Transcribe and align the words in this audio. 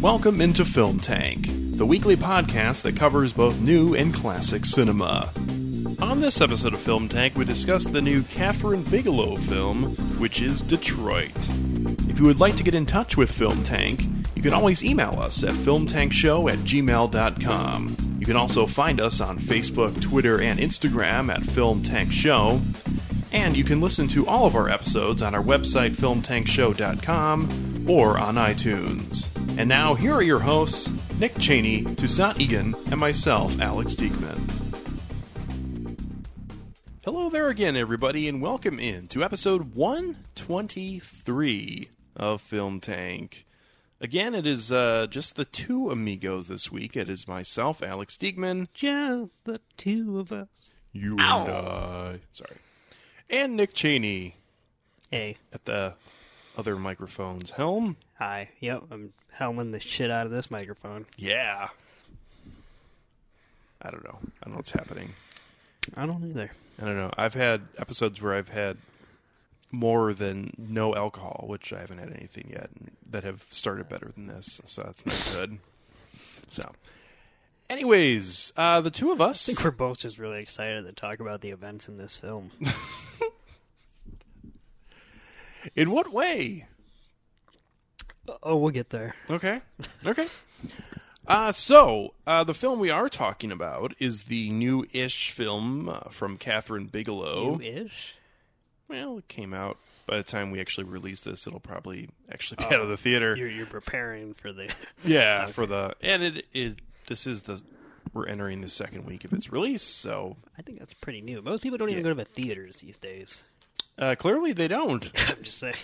Welcome 0.00 0.40
into 0.40 0.64
Film 0.64 1.00
Tank, 1.00 1.48
the 1.50 1.84
weekly 1.84 2.16
podcast 2.16 2.82
that 2.82 2.94
covers 2.94 3.32
both 3.32 3.58
new 3.60 3.94
and 3.94 4.14
classic 4.14 4.64
cinema. 4.64 5.32
On 6.14 6.20
this 6.20 6.40
episode 6.40 6.74
of 6.74 6.78
Film 6.78 7.08
Tank, 7.08 7.34
we 7.34 7.44
discuss 7.44 7.86
the 7.86 8.00
new 8.00 8.22
Kathryn 8.22 8.88
Bigelow 8.88 9.34
film, 9.34 9.96
which 10.20 10.40
is 10.40 10.62
Detroit. 10.62 11.32
If 12.08 12.20
you 12.20 12.26
would 12.26 12.38
like 12.38 12.54
to 12.54 12.62
get 12.62 12.72
in 12.72 12.86
touch 12.86 13.16
with 13.16 13.32
Film 13.32 13.64
Tank, 13.64 14.04
you 14.36 14.40
can 14.40 14.52
always 14.52 14.84
email 14.84 15.18
us 15.18 15.42
at 15.42 15.54
filmtankshow 15.54 16.52
at 16.52 16.58
gmail.com. 16.60 18.16
You 18.20 18.26
can 18.26 18.36
also 18.36 18.64
find 18.64 19.00
us 19.00 19.20
on 19.20 19.40
Facebook, 19.40 20.00
Twitter, 20.00 20.40
and 20.40 20.60
Instagram 20.60 21.34
at 21.34 21.44
Film 21.44 21.82
Tank 21.82 22.12
Show. 22.12 22.60
And 23.32 23.56
you 23.56 23.64
can 23.64 23.80
listen 23.80 24.06
to 24.08 24.24
all 24.24 24.46
of 24.46 24.54
our 24.54 24.68
episodes 24.68 25.20
on 25.20 25.34
our 25.34 25.42
website, 25.42 25.96
filmtankshow.com, 25.96 27.86
or 27.88 28.18
on 28.18 28.36
iTunes. 28.36 29.26
And 29.58 29.68
now, 29.68 29.94
here 29.94 30.14
are 30.14 30.22
your 30.22 30.38
hosts, 30.38 30.88
Nick 31.18 31.36
Cheney, 31.40 31.82
Toussaint 31.96 32.40
Egan, 32.40 32.76
and 32.92 33.00
myself, 33.00 33.60
Alex 33.60 33.94
Diekman. 33.94 34.63
There 37.34 37.48
again, 37.48 37.76
everybody, 37.76 38.28
and 38.28 38.40
welcome 38.40 38.78
in 38.78 39.08
to 39.08 39.24
episode 39.24 39.74
123 39.74 41.88
of 42.14 42.40
Film 42.40 42.78
Tank. 42.78 43.44
Again, 44.00 44.36
it 44.36 44.46
is 44.46 44.70
uh, 44.70 45.08
just 45.10 45.34
the 45.34 45.44
two 45.44 45.90
amigos 45.90 46.46
this 46.46 46.70
week. 46.70 46.96
It 46.96 47.08
is 47.08 47.26
myself, 47.26 47.82
Alex 47.82 48.16
Diegman. 48.16 48.68
Just 48.72 49.32
the 49.42 49.60
two 49.76 50.20
of 50.20 50.30
us. 50.30 50.74
you 50.92 51.14
and 51.14 51.22
I. 51.22 52.20
Sorry. 52.30 52.58
And 53.28 53.56
Nick 53.56 53.74
Cheney 53.74 54.36
Hey, 55.10 55.36
at 55.52 55.64
the 55.64 55.94
other 56.56 56.76
microphone's 56.76 57.50
helm. 57.50 57.96
hi. 58.16 58.50
Yep, 58.60 58.84
I'm 58.92 59.12
helming 59.36 59.72
the 59.72 59.80
shit 59.80 60.08
out 60.08 60.26
of 60.26 60.30
this 60.30 60.52
microphone. 60.52 61.06
Yeah. 61.16 61.70
I 63.82 63.90
don't 63.90 64.04
know. 64.04 64.18
I 64.22 64.44
don't 64.44 64.52
know 64.52 64.58
what's 64.58 64.70
happening. 64.70 65.14
I 65.96 66.06
don't 66.06 66.22
either. 66.28 66.52
I 66.80 66.84
don't 66.84 66.96
know. 66.96 67.10
I've 67.16 67.34
had 67.34 67.62
episodes 67.78 68.20
where 68.20 68.34
I've 68.34 68.48
had 68.48 68.78
more 69.70 70.14
than 70.14 70.52
no 70.56 70.94
alcohol, 70.94 71.44
which 71.48 71.72
I 71.72 71.80
haven't 71.80 71.98
had 71.98 72.12
anything 72.12 72.50
yet, 72.50 72.70
and 72.78 72.90
that 73.10 73.24
have 73.24 73.42
started 73.50 73.88
better 73.88 74.10
than 74.14 74.26
this. 74.26 74.60
So 74.64 74.82
that's 74.82 75.04
not 75.06 75.32
good. 75.40 75.58
So, 76.48 76.72
anyways, 77.70 78.52
uh, 78.56 78.80
the 78.80 78.90
two 78.90 79.12
of 79.12 79.20
us. 79.20 79.48
I 79.48 79.52
think 79.52 79.64
we're 79.64 79.70
both 79.70 79.98
just 79.98 80.18
really 80.18 80.40
excited 80.40 80.84
to 80.86 80.92
talk 80.92 81.20
about 81.20 81.40
the 81.40 81.50
events 81.50 81.88
in 81.88 81.96
this 81.96 82.16
film. 82.18 82.50
In 85.74 85.90
what 85.90 86.12
way? 86.12 86.66
oh, 88.42 88.56
we'll 88.56 88.70
get 88.70 88.90
there. 88.90 89.14
Okay. 89.30 89.60
Okay. 90.04 90.26
Uh, 91.26 91.52
so, 91.52 92.14
uh, 92.26 92.44
the 92.44 92.54
film 92.54 92.78
we 92.78 92.90
are 92.90 93.08
talking 93.08 93.50
about 93.50 93.94
is 93.98 94.24
the 94.24 94.50
new 94.50 94.86
ish 94.92 95.30
film 95.30 95.88
uh, 95.88 96.00
from 96.10 96.36
Kathryn 96.36 96.90
Bigelow. 96.90 97.56
New-ish? 97.56 98.16
Well, 98.88 99.18
it 99.18 99.28
came 99.28 99.54
out. 99.54 99.78
By 100.06 100.18
the 100.18 100.22
time 100.22 100.50
we 100.50 100.60
actually 100.60 100.84
release 100.84 101.22
this, 101.22 101.46
it'll 101.46 101.60
probably 101.60 102.10
actually 102.30 102.58
be 102.58 102.74
out 102.74 102.80
of 102.82 102.88
the 102.88 102.96
theater. 102.98 103.34
You're, 103.34 103.48
you're 103.48 103.64
preparing 103.66 104.34
for 104.34 104.52
the... 104.52 104.70
Yeah, 105.04 105.46
for 105.46 105.64
the 105.64 105.94
and 106.02 106.22
it 106.22 106.46
it 106.52 106.78
this 107.06 107.26
is 107.26 107.42
the 107.42 107.62
we're 108.12 108.26
entering 108.26 108.60
the 108.60 108.68
second 108.68 109.06
week 109.06 109.24
of 109.24 109.32
its 109.32 109.50
release, 109.50 109.82
so 109.82 110.36
I 110.58 110.62
think 110.62 110.78
that's 110.78 110.92
pretty 110.94 111.20
new. 111.22 111.40
Most 111.40 111.62
people 111.62 111.78
don't 111.78 111.88
even 111.90 112.02
go 112.02 112.10
to 112.10 112.14
the 112.14 112.24
theaters 112.26 112.76
these 112.76 112.96
days. 112.98 113.44
uh, 113.98 114.14
clearly 114.18 114.52
they 114.52 114.68
don't. 114.68 115.10
I'm 115.28 115.42
just 115.42 115.58
saying. 115.58 115.74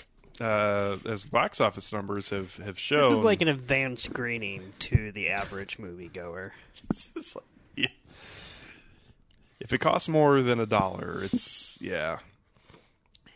Uh, 0.41 0.97
as 1.05 1.25
the 1.25 1.31
box 1.31 1.61
office 1.61 1.93
numbers 1.93 2.31
have 2.31 2.57
have 2.59 2.79
shown, 2.79 3.11
This 3.11 3.19
is 3.19 3.25
like 3.25 3.43
an 3.43 3.49
advanced 3.49 4.05
screening 4.05 4.73
to 4.79 5.13
the 5.13 5.29
average 5.31 5.77
moviegoer. 5.79 6.53
It's 6.91 7.37
like- 7.37 7.45
yeah. 7.77 7.89
If 9.61 9.73
it 9.75 9.79
costs 9.79 10.09
more 10.09 10.41
than 10.41 10.59
a 10.59 10.65
dollar, 10.67 11.21
it's 11.23 11.79
yeah. 11.81 12.21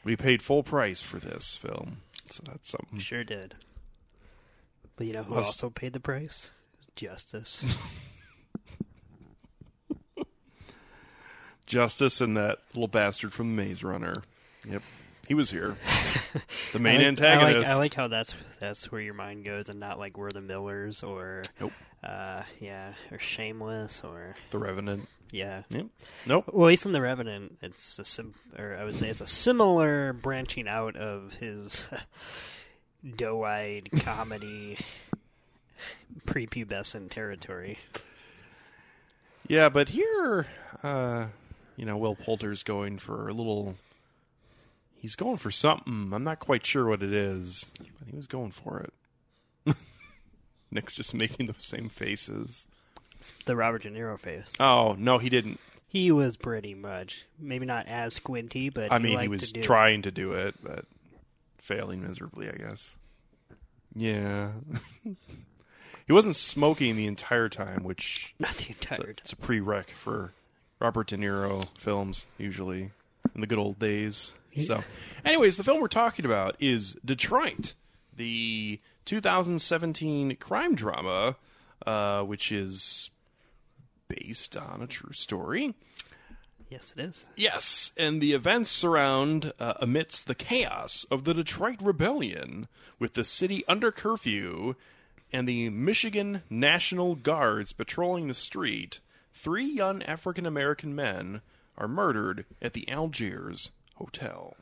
We 0.03 0.17
paid 0.17 0.43
full 0.43 0.63
price 0.63 1.03
for 1.03 1.19
this 1.19 1.57
film, 1.57 1.99
so 2.31 2.43
that's 2.47 2.71
something. 2.71 2.99
Sure 2.99 3.23
did. 3.25 3.55
But 4.97 5.07
you 5.07 5.13
know 5.13 5.23
who 5.25 5.35
Was- 5.35 5.47
also 5.47 5.69
paid 5.71 5.93
the 5.93 6.01
price? 6.01 6.51
Justice. 6.97 7.77
Justice 11.67 12.21
and 12.21 12.37
that 12.37 12.59
little 12.75 12.89
bastard 12.89 13.33
from 13.33 13.57
the 13.57 13.63
Maze 13.63 13.83
Runner. 13.83 14.15
Yep, 14.69 14.83
he 15.29 15.35
was 15.35 15.51
here. 15.51 15.77
The 16.73 16.81
main 16.81 16.95
I 16.97 16.99
like, 16.99 17.07
antagonist. 17.07 17.55
I 17.55 17.59
like, 17.59 17.67
I 17.69 17.79
like 17.79 17.95
how 17.95 18.09
that's 18.09 18.35
that's 18.59 18.91
where 18.91 19.01
your 19.01 19.15
mind 19.15 19.45
goes, 19.45 19.69
and 19.69 19.79
not 19.79 20.01
like 20.01 20.19
we're 20.19 20.33
the 20.33 20.41
Millers 20.41 21.05
or, 21.05 21.45
Nope. 21.61 21.73
uh, 22.03 22.43
yeah, 22.61 22.95
or 23.13 23.21
Shameless 23.21 24.03
or 24.03 24.35
the 24.51 24.59
Revenant. 24.59 25.09
yeah. 25.31 25.63
Yep. 25.71 25.87
Nope. 26.27 26.51
Well, 26.53 26.67
at 26.67 26.71
least 26.71 26.87
in 26.87 26.91
the 26.93 27.01
Revenant, 27.01 27.59
it's 27.63 28.01
a 28.01 28.05
sim, 28.05 28.35
or 28.59 28.77
I 28.77 28.85
would 28.85 28.99
say 28.99 29.09
it's 29.09 29.21
a 29.21 29.27
similar 29.29 30.13
branching 30.13 30.67
out 30.67 30.97
of 30.97 31.35
his 31.35 31.87
doe-eyed 33.17 33.91
comedy 34.01 34.79
prepubescent 36.27 37.11
territory. 37.11 37.79
Yeah, 39.47 39.69
but 39.69 39.91
here, 39.91 40.47
uh, 40.83 41.27
you 41.77 41.85
know, 41.85 41.97
Will 41.97 42.17
Poulter's 42.17 42.65
going 42.65 42.99
for 42.99 43.29
a 43.29 43.33
little. 43.33 43.77
He's 45.05 45.17
going 45.17 45.37
for 45.37 45.51
something. 45.51 46.13
I'm 46.15 46.25
not 46.25 46.41
quite 46.41 46.65
sure 46.65 46.89
what 46.89 47.03
it 47.03 47.13
is, 47.13 47.67
but 47.99 48.09
he 48.09 48.17
was 48.17 48.27
going 48.27 48.53
for 48.53 48.87
it. 49.67 49.77
Nick's 50.71 50.95
just 50.95 51.13
making 51.13 51.45
the 51.47 51.55
same 51.59 51.91
faces. 51.91 52.67
The 53.45 53.55
Robert 53.55 53.83
De 53.83 53.91
Niro 53.91 54.19
face. 54.19 54.51
Oh 54.59 54.97
no, 54.99 55.19
he 55.19 55.29
didn't. 55.29 55.61
He 55.89 56.11
was 56.11 56.39
pretty 56.39 56.73
much 56.73 57.27
maybe 57.39 57.67
not 57.67 57.87
as 57.87 58.15
squinty, 58.15 58.71
but 58.71 58.91
I 58.91 58.97
he 58.97 59.03
mean, 59.03 59.11
he 59.11 59.17
liked 59.19 59.31
was 59.31 59.49
to 59.49 59.53
do 59.53 59.61
it. 59.61 59.65
trying 59.65 60.01
to 60.01 60.11
do 60.11 60.33
it, 60.33 60.55
but 60.63 60.87
failing 61.59 62.01
miserably, 62.01 62.49
I 62.49 62.57
guess. 62.57 62.97
Yeah. 63.95 64.53
he 66.07 66.13
wasn't 66.15 66.37
smoking 66.37 66.97
the 66.97 67.07
entire 67.07 67.51
time, 67.51 67.85
which 67.85 68.35
not 68.39 68.57
the 68.57 68.69
a, 68.69 68.69
entire 68.69 68.99
time. 68.99 69.17
it's 69.19 69.35
a 69.35 69.37
prereq 69.37 69.91
for 69.91 70.33
Robert 70.81 71.09
De 71.09 71.19
Niro 71.19 71.63
films, 71.77 72.27
usually 72.39 72.93
in 73.35 73.41
the 73.41 73.47
good 73.47 73.59
old 73.59 73.79
days. 73.79 74.35
So, 74.63 74.85
anyways, 75.25 75.57
the 75.57 75.65
film 75.65 75.81
we're 75.81 75.89
talking 75.89 76.25
about 76.25 76.57
is 76.61 76.97
Detroit, 77.05 77.75
the 78.15 78.81
2017 79.05 80.37
crime 80.37 80.77
drama, 80.77 81.37
uh, 81.85 82.23
which 82.23 82.53
is 82.53 83.11
based 84.09 84.57
on 84.57 84.81
a 84.81 84.87
true 84.87 85.13
story. 85.13 85.75
Yes, 86.71 86.95
it 86.97 87.03
is. 87.03 87.27
Yes, 87.37 87.93
and 87.97 88.21
the 88.21 88.33
events 88.33 88.71
surround 88.71 89.53
uh, 89.59 89.75
amidst 89.81 90.27
the 90.27 90.35
chaos 90.35 91.05
of 91.11 91.25
the 91.25 91.35
Detroit 91.35 91.77
Rebellion, 91.81 92.69
with 92.99 93.15
the 93.15 93.25
city 93.25 93.65
under 93.69 93.93
curfew 93.93 94.77
and 95.33 95.49
the 95.49 95.69
Michigan 95.71 96.43
National 96.49 97.17
Guards 97.17 97.73
patrolling 97.73 98.29
the 98.29 98.35
street. 98.35 99.01
Three 99.33 99.65
young 99.65 100.03
African 100.05 100.47
American 100.47 100.95
men 100.95 101.43
are 101.77 101.89
murdered 101.89 102.45
at 102.63 102.73
the 102.73 102.89
Algiers 102.89 103.71
Hotel. 103.97 104.57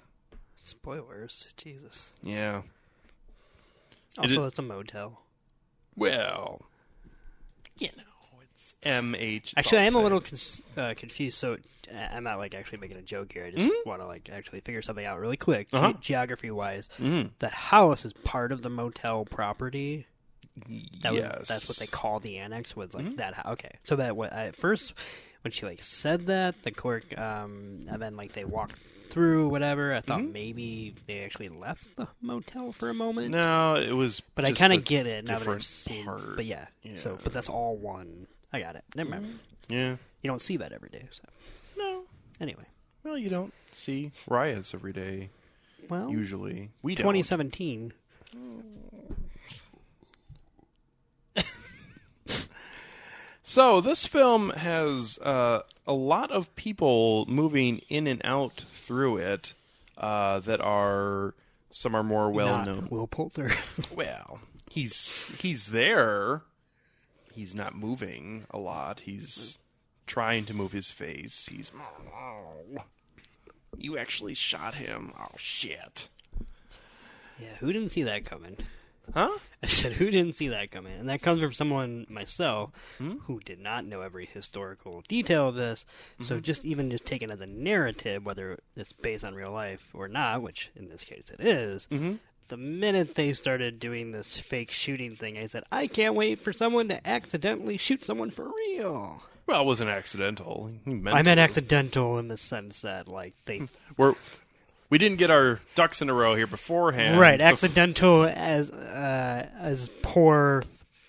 Spoilers, 0.57 1.49
Jesus. 1.57 2.11
Yeah. 2.23 2.63
Also, 4.19 4.45
it- 4.45 4.47
it's 4.49 4.59
a 4.59 4.63
motel. 4.63 5.21
Well, 5.97 6.63
you 7.79 7.89
know, 7.97 8.39
it's 8.43 8.75
MH. 8.83 9.55
Actually, 9.57 9.79
I 9.79 9.85
am 9.85 9.95
a 9.95 10.03
little 10.03 10.21
cons- 10.21 10.63
uh, 10.77 10.95
confused. 10.97 11.37
So 11.39 11.55
uh, 11.93 11.97
I'm 12.13 12.25
not 12.25 12.39
like 12.39 12.55
actually 12.55 12.79
making 12.79 12.97
a 12.99 13.03
joke 13.03 13.33
here. 13.33 13.45
I 13.47 13.51
just 13.51 13.63
Mm-hmm. 13.67 13.89
want 13.89 14.01
to 14.01 14.07
like 14.07 14.31
actually 14.33 14.61
figure 14.61 14.81
something 14.83 15.05
out 15.05 15.19
really 15.21 15.37
quick, 15.37 15.69
ge- 15.71 15.75
Uh-huh. 15.75 15.93
geography 16.01 16.51
wise. 16.51 16.89
Mhm. 16.99 17.31
That 17.41 17.53
house 17.53 18.05
is 18.05 18.13
part 18.25 18.53
of 18.53 18.63
the 18.63 18.71
motel 18.71 19.25
property. 19.25 20.07
That 21.01 21.13
was, 21.13 21.21
yes. 21.21 21.33
Mm-hmm. 21.33 21.43
that's 21.49 21.69
what 21.69 21.79
they 21.79 21.87
call 21.87 22.21
the 22.21 22.39
annex. 22.39 22.77
Was 22.77 22.93
like 22.95 23.17
that. 23.17 23.35
hou- 23.35 23.53
Okay, 23.53 23.73
so 23.85 23.97
that 23.97 24.17
what 24.17 24.33
at 24.33 24.57
first 24.57 24.93
when 25.43 25.53
she 25.53 25.67
like 25.67 25.83
said 25.83 26.27
that 26.27 26.63
the 26.63 26.71
court, 26.71 27.05
um, 27.19 27.81
and 27.89 28.01
then 28.01 28.17
like 28.17 28.33
they 28.33 28.45
walked 28.45 28.77
through 29.11 29.49
whatever. 29.49 29.95
I 29.95 30.01
thought 30.01 30.21
Mm-hmm. 30.21 30.33
maybe 30.33 30.95
they 31.07 31.21
actually 31.25 31.51
left 31.51 31.97
the 31.97 32.09
motel 32.21 32.73
for 32.73 32.89
a 32.89 32.95
moment. 32.95 33.31
No, 33.31 33.75
it 33.77 33.93
was. 33.93 34.21
But 34.35 34.47
I 34.47 34.53
kind 34.53 34.73
of 34.73 34.85
get 34.85 35.07
it 35.07 35.27
now 35.29 35.35
that 35.35 35.39
different 35.41 35.63
seen. 35.65 36.05
part. 36.05 36.37
But 36.37 36.47
yeah, 36.47 36.67
so 36.95 37.19
but 37.23 37.33
that's 37.33 37.49
all 37.49 37.77
one. 37.77 38.27
I 38.53 38.61
got 38.61 38.77
it. 38.77 38.85
Never 38.95 39.11
mind. 39.11 39.39
Yeah. 39.69 39.97
You 40.23 40.29
don't 40.29 40.41
see 40.41 40.57
that 40.59 40.73
every 40.73 40.89
day. 40.91 41.07
So 41.11 41.23
No. 41.79 42.03
anyway, 42.41 42.65
Well, 43.05 43.19
you 43.19 43.29
don't 43.29 43.53
see 43.71 44.13
riots 44.29 44.73
every 44.75 44.93
day. 44.93 45.31
Well, 45.89 46.11
Usually, 46.11 46.71
we 46.83 46.95
don't. 46.95 47.05
So 53.53 53.83
this 53.83 54.07
film 54.07 54.49
has 54.49 55.19
uh, 55.19 55.61
a 55.87 55.93
lot 55.93 56.31
of 56.31 56.57
people 56.57 57.27
moving 57.29 57.83
in 57.91 58.07
and 58.07 58.23
out 58.25 58.65
through 58.71 59.19
it 59.19 59.53
uh, 59.99 60.41
that 60.41 60.63
are 60.63 61.35
some 61.71 61.95
are 61.95 62.03
more 62.03 62.31
well 62.31 62.57
Not 62.57 62.67
known. 62.67 62.89
Will 62.91 63.07
Poulter. 63.07 63.51
Well, 63.95 64.41
he's 64.71 65.27
he's 65.39 65.67
there. 65.67 66.41
He's 67.35 67.55
not 67.55 67.75
moving 67.77 68.47
a 68.51 68.59
lot. 68.59 69.01
He's 69.01 69.59
trying 70.07 70.47
to 70.47 70.55
move 70.55 70.73
his 70.73 70.91
face. 70.91 71.51
He's 71.53 71.71
you 73.77 73.99
actually 73.99 74.33
shot 74.33 74.77
him. 74.77 75.13
Oh 75.21 75.37
shit. 75.37 76.09
yeah, 77.39 77.57
who 77.59 77.71
didn't 77.71 77.93
see 77.93 78.05
that 78.05 78.25
coming? 78.25 78.57
Huh? 79.15 79.39
I 79.63 79.67
said, 79.67 79.93
who 79.95 80.11
didn't 80.11 80.39
see 80.39 80.49
that 80.49 80.71
coming? 80.71 80.99
And 80.99 81.09
that 81.09 81.23
comes 81.23 81.41
from 81.41 81.53
someone 81.53 82.07
myself 82.09 82.71
Hmm? 82.99 83.19
who 83.27 83.41
did 83.41 83.61
not 83.61 83.85
know 83.85 84.01
every 84.01 84.27
historical 84.27 85.03
detail 85.09 85.49
of 85.49 85.55
this. 85.55 85.85
So 86.21 86.35
Mm-hmm. 86.37 86.43
just 86.43 86.65
even 86.65 86.91
just 86.91 87.05
taken 87.07 87.31
as 87.31 87.41
a 87.41 87.47
narrative, 87.47 88.25
whether 88.25 88.59
it's 88.77 88.93
based 88.93 89.25
on 89.25 89.35
real 89.35 89.53
life 89.53 89.89
or 89.95 90.09
not, 90.09 90.43
which 90.43 90.71
in 90.77 90.89
this 90.89 91.05
case 91.05 91.31
it 91.33 91.41
is, 91.47 91.87
Mhm. 91.91 92.19
the 92.49 92.57
minute 92.57 93.15
they 93.15 93.33
started 93.33 93.79
doing 93.81 94.11
this 94.11 94.39
fake 94.41 94.71
shooting 94.71 95.17
thing, 95.17 95.39
I 95.39 95.47
said, 95.47 95.65
I 95.73 95.87
can't 95.87 96.15
wait 96.15 96.41
for 96.41 96.53
someone 96.53 96.89
to 96.89 97.07
accidentally 97.07 97.77
shoot 97.77 98.05
someone 98.05 98.31
for 98.31 98.51
real. 98.69 99.23
Well, 99.47 99.63
it 99.63 99.67
wasn't 99.67 99.91
accidental. 99.91 100.71
Meant 100.85 101.17
I 101.17 101.23
meant 101.23 101.41
accidental 101.41 102.19
in 102.19 102.29
the 102.29 102.37
sense 102.37 102.81
that, 102.83 103.09
like, 103.09 103.35
they 103.47 103.63
We're 103.97 104.15
we 104.93 104.99
didn't 104.99 105.17
get 105.17 105.31
our 105.31 105.59
ducks 105.75 106.03
in 106.03 106.11
a 106.11 106.13
row 106.13 106.35
here 106.35 106.47
beforehand. 106.47 107.19
right 107.19 107.41
Bef- 107.41 107.53
accidental 107.53 108.25
as 108.25 108.71
uh, 108.71 109.49
as 109.59 109.89
poor 110.03 110.63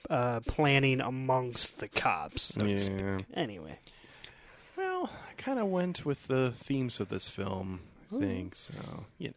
uh, 0.10 0.40
planning 0.48 1.02
amongst 1.02 1.80
the 1.80 1.90
cops. 1.90 2.54
So. 2.58 2.66
Yeah. 2.66 3.18
Anyway, 3.34 3.78
Well, 4.78 5.10
I 5.30 5.34
kind 5.36 5.60
of 5.60 5.66
went 5.68 6.06
with 6.06 6.28
the 6.28 6.54
themes 6.56 7.02
of 7.02 7.10
this 7.10 7.28
film, 7.28 7.82
I 8.16 8.20
think. 8.20 8.56
So, 8.56 8.74
you 9.18 9.34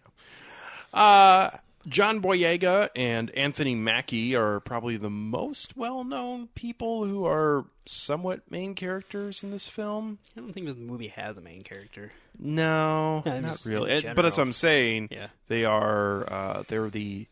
know. 0.95 0.97
Uh, 0.97 1.51
John 1.89 2.21
Boyega 2.21 2.89
and 2.97 3.31
Anthony 3.31 3.75
Mackie 3.75 4.35
are 4.35 4.61
probably 4.61 4.97
the 4.97 5.11
most 5.11 5.77
well 5.77 6.03
known 6.05 6.49
people 6.55 7.05
who 7.07 7.25
are 7.27 7.65
somewhat 7.87 8.51
main 8.51 8.75
characters 8.75 9.43
in 9.43 9.51
this 9.53 9.69
film. 9.69 10.19
I 10.37 10.41
don't 10.41 10.53
think 10.53 10.67
this 10.67 10.77
movie 10.77 11.09
has 11.09 11.37
a 11.37 11.41
main 11.41 11.63
character. 11.63 12.13
No, 12.39 13.23
Yeah, 13.27 13.41
not 13.41 13.65
really. 13.65 13.93
It- 13.93 14.15
but 14.17 14.25
what. 14.25 14.39
I'm 14.39 14.53
saying. 14.53 15.09
Yeah. 15.13 15.29
They 15.49 15.65
are 15.65 16.31
uh, 16.33 16.63
they're 16.67 16.91
the 16.91 17.27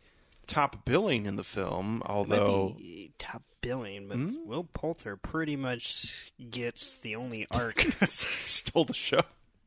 top 0.47 0.85
billing 0.85 1.25
in 1.25 1.35
the 1.35 1.43
film, 1.43 2.01
although 2.05 2.77
top 3.19 3.43
billing, 3.61 4.07
but 4.07 4.17
Hmm? 4.17 4.29
Will 4.45 4.63
Poulter 4.73 5.17
pretty 5.17 5.55
much 5.55 6.31
gets 6.49 6.93
the 6.95 7.15
only 7.15 7.45
arc. 7.51 7.79
stole 8.05 8.85
the 8.85 8.93
show. 8.93 9.21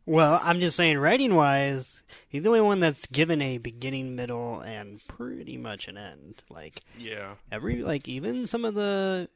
Well, 0.08 0.40
I'm 0.42 0.60
just 0.60 0.76
saying, 0.76 0.98
writing 0.98 1.34
wise, 1.34 2.02
he's 2.28 2.42
the 2.42 2.48
only 2.48 2.60
one 2.62 2.80
that's 2.80 3.06
given 3.06 3.40
a 3.42 3.58
beginning, 3.58 4.16
middle, 4.16 4.60
and 4.60 5.00
pretty 5.06 5.56
much 5.56 5.88
an 5.88 5.96
end. 5.98 6.42
Like 6.50 6.80
Yeah. 6.98 7.34
every 7.52 7.82
like 7.82 8.08
even 8.08 8.46
some 8.46 8.64
of 8.64 8.74
the 8.74 9.28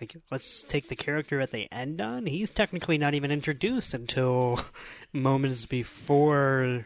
like 0.00 0.14
let's 0.30 0.62
take 0.68 0.88
the 0.88 0.96
character 0.96 1.40
at 1.40 1.52
the 1.52 1.66
end 1.72 2.02
on 2.02 2.26
he's 2.26 2.50
technically 2.50 2.98
not 2.98 3.14
even 3.14 3.30
introduced 3.30 3.94
until 3.94 4.60
moments 5.14 5.64
before 5.64 6.84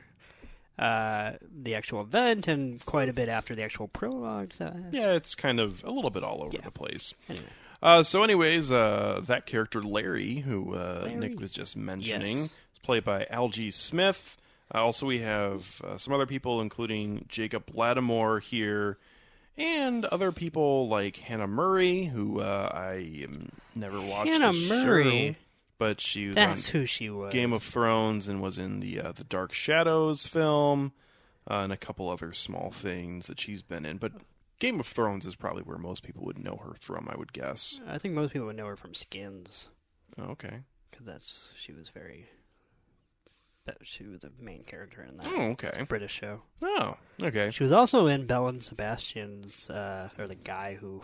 uh 0.78 1.32
the 1.62 1.74
actual 1.74 2.00
event 2.02 2.46
and 2.46 2.86
quite 2.86 3.08
a 3.08 3.12
bit 3.12 3.28
after 3.28 3.54
the 3.56 3.62
actual 3.64 3.88
prologue 3.88 4.52
so 4.54 4.72
Yeah, 4.92 5.14
it's 5.14 5.34
kind 5.34 5.58
of 5.58 5.82
a 5.84 5.90
little 5.90 6.10
bit 6.10 6.22
all 6.22 6.42
over 6.44 6.50
Yeah. 6.54 6.60
the 6.62 6.70
place. 6.70 7.12
anyway 7.28 7.46
Uh, 7.82 8.02
so, 8.02 8.22
anyways, 8.22 8.70
uh, 8.70 9.22
that 9.26 9.46
character 9.46 9.82
Larry, 9.82 10.34
who 10.40 10.74
uh, 10.74 11.00
Larry? 11.04 11.14
Nick 11.16 11.40
was 11.40 11.50
just 11.50 11.76
mentioning, 11.78 12.36
Yes. 12.42 12.50
Played 12.90 13.04
by 13.04 13.24
Algee 13.30 13.72
Smith. 13.72 14.36
Uh, 14.74 14.84
also, 14.84 15.06
we 15.06 15.20
have 15.20 15.80
uh, 15.84 15.96
some 15.96 16.12
other 16.12 16.26
people, 16.26 16.60
including 16.60 17.24
Jacob 17.28 17.66
Latimore 17.72 18.42
here, 18.42 18.98
and 19.56 20.04
other 20.06 20.32
people 20.32 20.88
like 20.88 21.14
Hannah 21.14 21.46
Murray, 21.46 22.06
who 22.06 22.40
uh, 22.40 22.68
I 22.74 23.26
um, 23.28 23.50
never 23.76 24.00
watched. 24.00 24.32
Hannah 24.32 24.52
Murray? 24.52 25.34
show, 25.34 25.38
but 25.78 26.00
she 26.00 26.26
was 26.26 26.34
that's 26.34 26.66
who 26.66 26.84
she 26.84 27.08
was 27.10 27.32
Game 27.32 27.52
of 27.52 27.62
Thrones 27.62 28.26
and 28.26 28.42
was 28.42 28.58
in 28.58 28.80
the 28.80 29.00
uh, 29.00 29.12
the 29.12 29.22
Dark 29.22 29.52
Shadows 29.52 30.26
film, 30.26 30.90
uh, 31.48 31.60
and 31.62 31.72
a 31.72 31.76
couple 31.76 32.08
other 32.08 32.32
small 32.32 32.72
things 32.72 33.28
that 33.28 33.38
she's 33.38 33.62
been 33.62 33.86
in. 33.86 33.98
But 33.98 34.14
Game 34.58 34.80
of 34.80 34.86
Thrones 34.86 35.24
is 35.24 35.36
probably 35.36 35.62
where 35.62 35.78
most 35.78 36.02
people 36.02 36.24
would 36.24 36.42
know 36.42 36.60
her 36.64 36.74
from, 36.80 37.08
I 37.08 37.16
would 37.16 37.32
guess. 37.32 37.80
i 37.86 37.98
think 37.98 38.14
most 38.14 38.32
people 38.32 38.48
would 38.48 38.56
know 38.56 38.66
her 38.66 38.74
from 38.74 38.94
skins 38.94 39.68
Oh, 40.18 40.30
okay. 40.32 40.62
because 40.90 41.06
that's 41.06 41.52
she 41.56 41.72
was 41.72 41.88
very 41.90 42.26
she 43.82 44.04
was 44.04 44.20
the 44.20 44.30
main 44.40 44.62
character 44.64 45.02
in 45.02 45.16
that 45.18 45.26
Oh, 45.28 45.42
okay. 45.52 45.84
british 45.88 46.12
show 46.12 46.42
Oh, 46.62 46.96
okay. 47.22 47.50
She 47.50 47.62
was 47.62 47.72
also 47.72 48.06
in 48.06 48.26
Belle 48.26 48.48
and 48.48 48.62
Sebastian's, 48.62 49.68
uh, 49.70 50.08
or 50.18 50.26
the 50.26 50.34
guy 50.34 50.74
who 50.74 51.02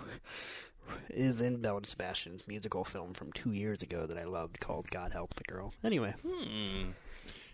is 1.11 1.41
in 1.41 1.61
Belle 1.61 1.79
and 1.79 1.87
Sebastian's 1.87 2.47
musical 2.47 2.85
film 2.85 3.13
from 3.15 3.33
two 3.33 3.53
years 3.53 3.83
ago 3.83 4.07
that 4.07 4.19
I 4.19 4.25
loved 4.25 4.61
called 4.61 4.91
God 4.91 5.13
Help 5.13 5.35
the 5.35 5.45
Girl. 5.45 5.73
Anyway, 5.85 6.15
Hmm. 6.23 6.91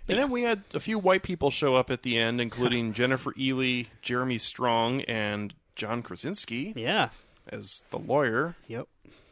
And 0.08 0.18
then 0.18 0.30
we 0.30 0.42
had 0.42 0.62
a 0.74 0.80
few 0.80 0.98
white 0.98 1.22
people 1.22 1.50
show 1.52 1.76
up 1.76 1.88
at 1.90 2.02
the 2.02 2.18
end, 2.18 2.40
including 2.40 2.92
Jennifer 2.94 3.32
Ely, 3.38 3.84
Jeremy 4.02 4.36
Strong, 4.38 5.02
and 5.02 5.54
John 5.76 6.02
Krasinski 6.02 6.72
yeah, 6.76 7.10
as 7.48 7.84
the 7.90 7.98
lawyer. 7.98 8.56
yep. 8.66 8.88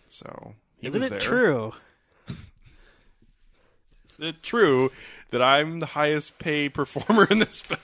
So 0.06 0.54
Isn't 0.80 0.94
was 0.94 1.06
it 1.08 1.10
there. 1.10 1.18
true? 1.18 1.72
True 4.42 4.90
that 5.30 5.42
I'm 5.42 5.80
the 5.80 5.86
highest 5.86 6.38
paid 6.38 6.74
performer 6.74 7.26
in 7.30 7.38
this 7.38 7.60
film. 7.60 7.80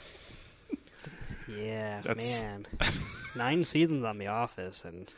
Yeah, 1.49 2.01
That's- 2.03 2.43
man. 2.43 2.67
Nine 3.37 3.65
seasons 3.65 4.05
on 4.05 4.19
The 4.19 4.27
Office, 4.29 4.85
and 4.85 5.13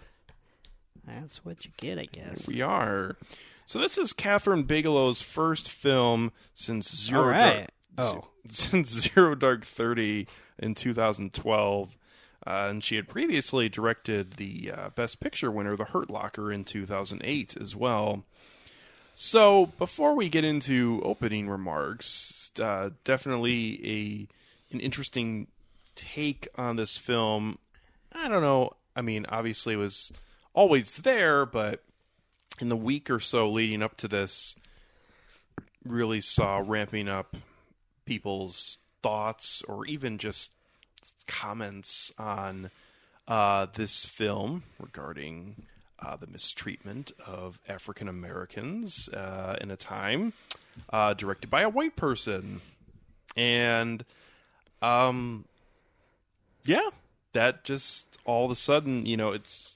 that's 1.06 1.44
what 1.44 1.64
you 1.64 1.70
get, 1.76 1.98
I 1.98 2.06
guess. 2.06 2.46
We 2.46 2.60
are. 2.62 3.16
So 3.66 3.78
this 3.78 3.96
is 3.96 4.12
Kathryn 4.12 4.66
Bigelow's 4.66 5.20
first 5.22 5.68
film 5.70 6.32
since 6.52 6.94
Zero 6.94 7.28
right. 7.28 7.68
Dark 7.96 8.14
Oh. 8.16 8.28
since 8.48 8.90
Zero 8.90 9.34
Dark 9.34 9.64
Thirty 9.64 10.26
in 10.58 10.74
2012. 10.74 11.96
Uh, 12.46 12.66
and 12.70 12.82
she 12.84 12.96
had 12.96 13.08
previously 13.08 13.68
directed 13.68 14.34
the 14.34 14.72
uh, 14.74 14.90
Best 14.90 15.20
Picture 15.20 15.50
winner, 15.50 15.76
The 15.76 15.84
Hurt 15.84 16.08
Locker, 16.10 16.50
in 16.52 16.64
2008 16.64 17.56
as 17.60 17.76
well. 17.76 18.24
So, 19.20 19.72
before 19.78 20.14
we 20.14 20.28
get 20.28 20.44
into 20.44 21.02
opening 21.04 21.48
remarks, 21.48 22.52
uh, 22.60 22.90
definitely 23.02 23.80
a 23.84 24.72
an 24.72 24.78
interesting 24.78 25.48
take 25.96 26.46
on 26.54 26.76
this 26.76 26.96
film. 26.96 27.58
I 28.12 28.28
don't 28.28 28.42
know. 28.42 28.74
I 28.94 29.02
mean, 29.02 29.26
obviously, 29.28 29.74
it 29.74 29.78
was 29.78 30.12
always 30.54 30.98
there, 30.98 31.44
but 31.44 31.82
in 32.60 32.68
the 32.68 32.76
week 32.76 33.10
or 33.10 33.18
so 33.18 33.50
leading 33.50 33.82
up 33.82 33.96
to 33.96 34.06
this, 34.06 34.54
really 35.84 36.20
saw 36.20 36.62
ramping 36.64 37.08
up 37.08 37.36
people's 38.04 38.78
thoughts 39.02 39.64
or 39.66 39.84
even 39.86 40.18
just 40.18 40.52
comments 41.26 42.12
on 42.18 42.70
uh, 43.26 43.66
this 43.74 44.04
film 44.04 44.62
regarding 44.78 45.66
uh, 46.00 46.16
the 46.16 46.26
mistreatment 46.26 47.12
of 47.26 47.60
African 47.68 48.08
Americans 48.08 49.08
uh, 49.10 49.56
in 49.60 49.70
a 49.70 49.76
time, 49.76 50.32
uh, 50.90 51.14
directed 51.14 51.50
by 51.50 51.62
a 51.62 51.68
white 51.68 51.96
person, 51.96 52.60
and 53.36 54.04
um, 54.82 55.44
yeah, 56.64 56.90
that 57.32 57.64
just 57.64 58.18
all 58.24 58.44
of 58.44 58.50
a 58.50 58.56
sudden, 58.56 59.06
you 59.06 59.16
know, 59.16 59.32
it's 59.32 59.74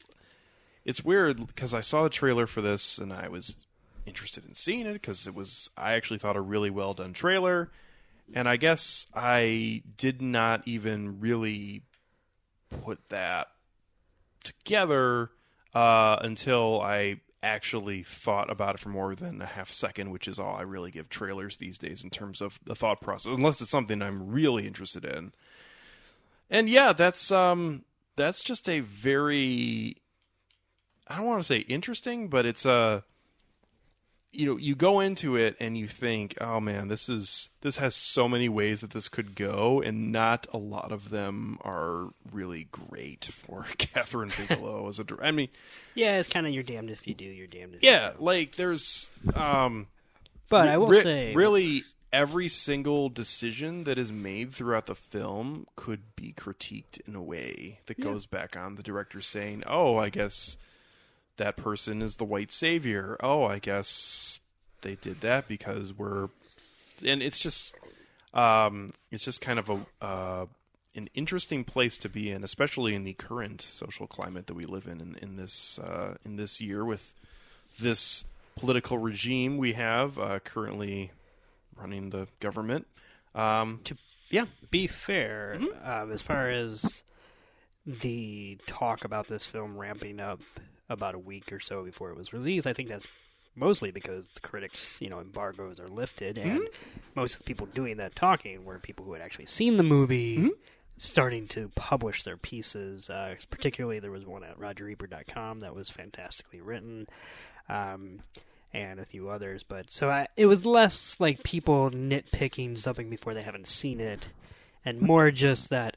it's 0.84 1.04
weird 1.04 1.46
because 1.46 1.72
I 1.72 1.80
saw 1.80 2.02
the 2.02 2.10
trailer 2.10 2.46
for 2.46 2.60
this 2.60 2.98
and 2.98 3.12
I 3.12 3.28
was 3.28 3.56
interested 4.04 4.44
in 4.46 4.54
seeing 4.54 4.86
it 4.86 4.94
because 4.94 5.26
it 5.26 5.34
was 5.34 5.70
I 5.76 5.94
actually 5.94 6.18
thought 6.18 6.36
a 6.36 6.40
really 6.40 6.70
well 6.70 6.94
done 6.94 7.12
trailer, 7.12 7.70
and 8.34 8.48
I 8.48 8.56
guess 8.56 9.06
I 9.14 9.82
did 9.96 10.22
not 10.22 10.62
even 10.66 11.20
really 11.20 11.82
put 12.70 13.08
that 13.10 13.48
together 14.42 15.30
uh, 15.74 16.18
until 16.20 16.80
I 16.80 17.20
actually 17.42 18.02
thought 18.02 18.50
about 18.50 18.76
it 18.76 18.78
for 18.78 18.88
more 18.88 19.14
than 19.14 19.42
a 19.42 19.46
half 19.46 19.70
second, 19.70 20.10
which 20.10 20.28
is 20.28 20.38
all 20.38 20.54
I 20.54 20.62
really 20.62 20.90
give 20.90 21.08
trailers 21.08 21.56
these 21.56 21.76
days 21.76 22.04
in 22.04 22.10
terms 22.10 22.40
of 22.40 22.60
the 22.64 22.74
thought 22.74 23.00
process, 23.00 23.32
unless 23.34 23.60
it's 23.60 23.70
something 23.70 24.00
I'm 24.00 24.30
really 24.30 24.66
interested 24.66 25.04
in. 25.04 25.32
And 26.50 26.68
yeah, 26.68 26.92
that's 26.92 27.30
um 27.30 27.84
that's 28.16 28.42
just 28.42 28.68
a 28.68 28.80
very 28.80 29.96
I 31.08 31.16
don't 31.16 31.26
want 31.26 31.40
to 31.40 31.46
say 31.46 31.58
interesting, 31.58 32.28
but 32.28 32.46
it's 32.46 32.64
a 32.64 33.04
you 34.32 34.46
know 34.46 34.56
you 34.56 34.74
go 34.74 35.00
into 35.00 35.36
it 35.36 35.54
and 35.60 35.76
you 35.76 35.86
think 35.86 36.34
oh 36.40 36.58
man 36.58 36.88
this 36.88 37.08
is 37.08 37.50
this 37.60 37.76
has 37.76 37.94
so 37.94 38.26
many 38.28 38.48
ways 38.48 38.80
that 38.80 38.90
this 38.90 39.08
could 39.08 39.34
go 39.34 39.82
and 39.82 40.10
not 40.10 40.46
a 40.52 40.58
lot 40.58 40.90
of 40.90 41.10
them 41.10 41.58
are 41.62 42.08
really 42.32 42.66
great 42.72 43.26
for 43.26 43.62
kathryn 43.78 44.34
bigelow 44.36 44.88
as 44.88 44.98
a 44.98 45.04
director. 45.04 45.24
i 45.26 45.30
mean 45.30 45.48
Yeah, 45.94 46.18
it's 46.18 46.28
kind 46.28 46.46
of 46.46 46.52
you're 46.54 46.62
damned 46.62 46.90
if 46.90 47.06
you 47.06 47.14
do, 47.14 47.24
you're 47.26 47.46
damned 47.46 47.74
if 47.74 47.82
yeah 47.82 48.06
you 48.06 48.12
don't. 48.12 48.22
like 48.22 48.56
there's 48.56 49.10
um 49.34 49.86
But 50.48 50.68
I 50.68 50.78
will 50.78 50.88
re- 50.88 51.02
say, 51.02 51.34
really 51.34 51.84
every 52.12 52.48
single 52.48 53.08
decision 53.08 53.82
that 53.82 53.98
is 53.98 54.12
made 54.12 54.52
throughout 54.52 54.84
the 54.86 54.94
film 54.94 55.66
could 55.76 56.14
be 56.16 56.32
critiqued 56.32 57.00
in 57.06 57.14
a 57.14 57.22
way 57.22 57.80
that 57.86 57.98
goes 58.00 58.26
back 58.26 58.54
on 58.56 58.74
the 58.76 58.82
director 58.82 59.20
saying 59.22 59.62
oh 59.66 59.96
i 59.96 60.08
guess 60.10 60.56
that 61.36 61.56
person 61.56 62.02
is 62.02 62.16
the 62.16 62.24
white 62.24 62.52
savior. 62.52 63.16
Oh 63.20 63.44
i 63.44 63.58
guess 63.58 64.38
they 64.82 64.96
did 64.96 65.20
that 65.20 65.48
because 65.48 65.92
we're 65.92 66.28
and 67.04 67.22
it's 67.22 67.38
just 67.38 67.74
um 68.34 68.92
it's 69.10 69.24
just 69.24 69.40
kind 69.40 69.58
of 69.58 69.68
a 69.70 69.80
uh 70.00 70.46
an 70.94 71.08
interesting 71.14 71.64
place 71.64 71.96
to 71.98 72.08
be 72.08 72.30
in 72.30 72.44
especially 72.44 72.94
in 72.94 73.04
the 73.04 73.14
current 73.14 73.62
social 73.62 74.06
climate 74.06 74.46
that 74.46 74.54
we 74.54 74.64
live 74.64 74.86
in 74.86 75.00
in, 75.00 75.16
in 75.22 75.36
this 75.36 75.78
uh 75.78 76.16
in 76.24 76.36
this 76.36 76.60
year 76.60 76.84
with 76.84 77.14
this 77.80 78.24
political 78.56 78.98
regime 78.98 79.56
we 79.56 79.72
have 79.72 80.18
uh, 80.18 80.38
currently 80.40 81.10
running 81.74 82.10
the 82.10 82.28
government. 82.40 82.86
Um, 83.34 83.80
To- 83.84 83.96
yeah, 84.28 84.44
be 84.70 84.86
fair, 84.86 85.58
um, 85.82 86.12
as 86.12 86.20
far 86.20 86.50
as 86.50 87.02
the 87.86 88.58
talk 88.66 89.04
about 89.04 89.28
this 89.28 89.46
film 89.46 89.76
ramping 89.78 90.20
up 90.20 90.40
about 90.92 91.14
a 91.14 91.18
week 91.18 91.52
or 91.52 91.60
so 91.60 91.82
before 91.84 92.10
it 92.10 92.16
was 92.16 92.32
released, 92.32 92.66
I 92.66 92.72
think 92.72 92.88
that's 92.88 93.06
mostly 93.54 93.90
because 93.90 94.28
the 94.34 94.40
critics, 94.40 94.98
you 95.00 95.10
know, 95.10 95.20
embargoes 95.20 95.78
are 95.80 95.88
lifted, 95.88 96.38
and 96.38 96.68
most 97.14 97.34
of 97.34 97.38
the 97.38 97.44
people 97.44 97.66
doing 97.66 97.96
that 97.98 98.14
talking 98.14 98.64
were 98.64 98.78
people 98.78 99.04
who 99.04 99.12
had 99.12 99.22
actually 99.22 99.46
seen 99.46 99.76
the 99.76 99.82
movie. 99.82 100.36
Starting 100.98 101.48
to 101.48 101.68
publish 101.74 102.22
their 102.22 102.36
pieces, 102.36 103.10
uh, 103.10 103.34
particularly 103.50 103.98
there 103.98 104.10
was 104.12 104.24
one 104.24 104.44
at 104.44 104.56
RogerEbert.com 104.60 105.60
that 105.60 105.74
was 105.74 105.90
fantastically 105.90 106.60
written, 106.60 107.08
um, 107.68 108.20
and 108.72 109.00
a 109.00 109.06
few 109.06 109.28
others. 109.28 109.64
But 109.64 109.90
so 109.90 110.10
I, 110.10 110.28
it 110.36 110.46
was 110.46 110.64
less 110.64 111.16
like 111.18 111.42
people 111.42 111.90
nitpicking 111.90 112.78
something 112.78 113.10
before 113.10 113.34
they 113.34 113.42
haven't 113.42 113.66
seen 113.66 114.00
it, 114.00 114.28
and 114.84 115.00
more 115.00 115.30
just 115.32 115.70
that 115.70 115.91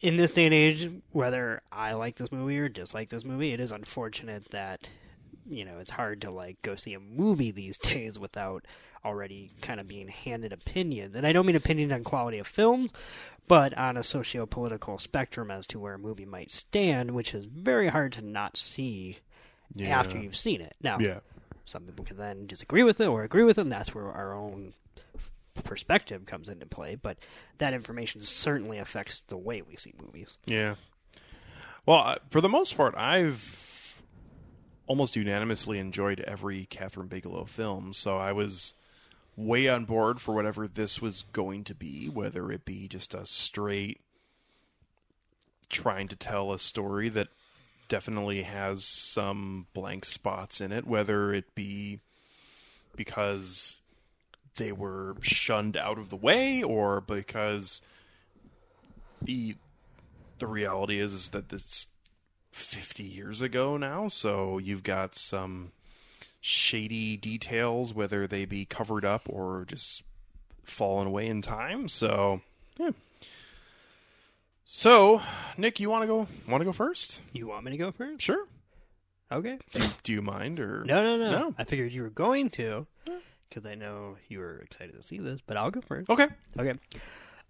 in 0.00 0.16
this 0.16 0.30
day 0.30 0.44
and 0.44 0.54
age, 0.54 0.90
whether 1.12 1.62
I 1.72 1.92
like 1.94 2.16
this 2.16 2.30
movie 2.32 2.58
or 2.58 2.68
dislike 2.68 3.08
this 3.10 3.24
movie, 3.24 3.52
it 3.52 3.60
is 3.60 3.72
unfortunate 3.72 4.50
that 4.50 4.88
you 5.48 5.64
know 5.64 5.78
it's 5.78 5.90
hard 5.92 6.22
to 6.22 6.30
like 6.30 6.60
go 6.62 6.74
see 6.76 6.94
a 6.94 7.00
movie 7.00 7.50
these 7.50 7.78
days 7.92 8.18
without 8.18 8.64
already 9.04 9.52
kind 9.60 9.78
of 9.80 9.86
being 9.86 10.08
handed 10.08 10.52
opinion. 10.52 11.12
And 11.14 11.26
I 11.26 11.32
don't 11.32 11.46
mean 11.46 11.54
opinion 11.56 11.92
on 11.92 12.02
quality 12.02 12.38
of 12.38 12.46
films, 12.46 12.90
but 13.46 13.76
on 13.78 13.96
a 13.96 14.02
socio-political 14.02 14.98
spectrum 14.98 15.48
as 15.50 15.64
to 15.68 15.78
where 15.78 15.94
a 15.94 15.98
movie 15.98 16.24
might 16.24 16.50
stand, 16.50 17.12
which 17.12 17.32
is 17.32 17.44
very 17.44 17.86
hard 17.88 18.12
to 18.14 18.22
not 18.22 18.56
see 18.56 19.18
Yeah. 19.74 19.96
after 19.98 20.18
you've 20.18 20.36
seen 20.36 20.60
it. 20.60 20.74
Now, 20.82 20.98
yeah, 20.98 21.20
some 21.64 21.84
people 21.84 22.04
can 22.04 22.16
then 22.16 22.46
disagree 22.48 22.82
with 22.82 23.00
it 23.00 23.06
or 23.06 23.22
agree 23.22 23.44
with 23.44 23.58
it, 23.58 23.62
and 23.62 23.70
that's 23.72 23.94
where 23.94 24.10
our 24.10 24.34
own 24.34 24.74
perspective 25.64 26.26
comes 26.26 26.48
into 26.48 26.66
play. 26.66 26.94
But 26.94 27.18
that 27.58 27.74
information 27.74 28.20
certainly 28.20 28.78
affects 28.78 29.22
the 29.22 29.36
way 29.36 29.62
we 29.62 29.76
see 29.76 29.94
movies. 30.00 30.38
yeah. 30.46 30.76
Well, 31.84 31.98
uh, 31.98 32.16
for 32.30 32.40
the 32.40 32.48
most 32.48 32.76
part, 32.76 32.96
I've 32.96 34.02
almost 34.88 35.14
unanimously 35.14 35.78
enjoyed 35.78 36.20
every 36.20 36.66
Kathryn 36.66 37.08
Bigelow 37.08 37.44
film, 37.44 37.92
so 37.92 38.16
I 38.16 38.32
was 38.32 38.74
way 39.36 39.68
on 39.68 39.84
board 39.84 40.20
for 40.20 40.34
whatever 40.34 40.66
this 40.66 41.00
was 41.00 41.24
going 41.32 41.62
to 41.64 41.74
be, 41.74 42.08
whether 42.08 42.50
it 42.50 42.64
be 42.64 42.88
just 42.88 43.14
a 43.14 43.24
straight 43.24 44.00
trying 45.68 46.08
to 46.08 46.16
tell 46.16 46.52
a 46.52 46.58
story 46.58 47.08
that 47.08 47.28
definitely 47.88 48.42
has 48.42 48.84
some 48.84 49.66
blank 49.74 50.04
spots 50.04 50.60
in 50.60 50.72
it, 50.72 50.86
whether 50.86 51.32
it 51.32 51.54
be 51.54 52.00
because 52.96 53.80
they 54.56 54.72
were 54.72 55.16
shunned 55.20 55.76
out 55.76 55.98
of 55.98 56.10
the 56.10 56.16
way 56.16 56.62
or 56.62 57.00
because 57.00 57.80
the 59.22 59.56
the 60.38 60.46
reality 60.46 60.98
is 61.00 61.12
is 61.12 61.28
that 61.30 61.48
this 61.48 61.86
50 62.52 63.02
years 63.02 63.40
ago 63.40 63.76
now 63.76 64.08
so 64.08 64.58
you've 64.58 64.82
got 64.82 65.14
some 65.14 65.72
shady 66.40 67.16
details 67.16 67.92
whether 67.94 68.26
they 68.26 68.44
be 68.44 68.64
covered 68.64 69.04
up 69.04 69.22
or 69.28 69.64
just 69.66 70.02
fallen 70.64 71.06
away 71.06 71.26
in 71.26 71.42
time 71.42 71.88
so 71.88 72.40
yeah 72.78 72.90
so 74.64 75.20
nick 75.56 75.80
you 75.80 75.88
want 75.90 76.02
to 76.02 76.06
go 76.06 76.26
want 76.48 76.60
to 76.60 76.64
go 76.64 76.72
first 76.72 77.20
You 77.32 77.46
want 77.48 77.64
me 77.64 77.72
to 77.72 77.76
go 77.78 77.92
first? 77.92 78.22
sure 78.22 78.46
Okay. 79.32 79.58
do 80.04 80.12
you 80.12 80.22
mind 80.22 80.60
or 80.60 80.84
No, 80.84 81.02
no, 81.02 81.16
no. 81.16 81.30
No. 81.38 81.54
I 81.58 81.64
figured 81.64 81.90
you 81.90 82.02
were 82.02 82.10
going 82.10 82.48
to, 82.50 82.86
because 83.48 83.66
I 83.70 83.74
know 83.74 84.16
you 84.28 84.38
were 84.40 84.58
excited 84.58 84.94
to 84.96 85.02
see 85.02 85.18
this. 85.18 85.40
But 85.40 85.56
I'll 85.56 85.70
go 85.70 85.80
first. 85.80 86.10
okay 86.10 86.28
Okay. 86.58 86.74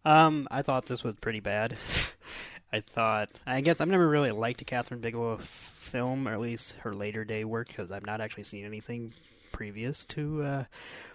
Um, 0.05 0.47
I 0.51 0.63
thought 0.63 0.87
this 0.87 1.03
was 1.03 1.17
pretty 1.17 1.41
bad. 1.41 1.77
I 2.73 2.81
thought, 2.81 3.29
I 3.47 3.61
guess 3.61 3.81
I've 3.81 3.89
never 3.89 4.09
really 4.09 4.31
liked 4.33 4.61
a 4.61 4.65
Kathryn 4.65 5.01
Bigelow 5.01 5.35
f- 5.35 5.43
film, 5.45 6.29
or 6.29 6.33
at 6.33 6.41
least 6.41 6.75
her 6.81 6.93
later 6.93 7.25
day 7.25 7.45
work, 7.45 7.69
because 7.69 7.91
I've 7.91 8.07
not 8.07 8.21
actually 8.21 8.45
seen 8.45 8.65
anything 8.65 9.15
previous 9.53 10.05
to 10.07 10.43
uh, 10.43 10.65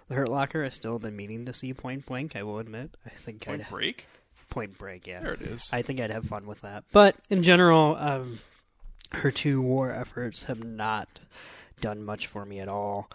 The 0.08 0.14
Hurt 0.14 0.28
Locker. 0.28 0.64
I've 0.64 0.74
still 0.74 0.98
been 0.98 1.14
meaning 1.14 1.46
to 1.46 1.52
see 1.52 1.72
Point 1.72 2.06
Blank. 2.06 2.36
I 2.36 2.42
will 2.42 2.58
admit. 2.58 2.96
I 3.06 3.10
think 3.10 3.44
point 3.46 3.62
I'd 3.62 3.68
break 3.70 4.06
Point 4.50 4.76
Break. 4.78 5.06
Yeah, 5.06 5.20
there 5.20 5.34
it 5.34 5.42
is 5.42 5.70
I 5.72 5.82
think 5.82 6.00
I'd 6.00 6.10
have 6.10 6.24
fun 6.26 6.46
with 6.46 6.62
that. 6.62 6.84
But 6.92 7.16
in 7.30 7.42
general, 7.42 7.96
um, 7.96 8.38
her 9.12 9.30
two 9.30 9.60
war 9.62 9.90
efforts 9.92 10.44
have 10.44 10.64
not 10.64 11.20
done 11.80 12.02
much 12.02 12.26
for 12.26 12.44
me 12.44 12.60
at 12.60 12.68
all. 12.68 13.10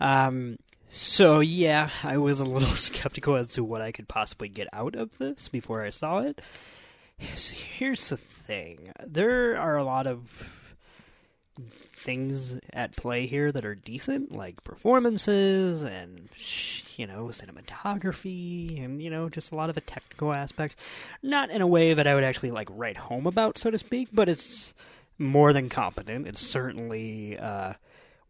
Um, 0.00 0.58
so 0.88 1.40
yeah, 1.40 1.90
I 2.02 2.18
was 2.18 2.40
a 2.40 2.44
little 2.44 2.68
skeptical 2.76 3.36
as 3.36 3.48
to 3.48 3.64
what 3.64 3.82
I 3.82 3.92
could 3.92 4.08
possibly 4.08 4.48
get 4.48 4.68
out 4.72 4.94
of 4.94 5.16
this 5.18 5.48
before 5.48 5.84
I 5.84 5.90
saw 5.90 6.18
it. 6.20 6.40
So 7.34 7.54
here's 7.54 8.08
the 8.08 8.16
thing: 8.16 8.92
there 9.04 9.58
are 9.58 9.76
a 9.76 9.84
lot 9.84 10.06
of 10.06 10.54
things 12.04 12.58
at 12.72 12.96
play 12.96 13.26
here 13.26 13.50
that 13.52 13.64
are 13.64 13.74
decent, 13.74 14.32
like 14.32 14.62
performances 14.62 15.82
and 15.82 16.28
you 16.96 17.06
know 17.06 17.26
cinematography, 17.26 18.82
and 18.82 19.02
you 19.02 19.10
know 19.10 19.28
just 19.28 19.52
a 19.52 19.56
lot 19.56 19.68
of 19.68 19.74
the 19.74 19.80
technical 19.80 20.32
aspects. 20.32 20.76
Not 21.22 21.50
in 21.50 21.60
a 21.60 21.66
way 21.66 21.94
that 21.94 22.06
I 22.06 22.14
would 22.14 22.24
actually 22.24 22.52
like 22.52 22.68
write 22.70 22.96
home 22.96 23.26
about, 23.26 23.58
so 23.58 23.70
to 23.70 23.78
speak, 23.78 24.08
but 24.12 24.28
it's 24.28 24.72
more 25.18 25.52
than 25.52 25.68
competent. 25.68 26.26
It's 26.26 26.40
certainly 26.40 27.38
uh, 27.38 27.74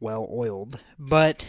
well 0.01 0.29
oiled, 0.31 0.79
but 0.99 1.45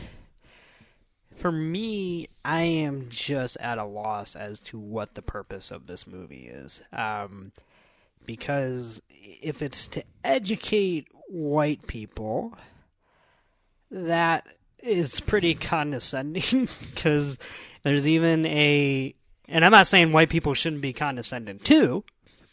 for 1.39 1.51
me, 1.51 2.27
I 2.43 2.63
am 2.63 3.07
just 3.09 3.57
at 3.61 3.77
a 3.77 3.85
loss 3.85 4.35
as 4.35 4.59
to 4.61 4.77
what 4.77 5.15
the 5.15 5.21
purpose 5.21 5.71
of 5.71 5.87
this 5.87 6.05
movie 6.05 6.47
is. 6.47 6.81
Um, 6.91 7.53
because 8.25 9.01
if 9.09 9.61
it's 9.61 9.87
to 9.89 10.03
educate 10.23 11.07
white 11.29 11.87
people, 11.87 12.53
that 13.89 14.45
is 14.79 15.19
pretty 15.21 15.55
condescending. 15.55 16.67
Because 16.93 17.37
there's 17.83 18.05
even 18.05 18.45
a, 18.45 19.15
and 19.47 19.63
I'm 19.63 19.71
not 19.71 19.87
saying 19.87 20.11
white 20.11 20.29
people 20.29 20.53
shouldn't 20.53 20.81
be 20.81 20.91
condescending 20.91 21.59
too, 21.59 22.03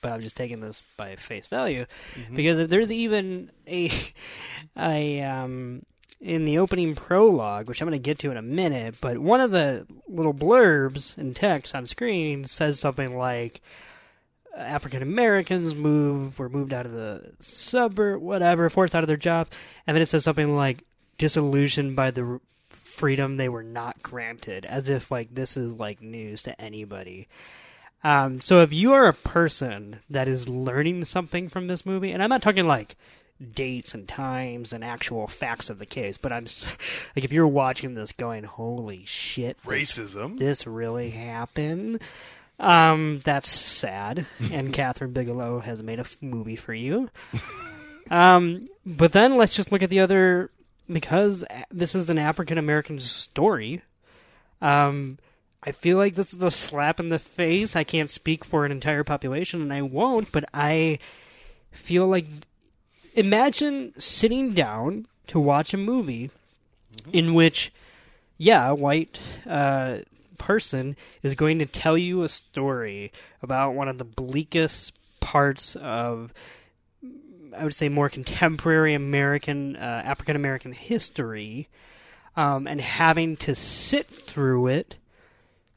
but 0.01 0.13
I'm 0.13 0.21
just 0.21 0.37
taking 0.37 0.61
this 0.61 0.83
by 0.97 1.17
face 1.17 1.47
value 1.47 1.87
because 2.35 2.69
there's 2.69 2.91
even 2.91 3.51
a, 3.67 3.91
a 4.79 5.23
um, 5.23 5.83
in 6.21 6.45
the 6.45 6.59
opening 6.59 6.95
prologue, 6.95 7.69
which 7.69 7.81
I'm 7.81 7.89
going 7.89 8.01
to 8.01 8.03
get 8.03 8.19
to 8.21 8.31
in 8.31 8.37
a 8.37 8.43
minute, 8.43 8.97
but 9.01 9.19
one 9.19 9.41
of 9.41 9.51
the 9.51 9.87
little 10.09 10.35
blurbs 10.35 11.17
in 11.19 11.35
text 11.35 11.75
on 11.75 11.87
screen 11.87 12.45
says 12.45 12.81
something 12.81 13.17
like 13.17 13.61
African 14.57 15.03
Americans 15.03 15.75
move 15.75 16.39
were 16.39 16.49
moved 16.49 16.73
out 16.73 16.87
of 16.87 16.93
the 16.93 17.33
suburb, 17.41 18.23
whatever, 18.23 18.71
forced 18.71 18.95
out 18.95 19.05
of 19.05 19.09
their 19.09 19.17
jobs, 19.17 19.51
and 19.87 19.95
then 19.95 20.03
it 20.03 20.11
says 20.11 20.25
something 20.25 20.57
like 20.57 20.85
disillusioned 21.19 21.95
by 21.97 22.11
the 22.11 22.41
freedom 22.69 23.37
they 23.37 23.49
were 23.49 23.63
not 23.63 24.03
granted, 24.03 24.65
as 24.65 24.89
if 24.89 25.11
like 25.11 25.35
this 25.35 25.57
is 25.57 25.75
like 25.75 26.01
news 26.01 26.43
to 26.43 26.59
anybody. 26.61 27.29
Um, 28.05 28.41
so 28.41 28.63
if 28.63 28.73
you 28.73 28.93
are 28.93 29.07
a 29.09 29.13
person 29.13 30.01
that 30.11 30.29
is 30.29 30.49
learning 30.49 31.05
something 31.05 31.49
from 31.49 31.67
this 31.67 31.85
movie, 31.85 32.13
and 32.13 32.23
I'm 32.23 32.31
not 32.31 32.43
talking 32.43 32.67
like 32.67 32.97
dates 33.55 33.95
and 33.95 34.07
times 34.09 34.73
and 34.73 34.85
actual 34.85 35.27
facts 35.27 35.69
of 35.71 35.79
the 35.79 35.87
case, 35.87 36.17
but 36.19 36.33
I'm 36.33 36.45
like 37.17 37.25
if 37.25 37.33
you're 37.33 37.49
watching 37.49 37.95
this 37.95 38.13
going, 38.13 38.45
"Holy 38.45 39.05
shit, 39.05 39.57
this, 39.67 39.99
racism 39.99 40.39
this 40.39 40.67
really 40.67 41.11
happened." 41.11 42.01
Um, 42.59 43.21
that's 43.25 43.49
sad, 43.49 44.27
and 44.53 44.73
Kathryn 44.73 45.13
Bigelow 45.13 45.61
has 45.61 45.83
made 45.83 45.99
a 45.99 46.03
f- 46.03 46.17
movie 46.21 46.57
for 46.57 46.73
you. 46.73 47.11
Um, 48.11 48.63
but 48.85 49.13
then 49.13 49.37
let's 49.37 49.55
just 49.55 49.73
look 49.73 49.83
at 49.83 49.91
the 49.91 50.01
other 50.01 50.51
because 50.91 51.45
this 51.71 51.95
is 51.95 52.09
an 52.09 52.19
African 52.19 52.57
American 52.59 53.01
story, 53.01 53.83
um, 54.63 55.19
I 55.67 55.73
feel 55.73 55.97
like 55.99 56.15
this 56.15 56.33
is 56.33 56.43
a 56.43 56.51
slap 56.51 57.01
in 57.01 57.09
the 57.09 57.19
face. 57.19 57.75
I 57.75 57.83
can't 57.83 58.09
speak 58.09 58.45
for 58.45 58.65
an 58.65 58.71
entire 58.71 59.03
population, 59.03 59.61
and 59.61 59.73
I 59.73 59.83
won't, 59.83 60.31
but 60.31 60.45
I 60.55 61.01
feel 61.73 62.07
like 62.07 62.27
imagine 63.15 63.93
sitting 63.99 64.53
down 64.53 65.09
to 65.27 65.41
watch 65.41 65.75
a 65.75 65.79
movie 65.79 66.31
in 67.13 67.35
which, 67.35 67.73
yeah, 68.39 68.69
a 68.69 68.75
white 68.77 69.21
uh, 69.45 69.99
person 70.39 70.95
is 71.25 71.35
going 71.35 71.59
to 71.59 71.67
tell 71.67 71.99
you 71.99 72.23
a 72.23 72.29
story 72.29 73.11
about 73.43 73.75
one 73.75 73.89
of 73.89 73.99
the 73.99 74.05
bleakest 74.05 74.93
parts 75.19 75.75
of 75.77 76.33
I 77.57 77.65
would 77.65 77.75
say 77.75 77.89
more 77.89 78.09
contemporary 78.09 78.95
American 78.95 79.75
uh, 79.75 80.03
African 80.05 80.37
American 80.37 80.73
history, 80.73 81.69
um, 82.37 82.69
and 82.69 82.81
having 82.81 83.37
to 83.39 83.57
sit 83.57 84.09
through 84.09 84.69
it 84.69 84.99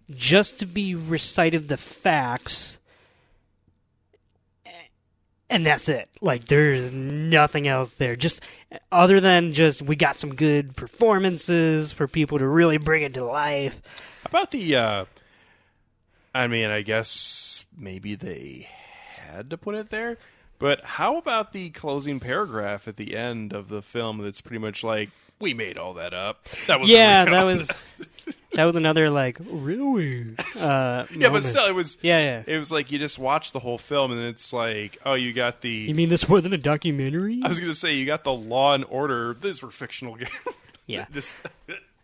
just 0.09 0.59
to 0.59 0.65
be 0.65 0.95
recited 0.95 1.67
the 1.67 1.77
facts, 1.77 2.79
and 5.49 5.65
that's 5.65 5.89
it. 5.89 6.09
Like 6.21 6.45
there's 6.45 6.91
nothing 6.91 7.67
else 7.67 7.89
there. 7.95 8.15
Just 8.15 8.41
other 8.91 9.19
than 9.19 9.53
just 9.53 9.81
we 9.81 9.95
got 9.95 10.15
some 10.15 10.35
good 10.35 10.75
performances 10.75 11.91
for 11.91 12.07
people 12.07 12.39
to 12.39 12.47
really 12.47 12.77
bring 12.77 13.03
it 13.03 13.13
to 13.15 13.23
life. 13.23 13.81
How 14.23 14.29
about 14.29 14.51
the? 14.51 14.75
Uh, 14.75 15.05
I 16.33 16.47
mean, 16.47 16.69
I 16.69 16.81
guess 16.81 17.65
maybe 17.77 18.15
they 18.15 18.67
had 19.15 19.49
to 19.49 19.57
put 19.57 19.75
it 19.75 19.89
there 19.89 20.17
but 20.59 20.83
how 20.83 21.17
about 21.17 21.53
the 21.53 21.69
closing 21.69 22.19
paragraph 22.19 22.87
at 22.87 22.97
the 22.97 23.15
end 23.15 23.53
of 23.53 23.69
the 23.69 23.81
film 23.81 24.19
that's 24.19 24.41
pretty 24.41 24.59
much 24.59 24.83
like 24.83 25.09
we 25.39 25.53
made 25.53 25.77
all 25.77 25.93
that 25.93 26.13
up. 26.13 26.49
That 26.67 26.81
was 26.81 26.89
yeah, 26.89 27.23
that 27.23 27.45
was 27.45 27.69
that 28.53 28.65
was 28.65 28.75
another 28.75 29.09
like 29.09 29.37
really. 29.39 30.35
Uh, 30.57 31.05
yeah, 31.15 31.29
but 31.29 31.45
still, 31.45 31.65
it 31.65 31.75
was 31.75 31.97
yeah, 32.01 32.19
yeah. 32.19 32.43
It 32.45 32.57
was 32.57 32.71
like 32.71 32.91
you 32.91 32.99
just 32.99 33.19
watch 33.19 33.51
the 33.51 33.59
whole 33.59 33.77
film 33.77 34.11
and 34.11 34.21
it's 34.21 34.51
like, 34.53 34.97
oh, 35.05 35.15
you 35.15 35.33
got 35.33 35.61
the. 35.61 35.69
You 35.69 35.95
mean 35.95 36.09
this 36.09 36.27
wasn't 36.27 36.53
a 36.53 36.57
documentary? 36.57 37.41
I 37.43 37.47
was 37.47 37.59
gonna 37.59 37.73
say 37.73 37.95
you 37.95 38.05
got 38.05 38.23
the 38.23 38.33
Law 38.33 38.73
and 38.73 38.85
Order. 38.89 39.35
These 39.39 39.61
were 39.61 39.71
fictional 39.71 40.15
games. 40.15 40.31
Yeah, 40.85 41.05
just 41.13 41.41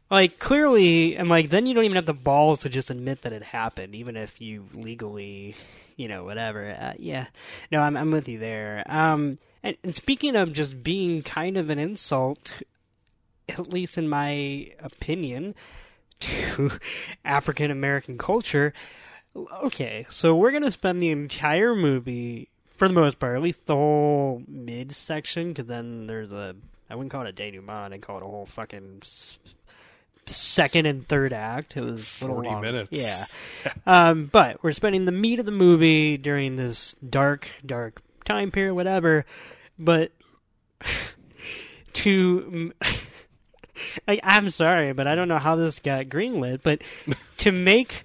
like 0.10 0.40
clearly, 0.40 1.16
and 1.16 1.30
like 1.30 1.50
then 1.50 1.66
you 1.66 1.74
don't 1.74 1.86
even 1.86 1.96
have 1.96 2.06
the 2.06 2.14
balls 2.14 2.60
to 2.60 2.70
just 2.70 2.90
admit 2.90 3.24
that 3.24 3.34
it 3.34 3.44
happened, 3.44 3.96
even 3.96 4.16
if 4.16 4.40
you 4.40 4.66
legally 4.74 5.56
you 5.98 6.08
know, 6.08 6.24
whatever. 6.24 6.76
Uh, 6.80 6.94
yeah, 6.98 7.28
no, 7.72 7.82
I'm 7.82 7.98
I'm 7.98 8.12
with 8.12 8.28
you 8.28 8.40
there. 8.40 8.84
Um, 8.88 9.38
and, 9.64 9.78
and 9.84 9.96
speaking 9.96 10.36
of 10.36 10.54
just 10.54 10.84
being 10.84 11.22
kind 11.22 11.58
of 11.58 11.70
an 11.70 11.80
insult, 11.80 12.62
at 13.50 13.70
least 13.70 13.98
in 13.98 14.08
my 14.08 14.72
opinion, 14.80 15.56
to 16.22 16.72
African 17.26 17.72
American 17.72 18.18
culture. 18.18 18.74
Okay, 19.64 20.06
so 20.10 20.36
we're 20.36 20.52
gonna 20.52 20.72
spend 20.72 21.02
the 21.02 21.10
entire 21.10 21.76
movie, 21.76 22.50
for 22.78 22.88
the 22.88 22.94
most 22.94 23.20
part, 23.20 23.36
at 23.36 23.42
least 23.42 23.66
the 23.66 23.76
whole 23.76 24.42
mid 24.48 24.94
section, 24.94 25.50
because 25.50 25.66
then 25.66 26.08
there's 26.08 26.32
a 26.32 26.56
I 26.90 26.96
wouldn't 26.96 27.12
call 27.12 27.24
it 27.24 27.30
a 27.30 27.34
denouement, 27.34 27.94
I'd 27.94 28.02
call 28.02 28.18
it 28.18 28.24
a 28.24 28.28
whole 28.28 28.46
fucking 28.46 29.02
second 30.26 30.86
and 30.86 31.08
third 31.08 31.34
act. 31.34 31.76
It 31.78 31.84
was 31.84 32.08
forty 32.08 32.50
long. 32.50 32.62
minutes. 32.62 32.90
Yeah, 32.92 33.26
um, 33.86 34.30
but 34.32 34.64
we're 34.64 34.72
spending 34.72 35.06
the 35.06 35.12
meat 35.12 35.40
of 35.40 35.46
the 35.46 35.52
movie 35.52 36.18
during 36.18 36.56
this 36.56 36.96
dark, 37.08 37.50
dark 37.66 38.02
time 38.24 38.52
period, 38.52 38.76
whatever. 38.76 39.26
But 39.78 40.12
to, 41.94 42.74
I, 44.08 44.20
I'm 44.24 44.50
sorry, 44.50 44.94
but 44.94 45.08
I 45.08 45.16
don't 45.16 45.28
know 45.28 45.40
how 45.40 45.56
this 45.56 45.80
got 45.80 46.06
greenlit. 46.06 46.62
But 46.64 46.82
to 47.38 47.52
make 47.52 48.04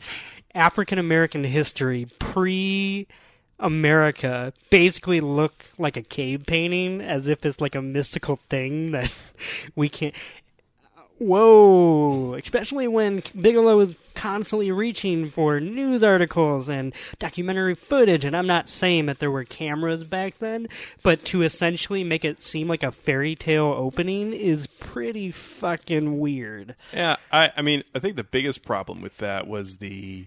African 0.55 0.99
American 0.99 1.45
history 1.45 2.07
pre. 2.19 3.07
America 3.63 4.55
basically 4.71 5.21
look 5.21 5.67
like 5.79 5.99
a 5.99 6.03
cave 6.03 6.45
painting 6.47 7.03
as 7.03 7.29
if 7.29 7.45
it's 7.45 7.61
like 7.61 7.75
a 7.75 7.83
mystical 7.83 8.41
thing 8.49 8.93
that 8.93 9.15
we 9.77 9.87
can't 9.87 10.15
whoa, 11.21 12.35
especially 12.35 12.89
when 12.89 13.23
Bigelow 13.39 13.79
is 13.81 13.95
constantly 14.15 14.73
reaching 14.73 15.31
for 15.31 15.61
news 15.61 16.03
articles 16.03 16.69
and 16.69 16.95
documentary 17.19 17.75
footage. 17.75 18.25
And 18.25 18.37
I'm 18.37 18.47
not 18.47 18.69
saying 18.69 19.07
that 19.07 19.19
there 19.19 19.31
were 19.31 19.45
cameras 19.45 20.05
back 20.05 20.39
then, 20.39 20.67
but 21.03 21.25
to 21.27 21.43
essentially 21.43 22.03
make 22.03 22.25
it 22.25 22.43
seem 22.43 22.69
like 22.69 22.83
a 22.83 22.91
fairy 22.91 23.35
tale 23.35 23.75
opening 23.77 24.33
is 24.33 24.67
pretty 24.67 25.31
fucking 25.31 26.19
weird. 26.19 26.75
Yeah, 26.93 27.17
I, 27.31 27.53
I 27.57 27.63
mean, 27.63 27.85
I 27.95 27.99
think 27.99 28.17
the 28.17 28.25
biggest 28.25 28.65
problem 28.65 29.01
with 29.01 29.19
that 29.19 29.47
was 29.47 29.77
the 29.77 30.27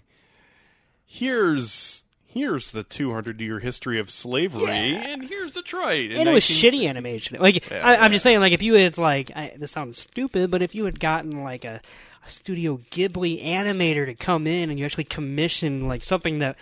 here's 1.06 2.03
here's 2.34 2.72
the 2.72 2.84
200 2.84 3.39
year 3.39 3.60
history 3.60 4.00
of 4.00 4.10
slavery, 4.10 4.63
yeah. 4.63 5.08
and 5.08 5.24
here's 5.24 5.54
Detroit. 5.54 6.12
And 6.12 6.28
it 6.28 6.32
was 6.32 6.43
shitty 6.43 6.88
animation. 6.88 7.38
Like 7.39 7.69
yeah, 7.69 7.86
I, 7.86 8.06
am 8.06 8.12
just 8.12 8.24
saying, 8.24 8.39
like 8.39 8.54
if 8.54 8.62
you 8.62 8.74
had 8.76 8.98
like 8.98 9.32
I, 9.36 9.54
this 9.58 9.72
sounds 9.72 10.00
stupid, 10.00 10.52
but 10.52 10.62
if 10.62 10.76
you 10.76 10.86
had 10.86 11.00
gotten 11.00 11.43
like 11.43 11.65
a, 11.65 11.82
a 12.26 12.30
Studio 12.30 12.78
Ghibli 12.91 13.43
animator 13.43 14.06
to 14.06 14.15
come 14.15 14.48
in 14.48 14.69
and 14.69 14.80
you 14.80 14.86
actually 14.86 15.06
commissioned 15.06 15.88
like 15.88 16.04
something 16.04 16.39
that 16.39 16.58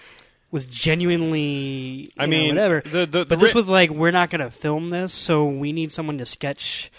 was 0.52 0.66
genuinely 0.66 2.10
I 2.18 2.26
mean 2.26 2.56
know, 2.56 2.62
whatever. 2.62 2.90
The, 2.90 3.06
the, 3.06 3.26
but 3.26 3.30
the 3.30 3.36
this 3.38 3.56
was 3.56 3.68
like 3.68 3.90
we're 3.90 4.12
not 4.12 4.30
going 4.30 4.42
to 4.42 4.52
film 4.52 4.90
this, 4.90 5.14
so 5.14 5.46
we 5.46 5.72
need 5.72 5.92
someone 5.92 6.18
to 6.18 6.26
sketch 6.26 6.92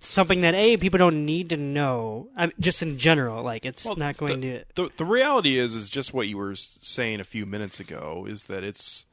something 0.00 0.42
that 0.42 0.54
a 0.54 0.76
people 0.76 0.98
don't 0.98 1.24
need 1.24 1.50
to 1.50 1.56
know. 1.56 2.28
I 2.36 2.50
just 2.60 2.82
in 2.82 2.98
general, 2.98 3.42
like 3.42 3.64
it's 3.64 3.84
well, 3.84 3.96
not 3.96 4.16
going 4.16 4.40
the, 4.40 4.58
to. 4.58 4.64
The 4.74 4.90
the 4.98 5.04
reality 5.04 5.58
is 5.58 5.74
is 5.74 5.90
just 5.90 6.14
what 6.14 6.28
you 6.28 6.36
were 6.36 6.54
saying 6.54 7.20
a 7.20 7.24
few 7.24 7.46
minutes 7.46 7.80
ago 7.80 8.26
is 8.28 8.44
that 8.44 8.64
it's 8.64 9.06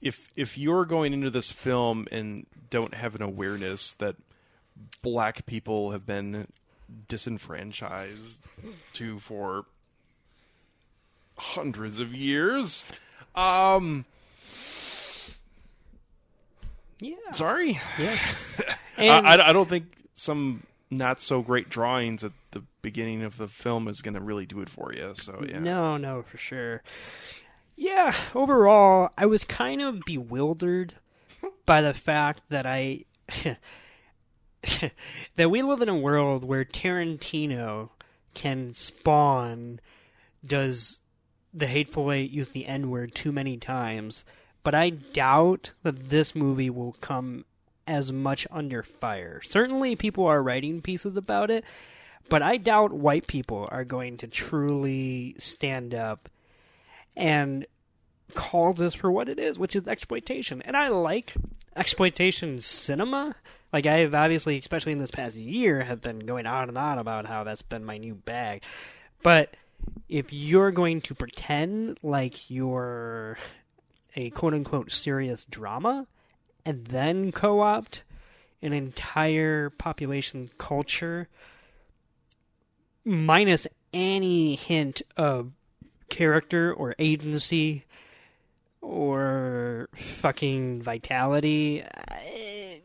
if 0.00 0.30
if 0.36 0.58
you're 0.58 0.84
going 0.84 1.12
into 1.12 1.30
this 1.30 1.52
film 1.52 2.06
and 2.10 2.46
don't 2.70 2.94
have 2.94 3.14
an 3.14 3.22
awareness 3.22 3.92
that 3.94 4.16
black 5.02 5.46
people 5.46 5.92
have 5.92 6.06
been 6.06 6.48
disenfranchised 7.08 8.46
to 8.92 9.18
for 9.20 9.64
hundreds 11.38 11.98
of 12.00 12.14
years 12.14 12.84
um 13.34 14.04
yeah 17.00 17.14
sorry 17.32 17.80
yeah 17.98 18.16
I, 18.98 19.48
I 19.48 19.52
don't 19.52 19.68
think 19.68 19.86
some 20.22 20.62
not 20.90 21.20
so 21.20 21.42
great 21.42 21.68
drawings 21.68 22.22
at 22.22 22.32
the 22.52 22.62
beginning 22.80 23.22
of 23.22 23.38
the 23.38 23.48
film 23.48 23.88
is 23.88 24.02
going 24.02 24.14
to 24.14 24.20
really 24.20 24.46
do 24.46 24.60
it 24.60 24.68
for 24.68 24.92
you. 24.94 25.12
So 25.14 25.44
yeah. 25.48 25.58
No, 25.58 25.96
no, 25.96 26.22
for 26.22 26.36
sure. 26.36 26.82
Yeah, 27.76 28.14
overall, 28.34 29.10
I 29.16 29.26
was 29.26 29.44
kind 29.44 29.82
of 29.82 30.00
bewildered 30.04 30.94
by 31.66 31.80
the 31.80 31.94
fact 31.94 32.42
that 32.50 32.66
I 32.66 33.04
that 35.36 35.50
we 35.50 35.62
live 35.62 35.82
in 35.82 35.88
a 35.88 35.96
world 35.96 36.44
where 36.44 36.64
Tarantino 36.64 37.90
can 38.34 38.74
spawn 38.74 39.80
does 40.44 41.00
the 41.52 41.66
hateful 41.66 42.12
eight 42.12 42.30
use 42.30 42.50
the 42.50 42.66
N 42.66 42.90
word 42.90 43.14
too 43.14 43.32
many 43.32 43.56
times, 43.56 44.24
but 44.62 44.74
I 44.74 44.90
doubt 44.90 45.72
that 45.82 46.10
this 46.10 46.34
movie 46.34 46.70
will 46.70 46.96
come 47.00 47.44
as 47.86 48.12
much 48.12 48.46
under 48.50 48.82
fire. 48.82 49.40
Certainly, 49.42 49.96
people 49.96 50.26
are 50.26 50.42
writing 50.42 50.82
pieces 50.82 51.16
about 51.16 51.50
it, 51.50 51.64
but 52.28 52.42
I 52.42 52.56
doubt 52.56 52.92
white 52.92 53.26
people 53.26 53.68
are 53.70 53.84
going 53.84 54.16
to 54.18 54.26
truly 54.26 55.34
stand 55.38 55.94
up 55.94 56.28
and 57.16 57.66
call 58.34 58.72
this 58.72 58.94
for 58.94 59.10
what 59.10 59.28
it 59.28 59.38
is, 59.38 59.58
which 59.58 59.76
is 59.76 59.86
exploitation. 59.86 60.62
And 60.62 60.76
I 60.76 60.88
like 60.88 61.34
exploitation 61.76 62.60
cinema. 62.60 63.34
Like 63.72 63.86
I 63.86 63.98
have 63.98 64.14
obviously, 64.14 64.58
especially 64.58 64.92
in 64.92 64.98
this 64.98 65.10
past 65.10 65.36
year, 65.36 65.82
have 65.82 66.00
been 66.00 66.20
going 66.20 66.46
on 66.46 66.68
and 66.68 66.78
on 66.78 66.98
about 66.98 67.26
how 67.26 67.44
that's 67.44 67.62
been 67.62 67.84
my 67.84 67.98
new 67.98 68.14
bag. 68.14 68.62
But 69.22 69.54
if 70.08 70.32
you're 70.32 70.70
going 70.70 71.00
to 71.02 71.14
pretend 71.14 71.98
like 72.02 72.50
you're 72.50 73.38
a 74.14 74.30
quote 74.30 74.54
unquote 74.54 74.90
serious 74.90 75.44
drama, 75.44 76.06
and 76.64 76.86
then 76.86 77.32
co 77.32 77.60
opt 77.60 78.02
an 78.60 78.72
entire 78.72 79.70
population 79.70 80.50
culture 80.58 81.28
minus 83.04 83.66
any 83.92 84.54
hint 84.54 85.02
of 85.16 85.52
character 86.08 86.72
or 86.72 86.94
agency 86.98 87.84
or 88.80 89.88
fucking 89.96 90.82
vitality. 90.82 91.84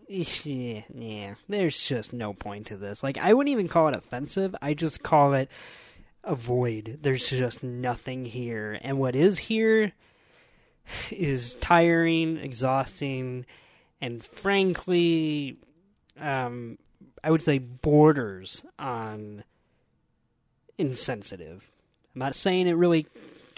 Yeah, 0.09 1.35
there's 1.49 1.85
just 1.85 2.13
no 2.13 2.31
point 2.31 2.67
to 2.67 2.77
this. 2.77 3.03
Like, 3.03 3.17
I 3.17 3.33
wouldn't 3.33 3.51
even 3.51 3.67
call 3.67 3.89
it 3.89 3.95
offensive. 3.97 4.55
I 4.61 4.73
just 4.73 5.03
call 5.03 5.33
it 5.33 5.49
a 6.23 6.33
void. 6.33 6.99
There's 7.01 7.29
just 7.29 7.61
nothing 7.61 8.23
here. 8.23 8.79
And 8.81 8.99
what 8.99 9.17
is 9.17 9.37
here 9.37 9.91
is 11.11 11.55
tiring, 11.55 12.37
exhausting, 12.37 13.45
and 14.01 14.23
frankly, 14.23 15.57
um, 16.19 16.77
I 17.23 17.31
would 17.31 17.41
say, 17.41 17.57
borders 17.57 18.63
on 18.77 19.43
insensitive. 20.77 21.69
I'm 22.15 22.19
not 22.19 22.35
saying 22.35 22.67
it 22.67 22.73
really 22.73 23.07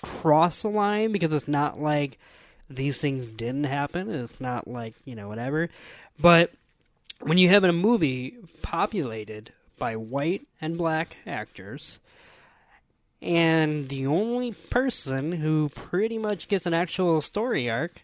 crossed 0.02 0.64
the 0.64 0.70
line 0.70 1.12
because 1.12 1.34
it's 1.34 1.48
not 1.48 1.80
like 1.80 2.18
these 2.70 3.00
things 3.00 3.26
didn't 3.26 3.66
happen. 3.66 4.10
It's 4.10 4.40
not 4.40 4.68
like, 4.68 4.96
you 5.06 5.16
know, 5.16 5.28
whatever. 5.28 5.70
But 6.20 6.52
when 7.22 7.38
you 7.38 7.50
have 7.50 7.64
a 7.64 7.74
movie 7.74 8.38
populated 8.62 9.52
by 9.78 9.96
white 9.96 10.46
and 10.62 10.78
black 10.78 11.18
actors, 11.26 12.00
and 13.22 13.90
the 13.90 14.08
only 14.08 14.54
person 14.54 15.34
who 15.34 15.70
pretty 15.70 16.18
much 16.18 16.48
gets 16.48 16.66
an 16.66 16.74
actual 16.74 17.22
story 17.22 17.70
arc 17.70 18.02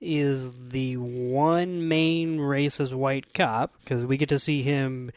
is 0.00 0.48
the 0.68 0.96
one 0.96 1.88
main 1.88 2.38
racist 2.38 2.94
white 2.94 3.34
cop 3.34 3.72
because 3.80 4.06
we 4.06 4.16
get 4.16 4.28
to 4.28 4.38
see 4.38 4.62
him 4.62 5.10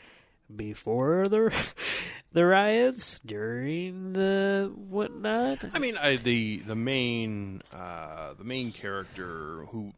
before 0.54 1.28
the 1.28 1.54
the 2.34 2.46
riots 2.46 3.20
during 3.26 4.14
the 4.14 4.72
whatnot. 4.90 5.60
I 5.74 5.80
mean, 5.80 5.98
I, 5.98 6.16
the 6.16 6.58
the 6.60 6.76
main 6.76 7.62
uh, 7.74 8.34
the 8.34 8.44
main 8.44 8.72
character 8.72 9.66
who, 9.70 9.94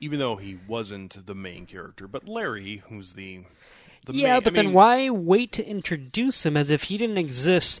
even 0.00 0.18
though 0.18 0.36
he 0.36 0.58
wasn't 0.66 1.26
the 1.26 1.34
main 1.34 1.66
character, 1.66 2.06
but 2.06 2.28
Larry, 2.28 2.82
who's 2.88 3.14
the, 3.14 3.40
the 4.06 4.12
yeah, 4.12 4.34
main, 4.34 4.42
but 4.42 4.52
I 4.52 4.56
then 4.56 4.66
mean, 4.66 4.74
why 4.74 5.10
wait 5.10 5.52
to 5.52 5.66
introduce 5.66 6.46
him 6.46 6.56
as 6.56 6.70
if 6.70 6.84
he 6.84 6.98
didn't 6.98 7.18
exist 7.18 7.80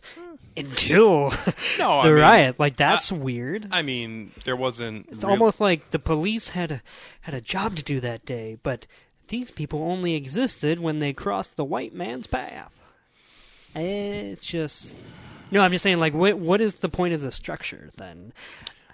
until 0.56 1.30
No, 1.78 2.02
the 2.02 2.08
mean, 2.10 2.18
riot? 2.18 2.58
Like 2.60 2.76
that's 2.76 3.10
weird. 3.12 3.68
I 3.70 3.82
mean, 3.82 4.32
there 4.44 4.56
wasn't. 4.56 5.08
It's 5.08 5.18
real- 5.24 5.30
almost 5.30 5.60
like 5.60 5.90
the 5.90 5.98
police 5.98 6.48
had 6.50 6.70
a 6.72 6.82
had 7.22 7.34
a 7.34 7.40
job 7.40 7.76
to 7.76 7.82
do 7.82 8.00
that 8.00 8.24
day, 8.24 8.58
but 8.62 8.86
these 9.28 9.50
people 9.50 9.82
only 9.82 10.14
existed 10.14 10.78
when 10.80 10.98
they 10.98 11.12
crossed 11.12 11.56
the 11.56 11.64
white 11.64 11.94
man's 11.94 12.26
path. 12.26 12.72
It's 13.74 14.46
just 14.46 14.94
no. 15.50 15.62
I'm 15.62 15.72
just 15.72 15.82
saying, 15.82 15.98
like, 16.00 16.12
what 16.14 16.38
what 16.38 16.60
is 16.60 16.74
the 16.76 16.88
point 16.88 17.14
of 17.14 17.22
the 17.22 17.32
structure 17.32 17.90
then? 17.96 18.32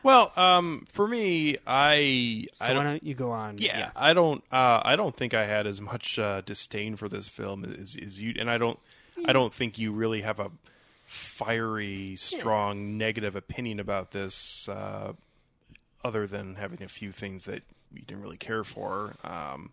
well. 0.05 0.33
Um, 0.37 0.87
for 0.89 1.09
me, 1.09 1.57
I 1.67 2.47
So 2.55 2.65
I 2.65 2.69
why 2.69 2.75
don't. 2.75 2.85
don't 2.85 3.03
you 3.03 3.15
go 3.15 3.33
on? 3.33 3.59
Yeah, 3.59 3.91
I 3.97 4.13
don't. 4.15 4.45
Uh, 4.53 4.81
I 4.85 4.95
don't 4.95 5.17
think 5.17 5.35
I 5.35 5.45
had 5.47 5.67
as 5.67 5.81
much 5.81 6.19
uh, 6.21 6.43
disdain 6.43 6.95
for 6.95 7.09
this 7.09 7.27
film 7.27 7.65
as, 7.65 7.97
as 7.97 8.21
you, 8.23 8.35
and 8.39 8.49
I 8.49 8.59
don't. 8.59 8.79
I 9.25 9.33
don't 9.33 9.53
think 9.53 9.79
you 9.81 9.91
really 9.91 10.21
have 10.23 10.39
a 10.39 10.53
fiery, 11.09 12.15
strong 12.17 12.99
negative 12.99 13.35
opinion 13.35 13.81
about 13.81 14.11
this, 14.11 14.69
uh, 14.69 15.15
other 16.05 16.27
than 16.27 16.55
having 16.57 16.83
a 16.83 16.89
few 16.89 17.11
things 17.11 17.47
that 17.47 17.63
you 17.91 18.03
didn't 18.03 18.23
really 18.23 18.37
care 18.37 18.63
for. 18.63 19.15
Um, 19.25 19.73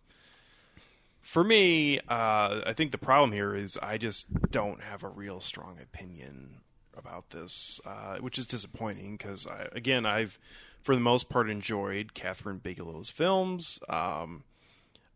for 1.22 1.44
me, 1.44 2.00
uh, 2.08 2.62
I 2.66 2.74
think 2.74 2.92
the 2.92 2.98
problem 2.98 3.34
here 3.34 3.54
is 3.54 3.78
I 3.82 3.98
just 3.98 4.28
don't 4.50 4.82
have 4.82 5.04
a 5.04 5.10
real 5.10 5.42
strong 5.42 5.78
opinion 5.82 6.62
about 6.96 7.32
this, 7.32 7.82
uh, 7.86 8.18
which 8.20 8.38
is 8.38 8.48
disappointing 8.48 9.18
because, 9.18 9.46
I, 9.46 9.68
again, 9.74 10.06
I've 10.06 10.40
for 10.82 10.96
the 10.96 11.02
most 11.02 11.28
part 11.28 11.50
enjoyed 11.50 12.14
Kathryn 12.14 12.62
Bigelow's 12.62 13.10
films. 13.10 13.80
Um, 13.90 14.44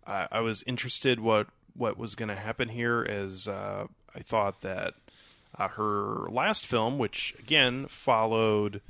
I, 0.05 0.27
I 0.31 0.39
was 0.41 0.63
interested 0.63 1.21
what 1.21 1.47
what 1.75 1.97
was 1.97 2.15
going 2.15 2.29
to 2.29 2.35
happen 2.35 2.67
here, 2.67 3.05
as 3.07 3.47
uh, 3.47 3.87
I 4.13 4.19
thought 4.19 4.61
that 4.61 4.95
uh, 5.59 5.67
her 5.67 6.27
last 6.29 6.65
film, 6.65 6.97
which 6.97 7.35
again 7.37 7.85
followed 7.87 8.81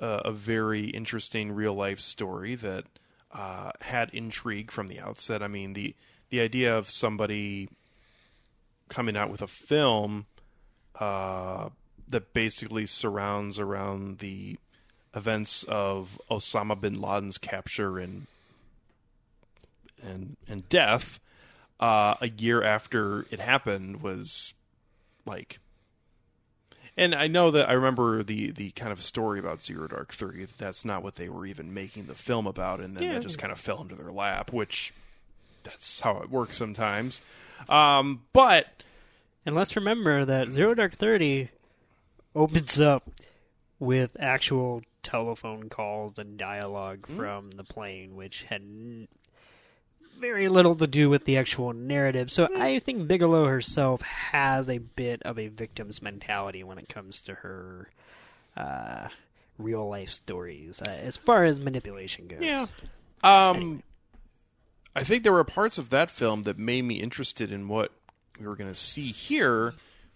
uh, 0.00 0.22
a 0.24 0.32
very 0.32 0.86
interesting 0.86 1.52
real 1.52 1.74
life 1.74 2.00
story 2.00 2.54
that 2.54 2.86
uh, 3.32 3.70
had 3.82 4.10
intrigue 4.12 4.70
from 4.70 4.88
the 4.88 4.98
outset. 4.98 5.42
I 5.42 5.48
mean 5.48 5.74
the 5.74 5.94
the 6.30 6.40
idea 6.40 6.76
of 6.76 6.90
somebody 6.90 7.68
coming 8.88 9.16
out 9.16 9.30
with 9.30 9.42
a 9.42 9.46
film 9.46 10.26
uh, 10.98 11.68
that 12.08 12.32
basically 12.32 12.86
surrounds 12.86 13.58
around 13.58 14.18
the 14.18 14.56
events 15.14 15.62
of 15.64 16.20
Osama 16.30 16.80
bin 16.80 17.00
Laden's 17.00 17.38
capture 17.38 17.98
and 17.98 18.26
and 20.02 20.36
and 20.48 20.68
death 20.68 21.20
uh, 21.80 22.14
a 22.20 22.28
year 22.28 22.62
after 22.62 23.26
it 23.30 23.40
happened 23.40 24.02
was 24.02 24.54
like 25.26 25.58
and 26.96 27.14
I 27.14 27.26
know 27.26 27.50
that 27.50 27.68
I 27.68 27.72
remember 27.72 28.22
the 28.22 28.50
the 28.52 28.70
kind 28.72 28.92
of 28.92 29.02
story 29.02 29.38
about 29.38 29.62
Zero 29.62 29.88
Dark 29.88 30.12
Thirty. 30.12 30.44
That 30.44 30.58
that's 30.58 30.84
not 30.84 31.02
what 31.02 31.16
they 31.16 31.28
were 31.28 31.46
even 31.46 31.72
making 31.74 32.06
the 32.06 32.14
film 32.14 32.46
about, 32.46 32.80
and 32.80 32.96
then 32.96 33.02
Yeah. 33.04 33.12
that 33.14 33.22
just 33.22 33.38
kind 33.38 33.52
of 33.52 33.58
fell 33.58 33.80
into 33.82 33.94
their 33.94 34.12
lap. 34.12 34.52
Which 34.52 34.92
that's 35.62 36.00
how 36.00 36.18
it 36.18 36.30
works 36.30 36.56
sometimes. 36.56 37.20
Um, 37.68 38.22
but 38.32 38.82
And 39.46 39.54
let's 39.54 39.76
remember 39.76 40.24
that 40.24 40.52
Zero 40.52 40.74
Dark 40.74 40.94
Thirty 40.94 41.50
opens 42.34 42.80
up 42.80 43.10
with 43.78 44.16
actual 44.18 44.82
telephone 45.02 45.68
calls 45.68 46.18
and 46.18 46.38
dialogue 46.38 47.06
Hmm. 47.06 47.16
from 47.16 47.50
the 47.52 47.64
plane, 47.64 48.14
which 48.16 48.44
had 48.44 49.06
very 50.18 50.48
little 50.48 50.74
to 50.76 50.86
do 50.86 51.08
with 51.10 51.24
the 51.24 51.36
actual 51.36 51.72
narrative. 51.72 52.30
So 52.30 52.46
Hmm. 52.46 52.60
I 52.60 52.78
think 52.78 53.06
Bigelow 53.06 53.46
herself 53.46 54.02
has 54.02 54.68
a 54.68 54.78
bit 54.78 55.22
of 55.22 55.38
a 55.38 55.48
victim's 55.48 56.00
mentality 56.00 56.64
when 56.64 56.78
it 56.78 56.88
comes 56.88 57.20
to 57.22 57.34
her 57.34 57.90
uh, 58.56 59.08
real 59.58 59.88
life 59.88 60.10
stories, 60.10 60.80
uh, 60.86 60.90
as 60.90 61.16
far 61.16 61.44
as 61.44 61.58
manipulation 61.58 62.26
goes. 62.26 62.40
Yeah. 62.40 62.66
Um, 63.22 63.82
I 64.96 65.02
think 65.02 65.22
there 65.22 65.32
were 65.32 65.44
parts 65.44 65.78
of 65.78 65.90
that 65.90 66.10
film 66.10 66.44
that 66.44 66.58
made 66.58 66.82
me 66.82 66.96
interested 66.96 67.50
in 67.50 67.68
what 67.68 67.90
we 68.38 68.46
were 68.46 68.56
going 68.56 68.70
to 68.70 68.74
see 68.78 69.12
here, 69.12 69.74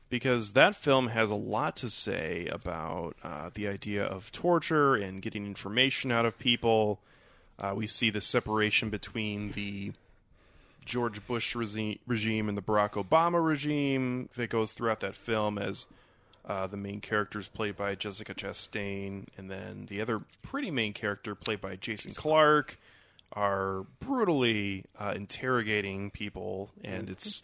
because 0.08 0.52
that 0.52 0.74
film 0.74 1.08
has 1.08 1.30
a 1.30 1.34
lot 1.34 1.76
to 1.76 1.90
say 1.90 2.48
about 2.50 3.16
uh, 3.22 3.50
the 3.52 3.68
idea 3.68 4.04
of 4.04 4.32
torture 4.32 4.94
and 4.94 5.20
getting 5.20 5.46
information 5.46 6.10
out 6.10 6.24
of 6.26 6.38
people. 6.38 7.00
Uh, 7.58 7.74
we 7.76 7.86
see 7.86 8.10
the 8.10 8.20
separation 8.20 8.90
between 8.90 9.52
the 9.52 9.92
George 10.84 11.26
Bush 11.26 11.54
regi- 11.54 12.00
regime 12.06 12.48
and 12.48 12.56
the 12.56 12.62
Barack 12.62 12.92
Obama 12.92 13.44
regime 13.44 14.28
that 14.36 14.48
goes 14.48 14.72
throughout 14.72 15.00
that 15.00 15.16
film 15.16 15.58
as 15.58 15.86
uh, 16.46 16.66
the 16.66 16.76
main 16.76 17.00
character 17.00 17.38
is 17.38 17.46
played 17.46 17.76
by 17.76 17.94
Jessica 17.94 18.32
Chastain, 18.32 19.26
and 19.36 19.50
then 19.50 19.86
the 19.90 20.00
other 20.00 20.22
pretty 20.40 20.70
main 20.70 20.94
character, 20.94 21.34
played 21.34 21.60
by 21.60 21.76
Jason 21.76 22.12
Clarke, 22.12 22.78
are 23.34 23.84
brutally 24.00 24.84
uh, 24.98 25.12
interrogating 25.14 26.10
people, 26.10 26.70
and 26.82 27.10
it's 27.10 27.42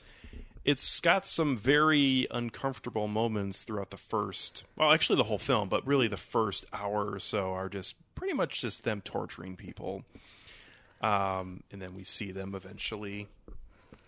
it's 0.65 1.01
got 1.01 1.27
some 1.27 1.59
very 1.59 2.27
uncomfortable 2.31 3.07
moments 3.07 3.63
throughout 3.63 3.91
the 3.91 3.99
first, 3.99 4.65
well, 4.77 4.93
actually 4.93 5.17
the 5.17 5.25
whole 5.25 5.39
film, 5.39 5.69
but 5.69 5.87
really 5.87 6.09
the 6.09 6.17
first 6.17 6.65
hour 6.73 7.13
or 7.13 7.19
so 7.19 7.53
are 7.53 7.69
just 7.69 7.95
pretty 8.15 8.35
much 8.35 8.61
just 8.61 8.85
them 8.85 9.01
torturing 9.01 9.57
people, 9.57 10.05
um, 11.01 11.63
and 11.71 11.81
then 11.81 11.95
we 11.95 12.05
see 12.05 12.31
them 12.31 12.55
eventually 12.55 13.29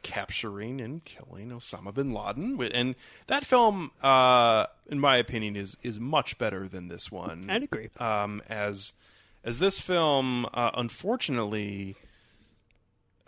capturing 0.02 0.80
and 0.80 1.04
killing 1.04 1.50
Osama 1.50 1.92
bin 1.92 2.12
Laden. 2.12 2.60
And 2.72 2.94
that 3.26 3.44
film, 3.44 3.90
uh, 4.02 4.66
in 4.88 5.00
my 5.00 5.16
opinion, 5.16 5.56
is 5.56 5.76
is 5.82 5.98
much 5.98 6.38
better 6.38 6.68
than 6.68 6.88
this 6.88 7.10
one. 7.10 7.50
I'd 7.50 7.64
agree. 7.64 7.90
Um, 7.98 8.42
as 8.48 8.92
as 9.44 9.58
this 9.58 9.80
film, 9.80 10.46
uh, 10.54 10.70
unfortunately, 10.74 11.96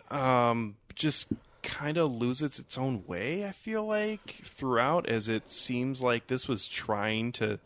um, 0.09 0.75
just 0.95 1.27
kind 1.61 1.97
of 1.97 2.11
loses 2.11 2.59
its 2.59 2.77
own 2.77 3.03
way. 3.05 3.45
I 3.45 3.51
feel 3.51 3.85
like 3.85 4.41
throughout, 4.43 5.07
as 5.07 5.27
it 5.27 5.49
seems 5.49 6.01
like 6.01 6.27
this 6.27 6.47
was 6.47 6.67
trying 6.67 7.31
to 7.33 7.59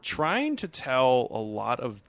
trying 0.00 0.56
to 0.56 0.68
tell 0.68 1.28
a 1.30 1.40
lot 1.40 1.80
of 1.80 2.00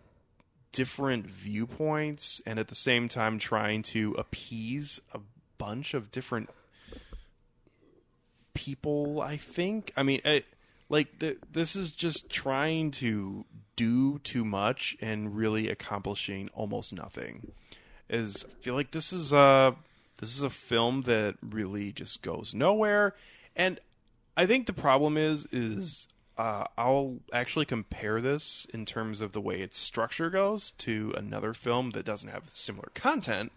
different 0.73 1.25
viewpoints 1.27 2.41
and 2.45 2.59
at 2.59 2.67
the 2.67 2.75
same 2.75 3.07
time 3.07 3.39
trying 3.39 3.81
to 3.81 4.13
appease 4.17 4.99
a 5.13 5.19
bunch 5.57 5.93
of 5.93 6.11
different 6.11 6.49
people 8.53 9.21
i 9.21 9.37
think. 9.37 9.91
I 9.95 10.03
mean 10.03 10.21
it, 10.25 10.45
like 10.89 11.19
the, 11.19 11.37
this 11.51 11.75
is 11.75 11.91
just 11.91 12.29
trying 12.29 12.91
to 12.91 13.45
do 13.75 14.19
too 14.19 14.45
much 14.45 14.95
and 15.01 15.35
really 15.35 15.69
accomplishing 15.69 16.49
almost 16.53 16.93
nothing. 16.93 17.51
Is 18.09 18.45
i 18.45 18.61
feel 18.61 18.75
like 18.75 18.91
this 18.91 19.13
is 19.13 19.31
a 19.31 19.75
this 20.19 20.35
is 20.35 20.41
a 20.41 20.49
film 20.49 21.03
that 21.03 21.35
really 21.41 21.91
just 21.91 22.21
goes 22.21 22.53
nowhere. 22.53 23.15
And 23.55 23.79
i 24.35 24.45
think 24.45 24.67
the 24.67 24.73
problem 24.73 25.17
is 25.17 25.47
is 25.51 26.07
uh, 26.37 26.65
I'll 26.77 27.17
actually 27.31 27.65
compare 27.65 28.19
this 28.19 28.65
in 28.73 28.85
terms 28.85 29.21
of 29.21 29.33
the 29.33 29.41
way 29.41 29.61
its 29.61 29.77
structure 29.77 30.29
goes 30.29 30.71
to 30.71 31.13
another 31.15 31.53
film 31.53 31.91
that 31.91 32.05
doesn't 32.05 32.29
have 32.29 32.49
similar 32.51 32.89
content, 32.95 33.51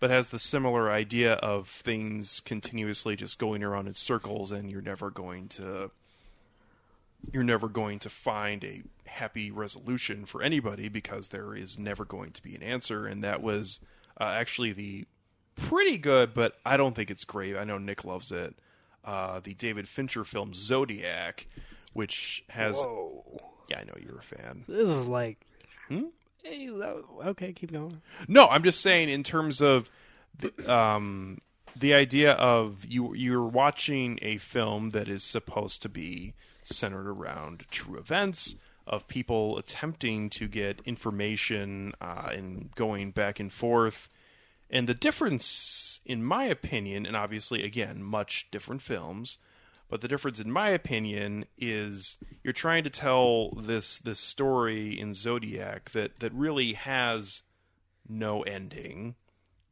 but 0.00 0.10
has 0.10 0.28
the 0.28 0.38
similar 0.38 0.90
idea 0.90 1.34
of 1.34 1.68
things 1.68 2.40
continuously 2.40 3.16
just 3.16 3.38
going 3.38 3.62
around 3.62 3.86
in 3.86 3.94
circles, 3.94 4.50
and 4.50 4.70
you're 4.70 4.82
never 4.82 5.10
going 5.10 5.48
to 5.48 5.90
you're 7.32 7.42
never 7.42 7.68
going 7.68 7.98
to 7.98 8.10
find 8.10 8.62
a 8.64 8.82
happy 9.06 9.50
resolution 9.50 10.26
for 10.26 10.42
anybody 10.42 10.88
because 10.88 11.28
there 11.28 11.54
is 11.56 11.78
never 11.78 12.04
going 12.04 12.32
to 12.32 12.42
be 12.42 12.54
an 12.54 12.62
answer, 12.62 13.06
and 13.06 13.24
that 13.24 13.42
was 13.42 13.80
uh, 14.20 14.24
actually 14.24 14.72
the 14.72 15.06
pretty 15.56 15.96
good, 15.96 16.34
but 16.34 16.58
I 16.66 16.76
don't 16.76 16.94
think 16.94 17.10
it's 17.10 17.24
great. 17.24 17.56
I 17.56 17.64
know 17.64 17.78
Nick 17.78 18.04
loves 18.04 18.30
it. 18.30 18.54
Uh, 19.04 19.40
the 19.40 19.54
David 19.54 19.88
Fincher 19.88 20.24
film 20.24 20.52
Zodiac, 20.54 21.46
which 21.94 22.44
has 22.50 22.76
Whoa. 22.76 23.40
yeah, 23.68 23.80
I 23.80 23.84
know 23.84 23.94
you're 23.98 24.18
a 24.18 24.22
fan. 24.22 24.64
This 24.68 24.88
is 24.88 25.08
like. 25.08 25.38
Hmm? 25.88 26.04
Hey, 26.42 26.68
okay, 26.70 27.54
keep 27.54 27.72
going. 27.72 28.02
No, 28.28 28.46
I'm 28.46 28.62
just 28.62 28.82
saying 28.82 29.08
in 29.08 29.22
terms 29.22 29.62
of 29.62 29.88
the, 30.38 30.72
um, 30.72 31.40
the 31.74 31.94
idea 31.94 32.32
of 32.32 32.84
you 32.84 33.14
you're 33.14 33.46
watching 33.46 34.18
a 34.20 34.36
film 34.36 34.90
that 34.90 35.08
is 35.08 35.24
supposed 35.24 35.80
to 35.82 35.88
be 35.88 36.34
centered 36.62 37.08
around 37.08 37.64
true 37.70 37.98
events 37.98 38.56
of 38.86 39.08
people 39.08 39.56
attempting 39.56 40.28
to 40.28 40.46
get 40.46 40.80
information 40.84 41.94
uh, 42.00 42.30
and 42.32 42.70
going 42.74 43.10
back 43.10 43.40
and 43.40 43.52
forth. 43.52 44.08
And 44.70 44.86
the 44.86 44.94
difference, 44.94 46.00
in 46.04 46.22
my 46.22 46.44
opinion, 46.44 47.06
and 47.06 47.16
obviously, 47.16 47.62
again, 47.64 48.02
much 48.02 48.50
different 48.50 48.82
films, 48.82 49.38
but 49.88 50.00
the 50.00 50.08
difference, 50.08 50.40
in 50.40 50.50
my 50.50 50.70
opinion, 50.70 51.44
is 51.58 52.18
you're 52.42 52.52
trying 52.52 52.84
to 52.84 52.90
tell 52.90 53.50
this 53.50 53.98
this 53.98 54.20
story 54.20 54.98
in 54.98 55.14
Zodiac 55.14 55.90
that 55.90 56.20
that 56.20 56.32
really 56.32 56.72
has 56.72 57.42
no 58.08 58.42
ending, 58.42 59.14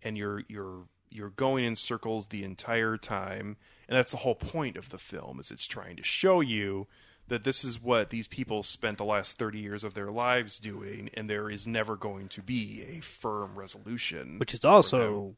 and 0.03 0.17
you're 0.17 0.43
you're 0.49 0.87
you're 1.11 1.31
going 1.31 1.65
in 1.65 1.77
circles 1.77 2.29
the 2.29 2.45
entire 2.45 2.97
time, 2.97 3.57
and 3.89 3.97
that's 3.97 4.13
the 4.13 4.19
whole 4.19 4.35
point 4.35 4.77
of 4.77 4.91
the 4.91 4.99
film 4.99 5.41
is 5.41 5.51
it's 5.51 5.67
trying 5.67 5.97
to 5.97 6.03
show 6.03 6.41
you 6.41 6.87
that 7.29 7.45
this 7.45 7.65
is 7.65 7.81
what 7.81 8.11
these 8.11 8.27
people 8.27 8.63
spent 8.63 8.99
the 8.99 9.05
last 9.05 9.39
30 9.39 9.59
years 9.59 9.85
of 9.85 9.95
their 9.95 10.11
lives 10.11 10.59
doing 10.59 11.09
and 11.15 11.31
there 11.31 11.49
is 11.49 11.67
never 11.67 11.97
going 11.97 12.29
to 12.29 12.43
be 12.43 12.85
a 12.89 13.01
firm 13.01 13.55
resolution 13.55 14.39
Which 14.39 14.55
is 14.55 14.65
also 14.65 15.37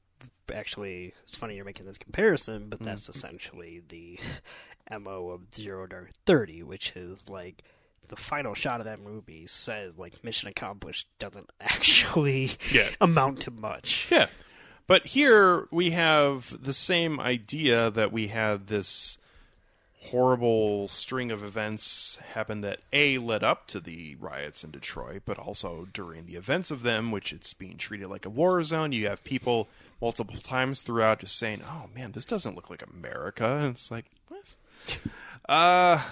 actually 0.52 1.12
it's 1.24 1.36
funny 1.36 1.56
you're 1.56 1.64
making 1.64 1.86
this 1.86 1.98
comparison, 1.98 2.68
but 2.68 2.80
Mm. 2.80 2.84
that's 2.86 3.08
essentially 3.08 3.82
the 3.88 4.18
mo 5.00 5.30
of 5.30 5.42
Zero 5.54 5.86
Dark 5.86 6.10
Thirty, 6.26 6.62
which 6.62 6.92
is 6.96 7.28
like 7.28 7.62
the 8.08 8.16
final 8.16 8.52
shot 8.54 8.80
of 8.80 8.86
that 8.86 9.00
movie 9.00 9.46
says 9.46 9.96
like 9.96 10.22
mission 10.22 10.48
accomplished 10.48 11.08
doesn't 11.18 11.50
actually 11.60 12.50
Yeah. 12.70 12.90
amount 13.00 13.40
to 13.42 13.50
much. 13.50 14.08
Yeah. 14.10 14.26
But 14.86 15.06
here 15.06 15.66
we 15.70 15.90
have 15.92 16.62
the 16.62 16.74
same 16.74 17.18
idea 17.18 17.90
that 17.90 18.12
we 18.12 18.26
had 18.28 18.66
this 18.66 19.16
horrible 20.10 20.86
string 20.88 21.30
of 21.30 21.42
events 21.42 22.18
happen 22.34 22.60
that 22.60 22.80
A 22.92 23.18
led 23.18 23.42
up 23.42 23.66
to 23.68 23.80
the 23.80 24.16
riots 24.16 24.62
in 24.64 24.70
Detroit, 24.70 25.22
but 25.24 25.38
also 25.38 25.86
during 25.92 26.26
the 26.26 26.36
events 26.36 26.70
of 26.70 26.82
them, 26.82 27.10
which 27.10 27.32
it's 27.32 27.54
being 27.54 27.76
treated 27.76 28.08
like 28.08 28.26
a 28.26 28.30
war 28.30 28.62
zone. 28.64 28.92
You 28.92 29.06
have 29.08 29.24
people 29.24 29.68
multiple 30.00 30.36
times 30.40 30.82
throughout 30.82 31.20
just 31.20 31.38
saying, 31.38 31.62
Oh 31.66 31.84
man, 31.94 32.12
this 32.12 32.24
doesn't 32.24 32.54
look 32.54 32.68
like 32.70 32.82
America 32.82 33.46
and 33.46 33.70
it's 33.74 33.90
like, 33.90 34.06
What? 34.28 34.54
Uh 35.48 36.02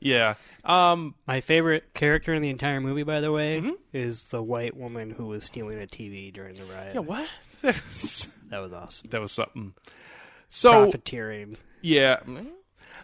yeah. 0.00 0.34
Um 0.64 1.14
My 1.26 1.40
favorite 1.40 1.94
character 1.94 2.34
in 2.34 2.42
the 2.42 2.50
entire 2.50 2.80
movie, 2.80 3.02
by 3.04 3.20
the 3.20 3.32
way, 3.32 3.58
Mm-hmm. 3.60 3.70
is 3.92 4.24
the 4.24 4.42
white 4.42 4.76
woman 4.76 5.10
who 5.10 5.26
was 5.26 5.44
stealing 5.44 5.78
a 5.78 5.86
TV 5.86 6.32
during 6.32 6.54
the 6.54 6.64
riot. 6.64 6.94
yeah, 6.94 7.00
what? 7.00 7.28
That 7.62 8.58
was 8.60 8.72
awesome. 8.74 9.08
that 9.10 9.20
was 9.20 9.32
something. 9.32 9.72
So 10.50 10.82
Profiteering. 10.84 11.56
Yeah. 11.80 12.20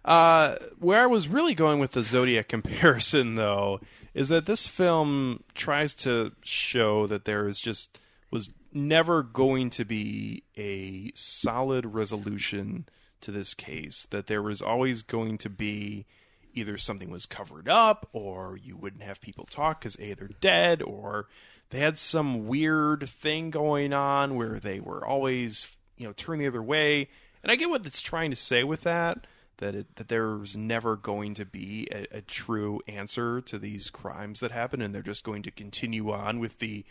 Uh, 0.04 0.56
where 0.78 1.02
I 1.02 1.06
was 1.06 1.28
really 1.28 1.54
going 1.54 1.78
with 1.78 1.92
the 1.92 2.02
Zodiac 2.02 2.48
comparison, 2.48 3.36
though, 3.36 3.80
is 4.14 4.28
that 4.28 4.46
this 4.46 4.66
film 4.66 5.44
tries 5.54 5.94
to 5.94 6.32
show 6.42 7.06
that 7.06 7.24
there 7.24 7.46
is 7.46 7.60
just 7.60 7.98
was 8.30 8.50
never 8.72 9.22
going 9.22 9.70
to 9.70 9.84
be 9.84 10.44
a 10.56 11.10
solid 11.14 11.84
resolution 11.84 12.86
to 13.20 13.30
this 13.30 13.54
case. 13.54 14.06
That 14.10 14.26
there 14.26 14.42
was 14.42 14.62
always 14.62 15.02
going 15.02 15.38
to 15.38 15.50
be 15.50 16.06
either 16.54 16.76
something 16.76 17.10
was 17.10 17.26
covered 17.26 17.68
up, 17.68 18.08
or 18.12 18.56
you 18.56 18.76
wouldn't 18.76 19.02
have 19.02 19.20
people 19.20 19.44
talk 19.44 19.80
because 19.80 19.96
a 20.00 20.14
they're 20.14 20.30
dead, 20.40 20.82
or 20.82 21.28
they 21.70 21.78
had 21.78 21.98
some 21.98 22.46
weird 22.46 23.08
thing 23.08 23.50
going 23.50 23.92
on 23.92 24.34
where 24.34 24.58
they 24.58 24.80
were 24.80 25.04
always 25.04 25.76
you 25.96 26.06
know 26.06 26.12
turn 26.12 26.38
the 26.38 26.46
other 26.46 26.62
way. 26.62 27.08
And 27.42 27.50
I 27.50 27.56
get 27.56 27.70
what 27.70 27.86
it's 27.86 28.02
trying 28.02 28.30
to 28.30 28.36
say 28.36 28.64
with 28.64 28.82
that 28.82 29.26
that 29.60 29.74
it, 29.74 29.96
that 29.96 30.08
there's 30.08 30.56
never 30.56 30.96
going 30.96 31.34
to 31.34 31.44
be 31.44 31.88
a, 31.90 32.18
a 32.18 32.20
true 32.20 32.80
answer 32.86 33.40
to 33.42 33.58
these 33.58 33.88
crimes 33.88 34.40
that 34.40 34.50
happen, 34.50 34.82
and 34.82 34.94
they're 34.94 35.02
just 35.02 35.24
going 35.24 35.42
to 35.44 35.50
continue 35.50 36.10
on 36.10 36.38
with 36.40 36.58
the. 36.58 36.84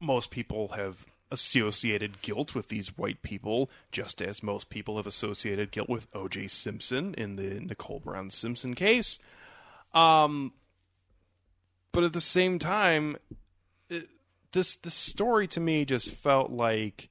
Most 0.00 0.30
people 0.30 0.68
have 0.68 1.06
associated 1.30 2.20
guilt 2.20 2.54
with 2.54 2.68
these 2.68 2.96
white 2.98 3.22
people, 3.22 3.70
just 3.90 4.20
as 4.20 4.42
most 4.42 4.68
people 4.68 4.96
have 4.96 5.06
associated 5.06 5.70
guilt 5.70 5.88
with 5.88 6.06
O.J. 6.14 6.48
Simpson 6.48 7.14
in 7.14 7.36
the 7.36 7.60
Nicole 7.60 8.00
Brown 8.00 8.30
Simpson 8.30 8.74
case. 8.74 9.18
Um, 9.94 10.52
but 11.92 12.04
at 12.04 12.12
the 12.12 12.20
same 12.20 12.58
time, 12.58 13.16
it, 13.88 14.08
this 14.52 14.76
this 14.76 14.94
story 14.94 15.46
to 15.48 15.60
me 15.60 15.84
just 15.84 16.10
felt 16.10 16.50
like 16.50 17.08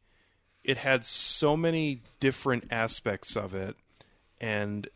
it 0.63 0.77
had 0.77 1.05
so 1.05 1.57
many 1.57 2.01
different 2.19 2.65
aspects 2.71 3.35
of 3.35 3.53
it 3.53 3.75
and 4.39 4.87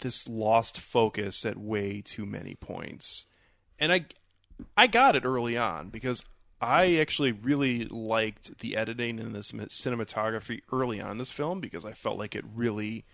this 0.00 0.28
lost 0.28 0.78
focus 0.78 1.44
at 1.44 1.58
way 1.58 2.00
too 2.00 2.24
many 2.24 2.54
points. 2.54 3.26
And 3.78 3.92
i 3.92 4.04
i 4.76 4.86
got 4.86 5.16
it 5.16 5.24
early 5.24 5.56
on 5.56 5.88
because 5.88 6.22
i 6.60 6.96
actually 6.96 7.32
really 7.32 7.86
liked 7.86 8.58
the 8.58 8.76
editing 8.76 9.18
and 9.18 9.34
the 9.34 9.42
cin- 9.42 9.60
cinematography 9.60 10.60
early 10.70 11.00
on 11.00 11.12
in 11.12 11.16
this 11.16 11.32
film 11.32 11.60
because 11.60 11.86
i 11.86 11.92
felt 11.94 12.18
like 12.18 12.34
it 12.34 12.44
really 12.54 13.06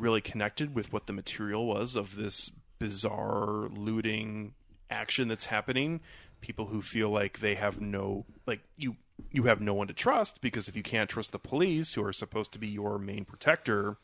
really 0.00 0.20
connected 0.20 0.74
with 0.74 0.92
what 0.92 1.06
the 1.06 1.12
material 1.12 1.66
was 1.66 1.96
of 1.96 2.16
this 2.16 2.50
bizarre 2.78 3.68
looting 3.68 4.54
action 4.90 5.28
that's 5.28 5.46
happening. 5.46 6.00
People 6.40 6.66
who 6.66 6.82
feel 6.82 7.10
like 7.10 7.38
they 7.40 7.54
have 7.54 7.80
no 7.80 8.24
like 8.46 8.60
you 8.76 8.96
you 9.30 9.44
have 9.44 9.60
no 9.60 9.74
one 9.74 9.86
to 9.86 9.92
trust 9.92 10.40
because 10.40 10.68
if 10.68 10.76
you 10.76 10.82
can't 10.82 11.10
trust 11.10 11.32
the 11.32 11.38
police 11.38 11.94
who 11.94 12.04
are 12.04 12.12
supposed 12.12 12.52
to 12.52 12.58
be 12.58 12.68
your 12.68 12.98
main 12.98 13.24
protector 13.24 13.96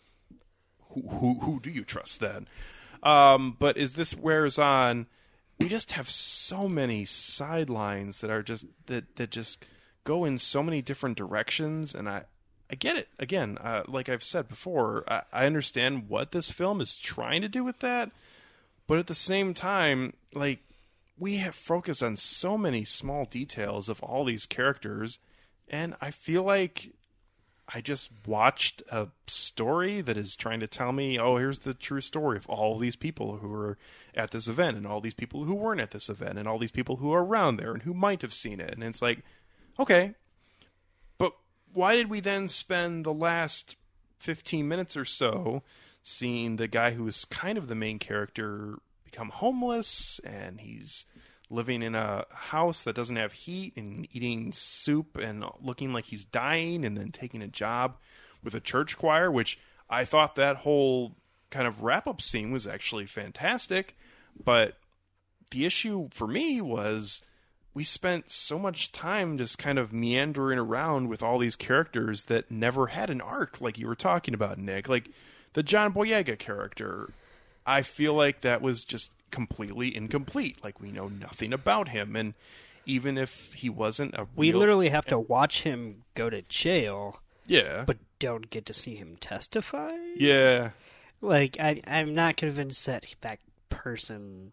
who 0.91 1.03
who, 1.03 1.41
who 1.41 1.61
do 1.61 1.71
you 1.71 1.85
trust 1.85 2.21
then 2.21 2.47
um 3.03 3.57
but 3.59 3.77
as 3.77 3.93
this 3.93 4.15
wears 4.15 4.59
on 4.59 5.07
we 5.59 5.69
just 5.69 5.93
have 5.93 6.09
so 6.09 6.69
many 6.69 7.05
sidelines 7.05 8.21
that 8.21 8.31
are 8.31 8.43
just 8.43 8.67
that 8.87 9.17
that 9.17 9.31
just 9.31 9.65
go 10.05 10.25
in 10.25 10.39
so 10.39 10.63
many 10.63 10.83
different 10.83 11.17
directions 11.17 11.95
and 11.95 12.09
i 12.09 12.25
I 12.71 12.75
get 12.75 12.97
it. 12.97 13.09
Again, 13.19 13.59
uh, 13.61 13.85
like 13.87 14.09
I've 14.09 14.25
said 14.25 14.49
before, 14.49 15.05
I, 15.07 15.23
I 15.33 15.47
understand 15.47 16.09
what 16.09 16.33
this 16.33 16.51
film 16.51 16.81
is 16.81 16.99
trying 16.99 17.43
to 17.43 17.49
do 17.49 17.63
with 17.63 17.79
that, 17.81 18.11
but 18.87 18.99
at 18.99 19.07
the 19.07 19.15
same 19.15 19.55
time, 19.55 20.15
like 20.35 20.61
we 21.19 21.37
have 21.37 21.55
focused 21.55 22.03
on 22.03 22.17
so 22.17 22.59
many 22.59 22.85
small 22.85 23.25
details 23.25 23.89
of 23.89 24.03
all 24.03 24.25
these 24.25 24.47
characters, 24.47 25.19
and 25.69 25.95
I 26.01 26.11
feel 26.11 26.43
like 26.43 26.93
I 27.73 27.81
just 27.81 28.11
watched 28.27 28.83
a 28.91 29.09
story 29.27 30.01
that 30.01 30.17
is 30.17 30.37
trying 30.37 30.61
to 30.61 30.67
tell 30.67 30.93
me, 30.93 31.19
oh, 31.19 31.37
here's 31.37 31.61
the 31.61 31.75
true 31.75 32.01
story 32.01 32.37
of 32.37 32.47
all 32.49 32.79
these 32.79 32.97
people 32.97 33.39
who 33.39 33.49
were 33.49 33.77
at 34.15 34.31
this 34.31 34.47
event, 34.47 34.77
and 34.77 34.87
all 34.87 35.01
these 35.01 35.15
people 35.15 35.45
who 35.45 35.55
weren't 35.55 35.81
at 35.81 35.91
this 35.91 36.09
event, 36.09 36.39
and 36.39 36.47
all 36.47 36.59
these 36.59 36.71
people 36.71 36.97
who 36.97 37.13
are 37.13 37.25
around 37.25 37.57
there 37.57 37.73
and 37.73 37.83
who 37.83 37.95
might 37.95 38.23
have 38.23 38.33
seen 38.33 38.61
it. 38.61 38.73
And 38.75 38.85
it's 38.85 39.03
like, 39.03 39.21
okay, 39.81 40.15
but 41.19 41.33
why 41.73 41.97
did 41.97 42.09
we 42.09 42.21
then 42.21 42.49
spend 42.49 43.05
the 43.05 43.15
last 43.15 43.77
15 44.19 44.69
minutes 44.69 44.97
or 44.97 45.05
so 45.05 45.63
seeing 46.03 46.57
the 46.57 46.69
guy 46.69 46.93
who 46.93 47.07
is 47.09 47.25
kind 47.25 47.59
of 47.59 47.67
the 47.67 47.75
main 47.75 47.99
character 47.99 48.77
become 49.17 49.31
homeless 49.31 50.21
and 50.25 50.61
he's 50.61 51.07
living 51.49 51.83
in 51.83 51.95
a 51.95 52.27
house 52.31 52.83
that 52.83 52.95
doesn't 52.95 53.17
have 53.17 53.33
heat 53.33 53.73
and 53.75 54.07
eating 54.13 54.53
soup 54.53 55.17
and 55.17 55.43
looking 55.63 55.91
like 55.91 56.05
he's 56.05 56.27
dying 56.27 56.85
and 56.85 56.99
then 56.99 57.11
taking 57.11 57.41
a 57.41 57.49
job 57.49 57.97
with 58.45 58.55
a 58.55 58.61
church 58.61 58.99
choir 58.99 59.31
which 59.31 59.59
I 59.89 60.05
thought 60.05 60.35
that 60.35 60.57
whole 60.57 61.17
kind 61.49 61.67
of 61.67 61.83
wrap 61.83 62.07
up 62.07 62.21
scene 62.21 62.51
was 62.51 62.67
actually 62.67 63.07
fantastic. 63.07 63.97
But 64.45 64.77
the 65.51 65.65
issue 65.65 66.09
for 66.11 66.27
me 66.27 66.61
was 66.61 67.23
we 67.73 67.85
spent 67.85 68.31
so 68.31 68.59
much 68.59 68.93
time 68.93 69.39
just 69.39 69.57
kind 69.57 69.79
of 69.79 69.95
meandering 69.95 70.59
around 70.59 71.09
with 71.09 71.23
all 71.23 71.39
these 71.39 71.57
characters 71.57 72.25
that 72.25 72.51
never 72.51 72.89
had 72.89 73.09
an 73.09 73.23
arc 73.23 73.63
like 73.63 73.79
you 73.79 73.87
were 73.87 73.95
talking 73.95 74.35
about 74.35 74.59
Nick. 74.59 74.91
Like 74.91 75.09
the 75.55 75.63
John 75.63 75.95
Boyega 75.95 76.39
character 76.39 77.15
I 77.67 77.83
feel 77.83 78.15
like 78.15 78.41
that 78.43 78.63
was 78.63 78.85
just 78.85 79.11
completely 79.31 79.95
incomplete 79.95 80.57
like 80.63 80.81
we 80.81 80.91
know 80.93 81.09
nothing 81.09 81.53
about 81.53 81.89
him 81.89 82.15
and 82.17 82.35
even 82.87 83.19
if 83.19 83.53
he 83.55 83.69
wasn't 83.69 84.15
a 84.15 84.27
We 84.37 84.51
real- 84.51 84.61
literally 84.61 84.89
have 84.91 85.05
to 85.07 85.19
watch 85.19 85.63
him 85.65 86.05
go 86.15 86.31
to 86.31 86.43
jail, 86.43 87.21
yeah 87.47 87.83
but 87.87 87.99
don't 88.21 88.49
get 88.51 88.65
to 88.67 88.73
see 88.73 88.95
him 88.95 89.17
testify. 89.21 89.91
yeah 90.17 90.71
Like 91.21 91.57
I, 91.59 91.83
I'm 91.87 92.15
not 92.15 92.37
convinced 92.37 92.87
that 92.87 93.05
that 93.23 93.41
person 93.69 94.53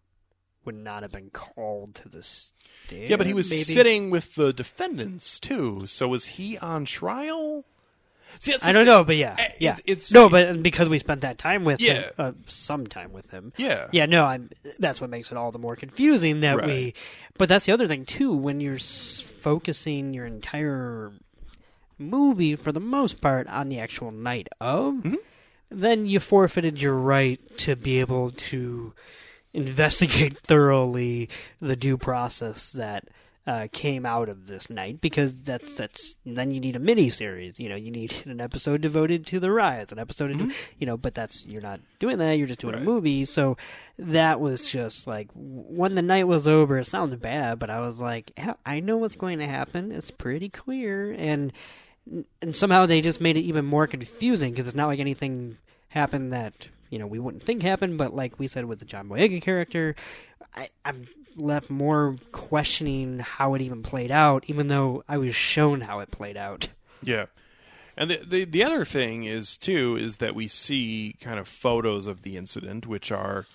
would 0.66 0.76
not 0.76 1.04
have 1.04 1.12
been 1.12 1.30
called 1.30 1.94
to 1.96 2.10
the 2.10 2.24
stand. 2.24 3.10
Yeah, 3.10 3.18
but 3.18 3.28
he 3.28 3.34
was 3.34 3.50
maybe? 3.50 3.64
sitting 3.64 4.10
with 4.10 4.36
the 4.36 4.54
defendants 4.54 5.38
too. 5.38 5.86
So 5.88 6.08
was 6.08 6.26
he 6.26 6.58
on 6.58 6.86
trial? 6.86 7.66
See, 8.40 8.56
I 8.62 8.72
don't 8.72 8.86
know, 8.86 9.04
but 9.04 9.16
yeah, 9.16 9.36
Eh, 9.38 9.50
yeah. 9.60 9.76
it's- 9.86 10.12
no, 10.12 10.28
but 10.30 10.62
because 10.62 10.90
we 10.90 11.00
spent 11.00 11.22
that 11.22 11.38
time 11.38 11.64
with 11.64 11.80
Yeah. 11.82 11.94
him, 11.94 12.12
uh, 12.18 12.32
some 12.48 12.88
time 12.88 13.14
with 13.14 13.30
him. 13.30 13.54
Yeah. 13.58 13.88
yeah. 13.92 14.06
No, 14.06 14.26
I'm, 14.26 14.50
that's 14.80 15.00
what 15.00 15.10
makes 15.10 15.32
it 15.32 15.38
all 15.38 15.52
the 15.52 15.60
more 15.60 15.76
confusing 15.76 16.42
that 16.42 16.58
Right. 16.58 16.68
we. 16.68 16.94
But 17.38 17.50
that's 17.50 17.66
the 17.66 17.72
other 17.72 17.88
thing 17.88 18.06
too. 18.06 18.34
When 18.34 18.60
you're 18.60 18.76
s- 18.76 19.22
focusing 19.40 20.14
your 20.14 20.26
entire 20.26 21.12
movie 21.98 22.56
for 22.56 22.72
the 22.72 22.80
most 22.80 23.22
part 23.22 23.48
on 23.48 23.70
the 23.70 23.80
actual 23.80 24.12
night 24.12 24.48
of, 24.60 24.96
Mm-hmm. 24.96 25.16
then 25.72 26.06
you 26.06 26.20
forfeited 26.20 26.82
your 26.82 26.96
right 26.96 27.40
to 27.60 27.76
be 27.76 28.00
able 28.00 28.30
to 28.32 28.94
investigate 29.54 30.38
thoroughly 30.48 31.30
the 31.62 31.76
due 31.76 31.98
process 31.98 32.72
that 32.72 33.08
uh, 33.46 33.68
came 33.74 34.06
out 34.06 34.30
of 34.30 34.48
this 34.48 34.70
night 34.70 35.02
because 35.02 35.34
that's 35.44 35.76
that's 35.76 36.16
then 36.26 36.50
you 36.52 36.62
need 36.62 36.78
a 36.78 36.80
mini 36.80 37.10
series 37.10 37.60
you 37.60 37.68
know 37.68 37.76
you 37.76 37.92
need 37.92 38.14
an 38.26 38.40
episode 38.40 38.80
devoted 38.80 39.26
to 39.26 39.38
the 39.40 39.52
riots 39.52 39.92
an 39.92 40.00
episode 40.00 40.30
to 40.38 40.50
you 40.80 40.88
know 40.88 40.96
but 40.96 41.14
that's 41.14 41.46
you're 41.46 41.62
not 41.62 41.82
doing 42.00 42.18
that 42.20 42.32
you're 42.38 42.48
just 42.48 42.62
doing 42.62 42.74
Right. 42.76 42.82
a 42.82 42.86
movie. 42.86 43.26
So 43.26 43.58
that 44.00 44.40
was 44.40 44.70
just 44.72 45.08
like 45.08 45.28
when 45.36 45.96
the 45.96 46.02
night 46.02 46.26
was 46.28 46.48
over 46.48 46.78
it 46.80 46.88
sounds 46.88 47.16
bad 47.18 47.60
but 47.60 47.70
I 47.70 47.82
was 47.82 48.00
like 48.00 48.32
I 48.66 48.80
know 48.80 48.96
what's 48.98 49.18
going 49.18 49.40
to 49.40 49.46
happen. 49.48 49.92
It's 49.92 50.10
pretty 50.12 50.48
clear 50.50 51.12
and 51.12 51.52
and 52.42 52.56
somehow 52.56 52.86
they 52.86 53.02
just 53.02 53.20
made 53.22 53.38
it 53.38 53.42
even 53.42 53.66
more 53.66 53.88
confusing 53.88 54.52
because 54.52 54.68
it's 54.68 54.76
not 54.76 54.88
like 54.88 55.00
anything 55.00 55.58
happened 55.90 56.34
that 56.34 56.68
you 56.90 57.00
know 57.00 57.08
we 57.08 57.20
wouldn't 57.20 57.44
think 57.44 57.62
happened, 57.62 57.98
but 57.98 58.16
like 58.16 58.40
we 58.40 58.48
said 58.48 58.66
with 58.66 58.80
the 58.80 58.86
John 58.86 59.08
Boyega 59.10 59.42
character, 59.42 59.96
I, 60.56 60.70
I'm 60.86 61.08
left 61.36 61.70
more 61.70 62.16
questioning 62.32 63.20
how 63.20 63.54
it 63.54 63.62
even 63.62 63.84
played 63.84 64.12
out, 64.12 64.46
even 64.48 64.68
though 64.68 65.04
I 65.08 65.18
was 65.18 65.36
shown 65.36 65.82
how 65.82 66.00
it 66.00 66.12
played 66.12 66.38
out. 66.38 66.68
Yeah. 67.02 67.26
And 67.96 68.10
the, 68.10 68.22
the 68.26 68.46
the 68.46 68.64
other 68.64 68.86
thing 68.86 69.24
is 69.24 69.56
too 69.56 69.96
is 69.96 70.18
that 70.18 70.36
we 70.36 70.48
see 70.48 71.16
kind 71.22 71.40
of 71.40 71.48
photos 71.48 72.08
of 72.08 72.24
the 72.24 72.38
incident, 72.38 72.88
which 72.88 73.12
are 73.12 73.46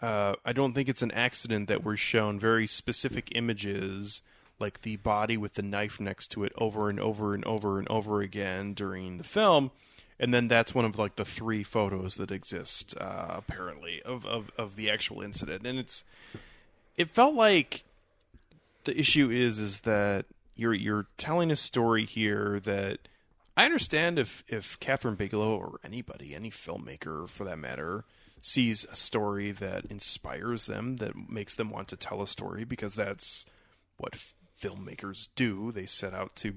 uh, 0.00 0.34
I 0.44 0.52
don't 0.52 0.74
think 0.74 0.88
it's 0.88 1.02
an 1.02 1.12
accident 1.12 1.68
that 1.68 1.84
we're 1.84 1.96
shown 1.96 2.38
very 2.38 2.66
specific 2.66 3.30
images, 3.34 4.22
like 4.58 4.82
the 4.82 4.96
body 4.96 5.36
with 5.36 5.54
the 5.54 5.62
knife 5.62 6.00
next 6.00 6.28
to 6.32 6.44
it, 6.44 6.52
over 6.58 6.90
and 6.90 7.00
over 7.00 7.34
and 7.34 7.44
over 7.44 7.78
and 7.78 7.88
over 7.88 8.20
again 8.20 8.74
during 8.74 9.18
the 9.18 9.24
film, 9.24 9.70
and 10.18 10.34
then 10.34 10.48
that's 10.48 10.74
one 10.74 10.84
of 10.84 10.98
like 10.98 11.16
the 11.16 11.24
three 11.24 11.62
photos 11.62 12.16
that 12.16 12.30
exist 12.30 12.94
uh, 13.00 13.36
apparently 13.36 14.02
of, 14.02 14.26
of 14.26 14.50
of 14.58 14.76
the 14.76 14.90
actual 14.90 15.22
incident, 15.22 15.64
and 15.66 15.78
it's 15.78 16.02
it 16.96 17.10
felt 17.10 17.34
like 17.34 17.84
the 18.84 18.98
issue 18.98 19.30
is 19.30 19.58
is 19.58 19.80
that 19.80 20.26
you're 20.54 20.74
you're 20.74 21.06
telling 21.16 21.50
a 21.50 21.56
story 21.56 22.04
here 22.04 22.60
that 22.60 23.00
I 23.56 23.64
understand 23.64 24.18
if 24.18 24.44
if 24.48 24.78
Kathryn 24.80 25.16
Bigelow 25.16 25.56
or 25.56 25.78
anybody, 25.84 26.34
any 26.34 26.50
filmmaker 26.50 27.28
for 27.28 27.44
that 27.44 27.58
matter, 27.58 28.04
sees 28.40 28.84
a 28.90 28.94
story 28.94 29.50
that 29.52 29.86
inspires 29.86 30.66
them, 30.66 30.96
that 30.98 31.14
makes 31.28 31.54
them 31.54 31.70
want 31.70 31.88
to 31.88 31.96
tell 31.96 32.22
a 32.22 32.26
story 32.26 32.64
because 32.64 32.94
that's 32.94 33.44
what 33.96 34.14
f- 34.14 34.34
filmmakers 34.60 35.28
do. 35.34 35.72
They 35.72 35.86
set 35.86 36.14
out 36.14 36.36
to 36.36 36.54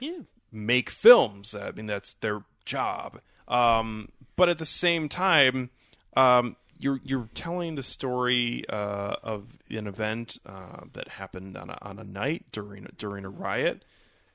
Yeah. 0.00 0.20
make 0.50 0.88
films. 0.90 1.54
I 1.54 1.70
mean, 1.72 1.86
that's 1.86 2.14
their 2.14 2.44
job. 2.64 3.20
Um, 3.46 4.08
but 4.36 4.48
at 4.48 4.58
the 4.58 4.64
same 4.66 5.08
time, 5.08 5.70
um, 6.16 6.56
you're 6.78 7.00
you're 7.04 7.28
telling 7.34 7.74
the 7.74 7.82
story 7.82 8.64
uh, 8.68 9.16
of 9.22 9.58
an 9.70 9.86
event 9.86 10.38
uh, 10.46 10.84
that 10.92 11.08
happened 11.08 11.56
on 11.56 11.70
a, 11.70 11.78
on 11.82 11.98
a 11.98 12.04
night 12.04 12.46
during 12.52 12.86
during 12.96 13.24
a 13.24 13.30
riot, 13.30 13.84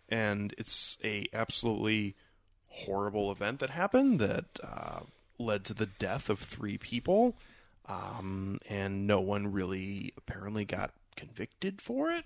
and 0.09 0.53
it's 0.57 0.97
a 1.03 1.27
absolutely 1.33 2.15
horrible 2.67 3.31
event 3.31 3.59
that 3.59 3.69
happened 3.69 4.19
that 4.19 4.59
uh, 4.63 5.01
led 5.39 5.63
to 5.65 5.73
the 5.73 5.85
death 5.85 6.29
of 6.29 6.39
three 6.39 6.77
people, 6.77 7.35
um, 7.87 8.59
and 8.69 9.07
no 9.07 9.21
one 9.21 9.51
really 9.51 10.13
apparently 10.17 10.65
got 10.65 10.91
convicted 11.15 11.81
for 11.81 12.11
it. 12.11 12.25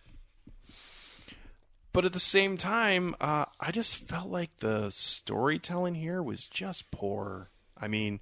But 1.93 2.05
at 2.05 2.13
the 2.13 2.19
same 2.19 2.57
time, 2.57 3.15
uh, 3.19 3.45
I 3.59 3.71
just 3.71 3.95
felt 3.95 4.29
like 4.29 4.57
the 4.57 4.89
storytelling 4.91 5.95
here 5.95 6.21
was 6.21 6.45
just 6.45 6.91
poor. 6.91 7.49
I 7.79 7.87
mean, 7.87 8.19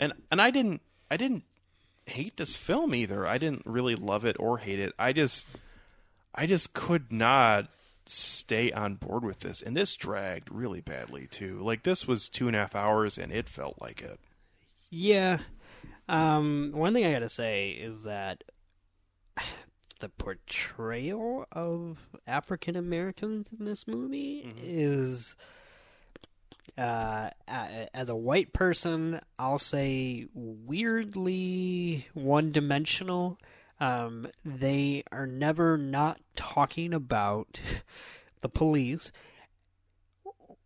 and 0.00 0.12
and 0.30 0.40
I 0.40 0.50
didn't 0.50 0.82
I 1.10 1.16
didn't 1.16 1.44
hate 2.06 2.36
this 2.36 2.56
film 2.56 2.94
either. 2.94 3.26
I 3.26 3.38
didn't 3.38 3.62
really 3.64 3.94
love 3.94 4.24
it 4.24 4.36
or 4.38 4.58
hate 4.58 4.78
it. 4.78 4.92
I 4.98 5.12
just 5.12 5.48
I 6.34 6.46
just 6.46 6.72
could 6.72 7.12
not 7.12 7.68
stay 8.06 8.72
on 8.72 8.94
board 8.94 9.24
with 9.24 9.40
this, 9.40 9.62
and 9.62 9.76
this 9.76 9.96
dragged 9.96 10.50
really 10.50 10.80
badly 10.80 11.26
too. 11.26 11.60
Like 11.62 11.82
this 11.82 12.06
was 12.06 12.28
two 12.28 12.46
and 12.46 12.56
a 12.56 12.60
half 12.60 12.74
hours, 12.74 13.18
and 13.18 13.32
it 13.32 13.48
felt 13.48 13.80
like 13.80 14.02
it. 14.02 14.18
Yeah. 14.90 15.38
Um, 16.08 16.72
one 16.74 16.94
thing 16.94 17.04
I 17.04 17.12
gotta 17.12 17.28
say 17.28 17.70
is 17.70 18.04
that 18.04 18.44
the 20.00 20.08
portrayal 20.08 21.46
of 21.52 21.98
African 22.26 22.76
Americans 22.76 23.48
in 23.58 23.64
this 23.64 23.86
movie 23.86 24.54
is, 24.62 25.34
uh, 26.76 27.30
as 27.46 28.08
a 28.08 28.16
white 28.16 28.52
person, 28.52 29.20
I'll 29.38 29.58
say 29.58 30.26
weirdly 30.34 32.06
one 32.14 32.52
dimensional. 32.52 33.38
Um, 33.80 34.28
they 34.44 35.04
are 35.12 35.26
never 35.26 35.78
not 35.78 36.20
talking 36.34 36.92
about 36.92 37.60
the 38.40 38.48
police 38.48 39.12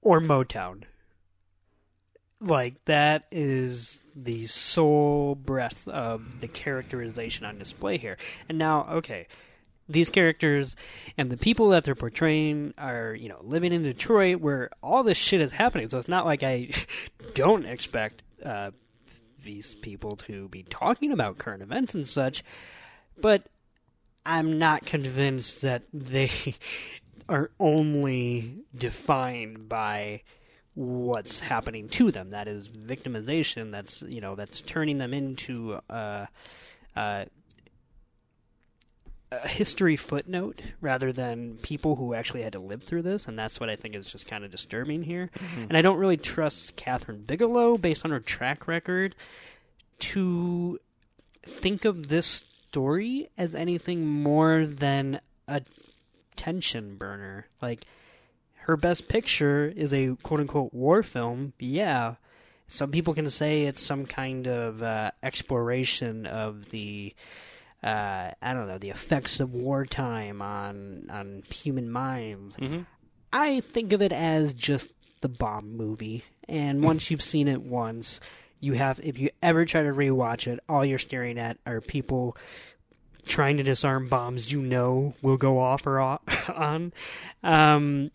or 0.00 0.20
Motown. 0.20 0.84
Like 2.40 2.84
that 2.86 3.26
is 3.30 4.00
the 4.14 4.46
sole 4.46 5.34
breadth 5.34 5.86
of 5.88 6.40
the 6.40 6.48
characterization 6.48 7.46
on 7.46 7.58
display 7.58 7.98
here. 7.98 8.18
And 8.48 8.58
now, 8.58 8.86
okay, 8.90 9.26
these 9.92 10.10
characters 10.10 10.76
and 11.16 11.30
the 11.30 11.36
people 11.36 11.70
that 11.70 11.84
they're 11.84 11.94
portraying 11.94 12.74
are, 12.78 13.14
you 13.14 13.28
know, 13.28 13.40
living 13.42 13.72
in 13.72 13.82
Detroit 13.82 14.40
where 14.40 14.70
all 14.82 15.02
this 15.02 15.18
shit 15.18 15.40
is 15.40 15.52
happening. 15.52 15.88
So 15.88 15.98
it's 15.98 16.08
not 16.08 16.26
like 16.26 16.42
I 16.42 16.70
don't 17.34 17.66
expect 17.66 18.22
uh, 18.44 18.70
these 19.42 19.74
people 19.76 20.16
to 20.16 20.48
be 20.48 20.62
talking 20.64 21.12
about 21.12 21.38
current 21.38 21.62
events 21.62 21.94
and 21.94 22.08
such, 22.08 22.42
but 23.20 23.46
I'm 24.24 24.58
not 24.58 24.86
convinced 24.86 25.62
that 25.62 25.84
they 25.92 26.30
are 27.28 27.50
only 27.58 28.64
defined 28.76 29.68
by 29.68 30.22
what's 30.74 31.40
happening 31.40 31.88
to 31.88 32.10
them. 32.10 32.30
That 32.30 32.48
is 32.48 32.68
victimization. 32.68 33.72
That's 33.72 34.02
you 34.02 34.20
know 34.20 34.34
that's 34.34 34.60
turning 34.60 34.98
them 34.98 35.12
into 35.12 35.80
uh, 35.90 36.26
uh, 36.96 37.24
a 39.42 39.48
history 39.48 39.96
footnote 39.96 40.60
rather 40.80 41.12
than 41.12 41.56
people 41.58 41.96
who 41.96 42.14
actually 42.14 42.42
had 42.42 42.52
to 42.52 42.58
live 42.58 42.82
through 42.82 43.02
this. 43.02 43.26
And 43.26 43.38
that's 43.38 43.58
what 43.58 43.70
I 43.70 43.76
think 43.76 43.96
is 43.96 44.10
just 44.10 44.26
kind 44.26 44.44
of 44.44 44.50
disturbing 44.50 45.02
here. 45.02 45.30
And 45.68 45.76
I 45.76 45.82
don't 45.82 45.98
really 45.98 46.16
trust 46.16 46.76
Kathryn 46.76 47.26
Bigelow 47.26 47.78
based 47.78 48.04
on 48.04 48.10
her 48.10 48.20
track 48.20 48.68
record 48.68 49.14
to 50.00 50.78
think 51.42 51.84
of 51.84 52.08
this 52.08 52.44
story 52.68 53.28
as 53.38 53.54
anything 53.54 54.06
more 54.06 54.66
than 54.66 55.20
a 55.48 55.62
tension 56.36 56.96
burner. 56.96 57.46
Like 57.60 57.84
her 58.62 58.76
best 58.76 59.08
picture 59.08 59.72
is 59.74 59.92
a 59.94 60.16
quote 60.22 60.40
unquote 60.40 60.74
war 60.74 61.02
film. 61.02 61.52
Yeah. 61.58 62.16
Some 62.68 62.90
people 62.90 63.12
can 63.12 63.28
say 63.28 63.64
it's 63.64 63.82
some 63.82 64.06
kind 64.06 64.46
of 64.46 64.82
uh, 64.82 65.10
exploration 65.22 66.26
of 66.26 66.70
the 66.70 67.14
uh, 67.82 68.30
I 68.40 68.54
don't 68.54 68.68
know 68.68 68.78
the 68.78 68.90
effects 68.90 69.40
of 69.40 69.54
wartime 69.54 70.40
on 70.40 71.06
on 71.10 71.42
human 71.50 71.90
minds. 71.90 72.56
I 73.32 73.60
think 73.60 73.92
of 73.92 74.02
it 74.02 74.12
as 74.12 74.54
just 74.54 74.88
the 75.20 75.28
bomb 75.28 75.76
movie, 75.76 76.24
and 76.48 76.82
once 76.84 77.10
you've 77.10 77.22
seen 77.22 77.48
it 77.48 77.62
once, 77.62 78.20
you 78.60 78.74
have. 78.74 79.00
If 79.02 79.18
you 79.18 79.30
ever 79.42 79.64
try 79.64 79.82
to 79.82 79.90
rewatch 79.90 80.46
it, 80.46 80.60
all 80.68 80.84
you're 80.84 80.98
staring 80.98 81.38
at 81.38 81.58
are 81.66 81.80
people 81.80 82.36
trying 83.24 83.56
to 83.56 83.62
disarm 83.62 84.08
bombs 84.08 84.50
you 84.50 84.60
know 84.60 85.14
will 85.22 85.36
go 85.36 85.58
off 85.60 85.86
or 85.86 86.00
off, 86.00 86.20
on. 86.54 86.92
Um, 87.42 88.10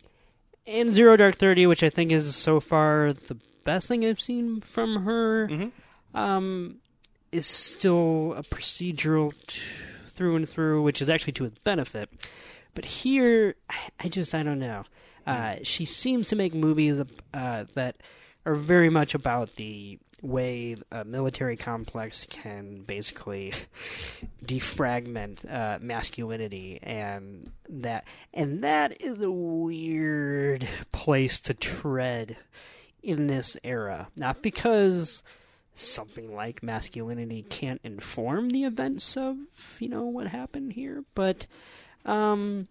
and 0.65 0.93
Zero 0.93 1.15
Dark 1.17 1.37
Thirty, 1.37 1.65
which 1.65 1.83
I 1.83 1.89
think 1.89 2.11
is 2.11 2.35
so 2.35 2.59
far 2.59 3.13
the 3.13 3.37
best 3.63 3.87
thing 3.89 4.05
I've 4.05 4.19
seen 4.19 4.61
from 4.61 5.03
her, 5.03 5.49
um, 6.13 6.77
is 7.31 7.45
still 7.45 8.33
a 8.37 8.43
procedural 8.43 9.31
t- 9.47 9.61
through 10.09 10.35
and 10.35 10.49
through, 10.49 10.81
which 10.81 11.01
is 11.01 11.09
actually 11.09 11.33
to 11.33 11.45
its 11.45 11.57
benefit. 11.59 12.09
But 12.73 12.85
here, 12.85 13.55
I- 13.69 13.89
I 14.01 14.07
just 14.09 14.33
I 14.35 14.43
don't 14.43 14.59
know. 14.59 14.83
Uh, 15.25 15.57
she 15.63 15.83
seems 15.85 16.27
to 16.27 16.35
make 16.35 16.53
movies 16.53 17.01
uh, 17.33 17.65
that 17.73 17.97
are 18.45 18.55
very 18.55 18.89
much 18.89 19.13
about 19.13 19.55
the 19.57 19.99
way 20.21 20.75
a 20.91 21.03
military 21.05 21.55
complex 21.57 22.25
can 22.29 22.81
basically 22.87 23.53
defragment 24.45 25.49
uh, 25.51 25.77
masculinity 25.81 26.79
and 26.81 27.51
that 27.69 28.05
and 28.33 28.63
that 28.63 28.99
is 29.01 29.21
a 29.21 29.29
weird 29.29 30.67
place 30.91 31.39
to 31.39 31.53
tread 31.53 32.35
in 33.03 33.27
this 33.27 33.55
era 33.63 34.07
not 34.17 34.41
because 34.41 35.21
something 35.79 36.35
like 36.35 36.63
masculinity 36.63 37.43
can't 37.49 37.81
inform 37.83 38.49
the 38.49 38.63
events 38.63 39.15
of 39.15 39.37
you 39.79 39.87
know 39.87 40.05
what 40.05 40.27
happened 40.27 40.73
here 40.73 41.03
but 41.13 41.45
um 42.05 42.67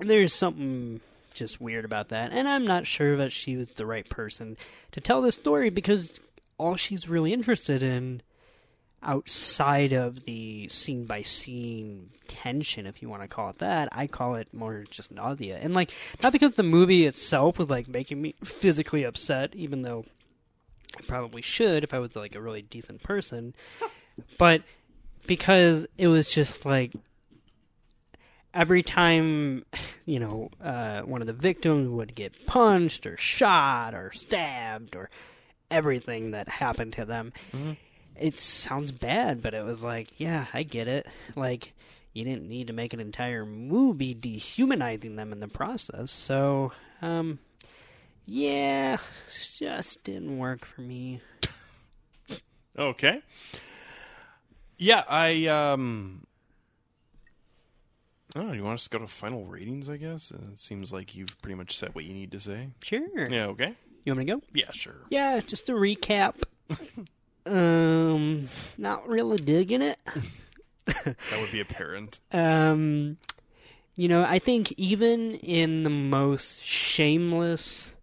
there's 0.00 0.34
something 0.34 1.00
just 1.34 1.60
weird 1.60 1.84
about 1.84 2.08
that 2.08 2.32
and 2.32 2.48
i'm 2.48 2.66
not 2.66 2.86
sure 2.86 3.16
that 3.16 3.30
she 3.30 3.56
was 3.56 3.68
the 3.70 3.86
right 3.86 4.08
person 4.08 4.56
to 4.90 5.00
tell 5.00 5.20
this 5.20 5.34
story 5.34 5.70
because 5.70 6.18
all 6.58 6.76
she's 6.76 7.08
really 7.08 7.32
interested 7.32 7.82
in 7.82 8.20
outside 9.02 9.92
of 9.92 10.24
the 10.24 10.66
scene 10.68 11.04
by 11.04 11.22
scene 11.22 12.10
tension 12.26 12.86
if 12.86 13.02
you 13.02 13.08
want 13.08 13.22
to 13.22 13.28
call 13.28 13.50
it 13.50 13.58
that 13.58 13.88
i 13.92 14.06
call 14.06 14.34
it 14.34 14.52
more 14.52 14.84
just 14.90 15.12
nausea. 15.12 15.58
And 15.58 15.74
like 15.74 15.94
not 16.22 16.32
because 16.32 16.52
the 16.52 16.62
movie 16.64 17.06
itself 17.06 17.58
was 17.58 17.68
like 17.68 17.86
making 17.86 18.20
me 18.20 18.34
physically 18.42 19.04
upset 19.04 19.54
even 19.54 19.82
though 19.82 20.06
i 20.98 21.02
probably 21.06 21.42
should 21.42 21.84
if 21.84 21.94
i 21.94 21.98
was 21.98 22.16
like 22.16 22.34
a 22.34 22.40
really 22.40 22.62
decent 22.62 23.02
person 23.02 23.54
but 24.38 24.62
because 25.26 25.86
it 25.98 26.08
was 26.08 26.30
just 26.30 26.64
like 26.64 26.92
every 28.54 28.82
time 28.82 29.64
you 30.06 30.18
know 30.18 30.50
uh, 30.62 31.02
one 31.02 31.20
of 31.20 31.26
the 31.26 31.32
victims 31.32 31.88
would 31.88 32.14
get 32.14 32.46
punched 32.46 33.06
or 33.06 33.16
shot 33.16 33.94
or 33.94 34.12
stabbed 34.12 34.96
or 34.96 35.10
everything 35.70 36.32
that 36.32 36.48
happened 36.48 36.92
to 36.94 37.04
them. 37.04 37.32
Mm-hmm. 37.52 37.72
It 38.18 38.40
sounds 38.40 38.92
bad, 38.92 39.42
but 39.42 39.54
it 39.54 39.64
was 39.64 39.82
like, 39.82 40.08
yeah, 40.18 40.46
I 40.54 40.62
get 40.62 40.88
it. 40.88 41.06
Like, 41.34 41.74
you 42.12 42.24
didn't 42.24 42.48
need 42.48 42.68
to 42.68 42.72
make 42.72 42.94
an 42.94 43.00
entire 43.00 43.44
movie 43.44 44.14
dehumanizing 44.14 45.16
them 45.16 45.32
in 45.32 45.40
the 45.40 45.48
process. 45.48 46.10
So, 46.10 46.72
um, 47.02 47.38
yeah, 48.26 48.98
just 49.32 50.04
didn't 50.04 50.38
work 50.38 50.64
for 50.64 50.82
me. 50.82 51.20
Okay. 52.78 53.22
Yeah, 54.78 55.04
I 55.08 55.46
um. 55.46 56.26
Oh, 58.34 58.52
you 58.52 58.62
want 58.64 58.74
us 58.74 58.84
to 58.84 58.90
go 58.90 58.98
to 58.98 59.06
final 59.06 59.46
ratings? 59.46 59.88
I 59.88 59.96
guess 59.96 60.30
it 60.30 60.60
seems 60.60 60.92
like 60.92 61.14
you've 61.14 61.40
pretty 61.40 61.54
much 61.54 61.74
said 61.74 61.94
what 61.94 62.04
you 62.04 62.12
need 62.12 62.32
to 62.32 62.40
say. 62.40 62.68
Sure. 62.82 63.30
Yeah. 63.30 63.46
Okay. 63.46 63.74
You 64.04 64.12
want 64.12 64.18
me 64.18 64.24
to 64.26 64.32
go? 64.34 64.42
Yeah. 64.52 64.70
Sure. 64.72 64.96
Yeah, 65.08 65.40
just 65.40 65.66
to 65.66 65.72
recap. 65.72 66.34
um, 67.46 68.48
not 68.76 69.08
really 69.08 69.38
digging 69.38 69.82
it. 69.82 69.98
That 71.04 71.40
would 71.40 71.50
be 71.50 71.60
apparent. 71.60 72.20
Um, 72.30 73.16
you 73.96 74.06
know, 74.06 74.24
I 74.24 74.38
think 74.38 74.70
even 74.76 75.32
in 75.32 75.82
the 75.82 75.90
most 75.90 76.62
shameless 76.62 77.95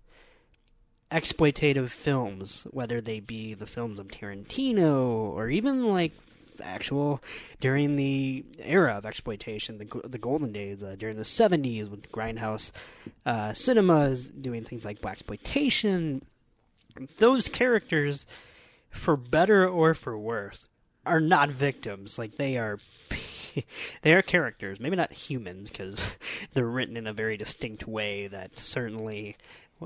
exploitative 1.13 1.89
films, 1.89 2.65
whether 2.71 2.99
they 2.99 3.19
be 3.19 3.53
the 3.53 3.67
films 3.67 3.99
of 3.99 4.07
Tarantino 4.07 5.05
or 5.05 5.49
even 5.49 5.87
like 5.87 6.11
actual 6.61 7.21
during 7.59 7.95
the 7.95 8.43
era 8.59 8.93
of 8.97 9.05
exploitation, 9.05 9.77
the 9.77 10.07
the 10.07 10.17
golden 10.17 10.51
days 10.51 10.83
uh, 10.83 10.95
during 10.97 11.17
the 11.17 11.25
seventies 11.25 11.89
with 11.89 12.11
grindhouse 12.11 12.71
uh, 13.25 13.53
cinemas 13.53 14.25
doing 14.25 14.63
things 14.63 14.83
like 14.83 15.01
black 15.01 15.17
exploitation, 15.17 16.23
those 17.17 17.47
characters, 17.47 18.25
for 18.89 19.15
better 19.15 19.67
or 19.67 19.93
for 19.93 20.17
worse, 20.17 20.65
are 21.05 21.21
not 21.21 21.49
victims. 21.49 22.17
Like 22.17 22.35
they 22.35 22.57
are. 22.57 22.79
They 24.01 24.15
are 24.15 24.23
characters, 24.23 24.79
maybe 24.79 24.95
not 24.95 25.13
humans, 25.13 25.69
because 25.69 26.03
they're 26.55 26.65
written 26.65 26.97
in 26.97 27.05
a 27.05 27.13
very 27.13 27.37
distinct 27.37 27.87
way 27.87 28.25
that 28.25 28.57
certainly 28.57 29.37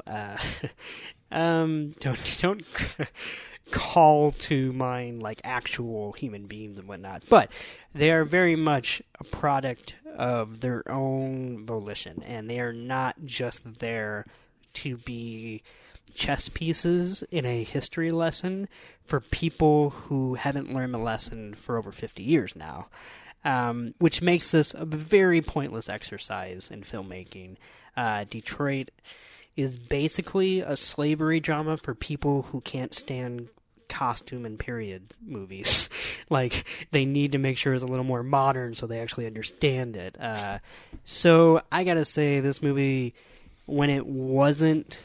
uh, 0.06 0.38
um, 1.32 1.96
don't 2.00 2.38
don't 2.42 2.66
call 3.72 4.32
to 4.32 4.72
mind 4.74 5.22
like 5.22 5.42
actual 5.44 6.14
human 6.14 6.48
beings 6.48 6.80
and 6.80 6.88
whatnot. 6.88 7.24
But 7.30 7.52
they 7.94 8.12
are 8.12 8.24
very 8.24 8.56
much 8.56 9.02
a 9.20 9.24
product 9.24 9.96
of 10.16 10.62
their 10.62 10.90
own 10.90 11.66
volition, 11.66 12.24
and 12.26 12.50
they 12.50 12.60
are 12.60 12.74
not 12.74 13.16
just 13.26 13.80
there 13.80 14.26
to 14.74 14.98
be 14.98 15.64
chess 16.14 16.50
pieces 16.50 17.24
in 17.30 17.46
a 17.46 17.64
history 17.64 18.12
lesson 18.12 18.68
for 19.04 19.20
people 19.20 19.92
who 19.92 20.36
haven't 20.36 20.74
learned 20.74 20.94
the 20.94 21.00
lesson 21.00 21.54
for 21.54 21.78
over 21.78 21.92
50 21.92 22.24
years 22.24 22.56
now. 22.56 22.88
Um, 23.46 23.94
which 24.00 24.22
makes 24.22 24.52
this 24.52 24.74
a 24.74 24.84
very 24.84 25.42
pointless 25.42 25.88
exercise 25.88 26.70
in 26.70 26.82
filmmaking. 26.82 27.56
Uh, 27.96 28.26
Detroit 28.30 28.90
is 29.58 29.78
basically 29.78 30.62
a 30.62 30.78
slavery 30.78 31.40
drama 31.40 31.76
for 31.76 31.94
people 31.94 32.44
who 32.44 32.62
can't 32.62 32.94
stand 32.94 33.50
costume 33.90 34.46
and 34.46 34.60
period 34.60 35.14
movies. 35.26 35.90
like 36.30 36.66
they 36.92 37.04
need 37.04 37.34
to 37.34 37.38
make 37.38 37.58
sure 37.58 37.74
it's 37.74 37.84
a 37.84 37.88
little 37.88 38.06
more 38.06 38.24
modern 38.24 38.74
so 38.74 38.88
they 38.88 39.02
actually 39.02 39.26
understand 39.26 39.98
it. 39.98 40.20
Uh, 40.22 40.60
so 41.04 41.62
I 41.72 41.84
gotta 41.84 42.06
say, 42.06 42.40
this 42.40 42.62
movie, 42.62 43.16
when 43.66 43.90
it 43.90 44.06
wasn't 44.06 45.00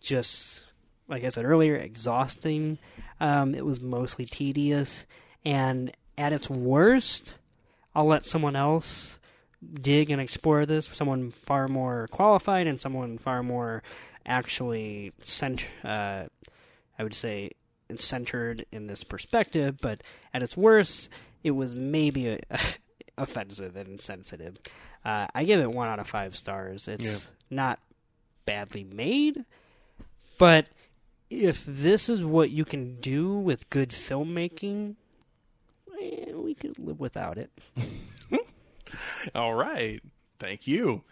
just 0.00 0.64
like 1.08 1.24
I 1.24 1.28
said 1.28 1.44
earlier, 1.44 1.76
exhausting, 1.76 2.78
um, 3.20 3.54
it 3.54 3.64
was 3.64 3.80
mostly 3.80 4.24
tedious, 4.24 5.04
and 5.44 5.92
at 6.16 6.32
its 6.32 6.48
worst, 6.48 7.34
I'll 7.94 8.06
let 8.06 8.24
someone 8.24 8.56
else 8.56 9.18
dig 9.74 10.10
and 10.10 10.20
explore 10.20 10.66
this. 10.66 10.88
With 10.88 10.96
someone 10.96 11.30
far 11.30 11.68
more 11.68 12.08
qualified 12.10 12.66
and 12.66 12.80
someone 12.80 13.18
far 13.18 13.42
more 13.42 13.82
actually 14.26 15.12
cent- 15.22 15.66
uh, 15.84 16.24
I 16.98 17.02
would 17.02 17.14
say 17.14 17.50
centered 17.96 18.64
in 18.72 18.86
this 18.86 19.04
perspective. 19.04 19.78
But 19.80 20.02
at 20.32 20.42
its 20.42 20.56
worst, 20.56 21.08
it 21.44 21.52
was 21.52 21.74
maybe 21.74 22.28
a, 22.28 22.38
offensive 23.18 23.76
and 23.76 23.88
insensitive. 23.88 24.56
Uh, 25.04 25.26
I 25.34 25.44
give 25.44 25.60
it 25.60 25.70
one 25.72 25.88
out 25.88 25.98
of 25.98 26.06
five 26.06 26.36
stars. 26.36 26.86
It's 26.88 27.04
Yeah. 27.04 27.18
not 27.50 27.80
badly 28.46 28.84
made, 28.84 29.44
but 30.38 30.68
if 31.30 31.64
this 31.66 32.08
is 32.08 32.24
what 32.24 32.50
you 32.50 32.64
can 32.64 33.00
do 33.00 33.34
with 33.34 33.68
good 33.70 33.90
filmmaking, 33.90 34.94
eh, 36.00 36.32
we 36.34 36.54
could 36.54 36.78
live 36.78 37.00
without 37.00 37.38
it. 37.38 37.50
All 39.34 39.54
right. 39.54 40.00
Thank 40.38 40.66
you. 40.66 41.02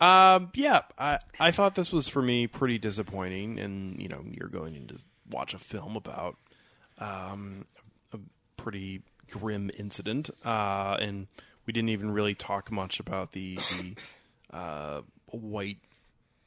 Um, 0.00 0.50
yeah, 0.54 0.82
I 0.98 1.18
I 1.38 1.50
thought 1.52 1.74
this 1.76 1.92
was 1.92 2.08
for 2.08 2.20
me 2.20 2.46
pretty 2.46 2.78
disappointing, 2.78 3.58
and 3.60 4.00
you 4.02 4.08
know, 4.08 4.24
you're 4.28 4.48
going 4.48 4.74
in 4.74 4.88
to 4.88 4.96
watch 5.30 5.54
a 5.54 5.58
film 5.58 5.96
about 5.96 6.36
um, 6.98 7.64
a 8.12 8.18
pretty 8.56 9.02
grim 9.30 9.70
incident, 9.78 10.30
uh, 10.44 10.96
and 11.00 11.28
we 11.66 11.72
didn't 11.72 11.90
even 11.90 12.10
really 12.10 12.34
talk 12.34 12.70
much 12.72 12.98
about 13.00 13.32
the 13.32 13.54
the 13.56 13.94
uh, 14.50 15.02
white 15.30 15.78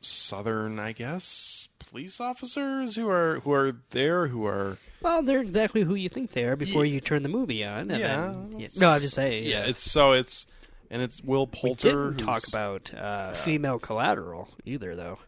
Southern, 0.01 0.77
I 0.77 0.91
guess, 0.91 1.67
police 1.79 2.19
officers 2.21 2.95
who 2.95 3.09
are 3.09 3.39
who 3.39 3.51
are 3.51 3.71
there, 3.89 4.27
who 4.27 4.45
are 4.45 4.77
Well, 5.01 5.23
they're 5.23 5.41
exactly 5.41 5.81
who 5.83 5.95
you 5.95 6.07
think 6.09 6.31
they 6.33 6.43
are 6.45 6.55
before 6.55 6.85
Ye- 6.85 6.93
you 6.95 6.99
turn 7.01 7.23
the 7.23 7.29
movie 7.29 7.63
on. 7.65 7.89
And 7.91 7.99
Yeah. 7.99 8.27
then- 8.27 8.59
yeah. 8.59 8.67
No, 8.77 8.89
I'm 8.91 9.01
just 9.01 9.15
saying. 9.15 9.45
yeah, 9.45 9.61
Yeah, 9.63 9.69
it's 9.69 9.89
so 9.89 10.11
it's 10.11 10.45
and 10.89 11.01
it's 11.01 11.21
Will 11.23 11.47
Poulter. 11.47 12.09
we 12.09 12.11
didn't 12.11 12.17
talk 12.25 12.47
about 12.47 12.93
uh, 12.93 13.33
female 13.33 13.79
collateral 13.79 14.49
either, 14.65 14.95
though. 14.95 15.19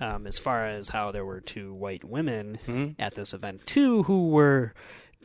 Um, 0.00 0.26
as 0.28 0.38
far 0.38 0.64
as 0.66 0.90
how 0.90 1.10
there 1.10 1.24
were 1.24 1.40
two 1.40 1.74
white 1.74 2.04
women 2.04 2.58
Mhm. 2.66 2.94
at 3.00 3.16
this 3.16 3.32
event 3.34 3.66
too, 3.66 4.04
who 4.04 4.28
were 4.28 4.72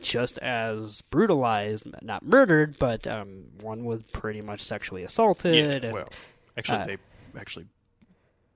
just 0.00 0.36
as 0.38 1.00
brutalized, 1.02 1.84
not 2.02 2.24
murdered, 2.24 2.76
but 2.80 3.06
um, 3.06 3.44
one 3.60 3.84
was 3.84 4.02
pretty 4.12 4.40
much 4.42 4.60
sexually 4.60 5.04
assaulted. 5.04 5.54
Yeah, 5.54 5.62
and- 5.88 5.92
well, 5.92 6.08
actually, 6.56 6.78
uh, 6.78 6.84
they 6.86 6.96
actually 7.38 7.66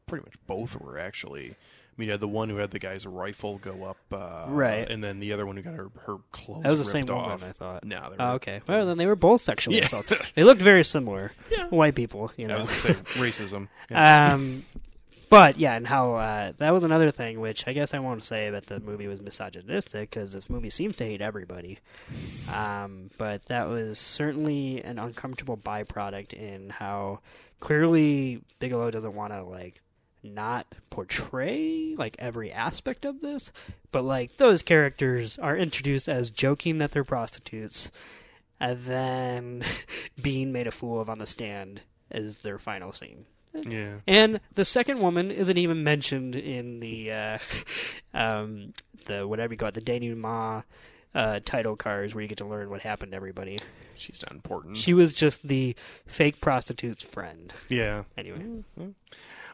pretty 0.07 0.24
much 0.24 0.34
both 0.49 0.80
were 0.80 0.99
actually. 0.99 1.55
Mean, 1.99 2.07
you 2.07 2.12
had 2.12 2.20
the 2.20 2.28
one 2.28 2.49
who 2.49 2.57
had 2.57 2.70
the 2.70 2.78
guy's 2.78 3.05
rifle 3.07 3.59
go 3.59 3.82
up, 3.84 3.96
uh, 4.12 4.46
Right. 4.49 4.88
and 4.88 5.03
then 5.05 5.18
the 5.18 5.32
other 5.32 5.44
one 5.44 5.57
who 5.57 5.62
got 5.62 5.74
her, 5.74 5.90
her 6.07 6.16
clothes. 6.32 6.62
that 6.62 6.70
was 6.70 6.78
the 6.78 6.84
same 6.84 7.11
off. 7.11 7.40
woman, 7.40 7.49
I 7.51 7.53
thought. 7.53 7.84
No, 7.84 8.09
they 8.11 8.16
Oh, 8.24 8.30
okay. 8.34 8.61
Well, 8.68 8.86
then 8.86 8.99
they 8.99 9.07
were 9.07 9.16
both 9.16 9.42
sexually 9.42 9.78
Yeah. 9.78 9.86
assaulted. 9.86 10.20
They 10.34 10.44
looked 10.44 10.62
very 10.62 10.84
similar. 10.84 11.32
Yeah. 11.51 11.66
White 11.66 11.94
people, 11.96 12.30
you 12.36 12.44
I 12.46 12.49
know. 12.49 12.61
say 12.66 12.94
racism. 13.14 13.66
Yeah. 13.90 14.32
Um, 14.34 14.64
but 15.30 15.59
yeah, 15.59 15.74
and 15.74 15.86
how 15.86 16.14
uh, 16.14 16.53
that 16.59 16.70
was 16.70 16.84
another 16.84 17.11
thing, 17.11 17.40
which 17.40 17.66
I 17.66 17.72
guess 17.74 17.92
I 17.92 17.99
won't 17.99 18.22
say 18.22 18.49
that 18.51 18.66
the 18.66 18.80
movie 18.80 19.09
was 19.09 19.20
misogynistic 19.20 20.09
because 20.11 20.32
this 20.32 20.49
movie 20.49 20.70
seems 20.70 20.96
to 20.96 21.05
hate 21.05 21.20
everybody. 21.20 21.80
Um, 22.55 23.11
but 23.18 23.44
that 23.46 23.68
was 23.68 23.99
certainly 23.99 24.82
an 24.84 24.99
uncomfortable 24.99 25.57
byproduct 25.57 26.32
in 26.32 26.70
how 26.70 27.20
clearly 27.61 28.40
Bigelow 28.61 28.90
doesn't 28.90 29.14
want 29.14 29.32
to 29.32 29.42
like 29.42 29.80
not 30.23 30.66
portray 30.91 31.95
like 31.97 32.16
every 32.19 32.53
aspect 32.53 33.05
of 33.05 33.21
this, 33.21 33.53
but 33.93 34.05
like 34.05 34.37
those 34.37 34.62
characters 34.62 35.39
are 35.39 35.57
introduced 35.57 36.09
as 36.09 36.31
joking 36.31 36.79
that 36.79 36.93
they're 36.93 37.05
prostitutes, 37.05 37.91
and 38.61 38.81
then 38.81 39.64
being 40.23 40.53
made 40.53 40.66
a 40.66 40.71
fool 40.73 41.01
of 41.01 41.09
on 41.09 41.19
the 41.19 41.27
stand 41.27 41.83
is 42.11 42.37
their 42.39 42.59
final 42.59 42.93
scene. 42.93 43.25
Yeah. 43.55 43.95
And 44.07 44.41
the 44.55 44.64
second 44.64 45.01
woman 45.01 45.31
isn't 45.31 45.57
even 45.59 45.83
mentioned 45.83 46.37
in 46.37 46.81
the 46.81 47.12
uh, 47.12 47.39
um, 48.14 48.73
the 49.07 49.27
whatever 49.27 49.55
you 49.55 49.59
call 49.59 49.69
it, 49.69 49.75
the 49.75 49.81
denouement 49.81 50.64
uh, 51.14 51.41
title 51.45 51.75
cards 51.75 52.14
where 52.14 52.23
you 52.23 52.29
get 52.29 52.39
to 52.39 52.45
learn 52.47 52.71
what 52.71 52.83
happened 52.83 53.12
to 53.12 53.16
everybody. 53.16 53.57
She's 53.95 54.23
not 54.23 54.33
important. 54.33 54.77
She 54.77 54.95
was 54.95 55.12
just 55.12 55.47
the 55.47 55.75
fake 56.07 56.41
prostitute's 56.41 57.03
friend. 57.03 57.53
yeah. 57.69 58.05
Anyway, 58.16 58.62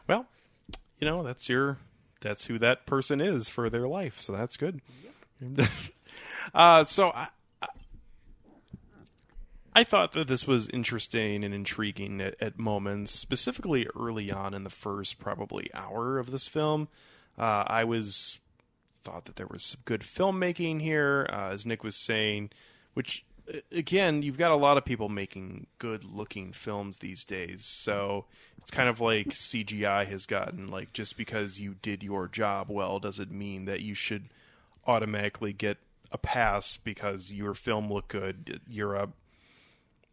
Well, 0.07 0.27
you 1.05 1.11
know, 1.11 1.21
that's 1.21 1.47
your 1.47 1.77
that's 2.21 2.45
who 2.45 2.57
that 2.57 2.87
person 2.87 3.21
is 3.21 3.47
for 3.47 3.69
their 3.69 3.87
life, 3.87 4.19
so 4.19 4.33
that's 4.33 4.57
good. 4.57 4.81
uh 6.55 6.83
so 6.83 7.09
I 7.09 7.27
I- 7.61 7.67
I 9.77 9.83
thought 9.83 10.13
that 10.13 10.29
this 10.29 10.47
was 10.47 10.69
interesting 10.69 11.43
and 11.43 11.53
intriguing 11.53 12.21
at, 12.21 12.41
at 12.41 12.57
moments, 12.57 13.11
specifically 13.11 13.85
early 13.93 14.31
on 14.31 14.53
in 14.53 14.63
the 14.63 14.69
first 14.69 15.19
probably 15.19 15.69
hour 15.73 16.17
of 16.17 16.31
this 16.31 16.47
film. 16.47 16.87
Uh, 17.37 17.65
I 17.67 17.83
was 17.83 18.39
thought 19.03 19.25
that 19.25 19.35
there 19.35 19.47
was 19.51 19.65
some 19.65 19.81
good 19.83 19.99
filmmaking 20.01 20.81
here, 20.81 21.27
uh, 21.29 21.49
as 21.51 21.65
Nick 21.65 21.83
was 21.83 21.97
saying, 21.97 22.51
which 22.93 23.25
again, 23.71 24.21
you've 24.21 24.37
got 24.37 24.51
a 24.51 24.55
lot 24.55 24.77
of 24.77 24.85
people 24.85 25.09
making 25.09 25.67
good-looking 25.79 26.53
films 26.53 26.97
these 26.97 27.23
days. 27.23 27.65
So 27.65 28.25
it's 28.57 28.71
kind 28.71 28.89
of 28.89 28.99
like 28.99 29.27
CGI 29.29 30.05
has 30.07 30.25
gotten 30.25 30.67
like 30.69 30.93
just 30.93 31.17
because 31.17 31.59
you 31.59 31.75
did 31.81 32.03
your 32.03 32.27
job 32.27 32.67
well 32.69 32.99
doesn't 32.99 33.31
mean 33.31 33.65
that 33.65 33.81
you 33.81 33.93
should 33.93 34.29
automatically 34.87 35.53
get 35.53 35.77
a 36.11 36.17
pass 36.17 36.77
because 36.77 37.33
your 37.33 37.53
film 37.53 37.91
looked 37.91 38.09
good. 38.09 38.61
You're 38.69 38.95
a 38.95 39.09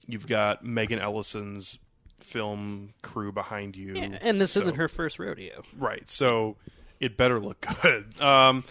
you've 0.07 0.27
got 0.27 0.65
Megan 0.65 0.99
Ellison's 0.99 1.79
film 2.21 2.93
crew 3.03 3.33
behind 3.33 3.77
you. 3.77 3.95
yeah, 3.97 4.19
and 4.21 4.41
this 4.41 4.53
so- 4.53 4.61
isn't 4.63 4.77
her 4.77 4.89
first 4.89 5.19
rodeo. 5.19 5.63
Right. 5.79 6.09
So 6.09 6.57
it 7.01 7.17
better 7.17 7.39
look 7.41 7.67
good. 7.83 8.21
Um, 8.21 8.65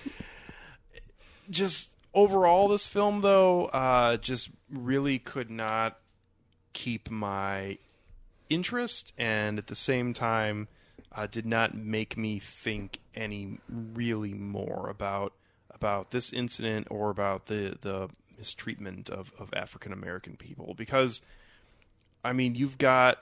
just 1.49 1.90
overall, 2.13 2.67
this 2.67 2.87
film 2.87 3.21
though, 3.21 3.65
uh, 3.67 4.17
just 4.17 4.49
really 4.69 5.19
could 5.19 5.49
not 5.49 5.99
keep 6.73 7.09
my 7.09 7.77
interest, 8.49 9.13
and 9.17 9.57
at 9.57 9.67
the 9.67 9.75
same 9.75 10.13
time, 10.13 10.67
uh, 11.11 11.27
did 11.27 11.45
not 11.45 11.75
make 11.75 12.17
me 12.17 12.39
think 12.39 12.99
any 13.15 13.59
really 13.69 14.33
more 14.33 14.87
about 14.89 15.33
about 15.69 16.11
this 16.11 16.31
incident 16.31 16.87
or 16.89 17.09
about 17.09 17.47
the 17.47 17.77
the 17.81 18.09
mistreatment 18.37 19.09
of 19.09 19.31
of 19.39 19.53
African 19.53 19.93
American 19.93 20.35
people 20.35 20.73
because. 20.77 21.21
I 22.23 22.33
mean, 22.33 22.53
you've 22.53 22.77
got 22.77 23.17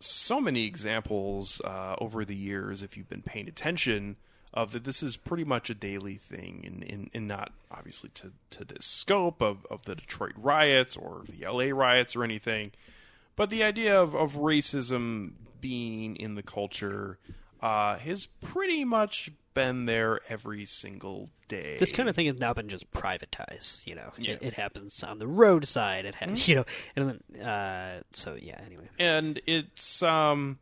so 0.00 0.40
many 0.40 0.64
examples 0.64 1.60
uh, 1.64 1.96
over 1.98 2.24
the 2.24 2.34
years, 2.34 2.82
if 2.82 2.96
you've 2.96 3.08
been 3.08 3.22
paying 3.22 3.48
attention, 3.48 4.16
of 4.54 4.72
that 4.72 4.84
this 4.84 5.02
is 5.02 5.16
pretty 5.16 5.44
much 5.44 5.68
a 5.70 5.74
daily 5.74 6.16
thing, 6.16 6.62
and 6.66 6.82
in, 6.82 7.10
in, 7.12 7.26
not 7.26 7.52
obviously 7.70 8.10
to, 8.14 8.32
to 8.50 8.64
this 8.64 8.84
scope 8.86 9.42
of, 9.42 9.66
of 9.70 9.82
the 9.84 9.94
Detroit 9.94 10.32
riots 10.36 10.96
or 10.96 11.22
the 11.28 11.46
LA 11.46 11.66
riots 11.76 12.16
or 12.16 12.24
anything, 12.24 12.72
but 13.36 13.50
the 13.50 13.62
idea 13.62 14.00
of, 14.00 14.14
of 14.14 14.34
racism 14.36 15.32
being 15.60 16.16
in 16.16 16.34
the 16.34 16.42
culture 16.42 17.18
uh, 17.60 17.98
has 17.98 18.26
pretty 18.40 18.84
much 18.84 19.30
been 19.54 19.86
there 19.86 20.20
every 20.28 20.64
single 20.64 21.28
day. 21.48 21.76
This 21.78 21.90
kind 21.90 22.08
of 22.08 22.14
thing 22.14 22.26
has 22.26 22.38
now 22.38 22.52
been 22.54 22.68
just 22.68 22.88
privatized. 22.92 23.84
You 23.88 23.96
know, 23.96 24.12
Yeah. 24.18 24.34
it, 24.34 24.38
it 24.42 24.54
happens 24.54 25.02
on 25.02 25.18
the 25.18 25.26
roadside. 25.26 26.04
It 26.04 26.14
ha- 26.14 26.26
Mm-hmm. 26.26 26.36
you 26.50 26.54
know, 26.56 26.64
and 26.94 27.20
then, 27.34 27.42
uh, 27.44 28.00
so 28.12 28.36
yeah. 28.40 28.60
Anyway, 28.64 28.88
and 29.00 29.40
it's 29.46 30.00
um 30.02 30.58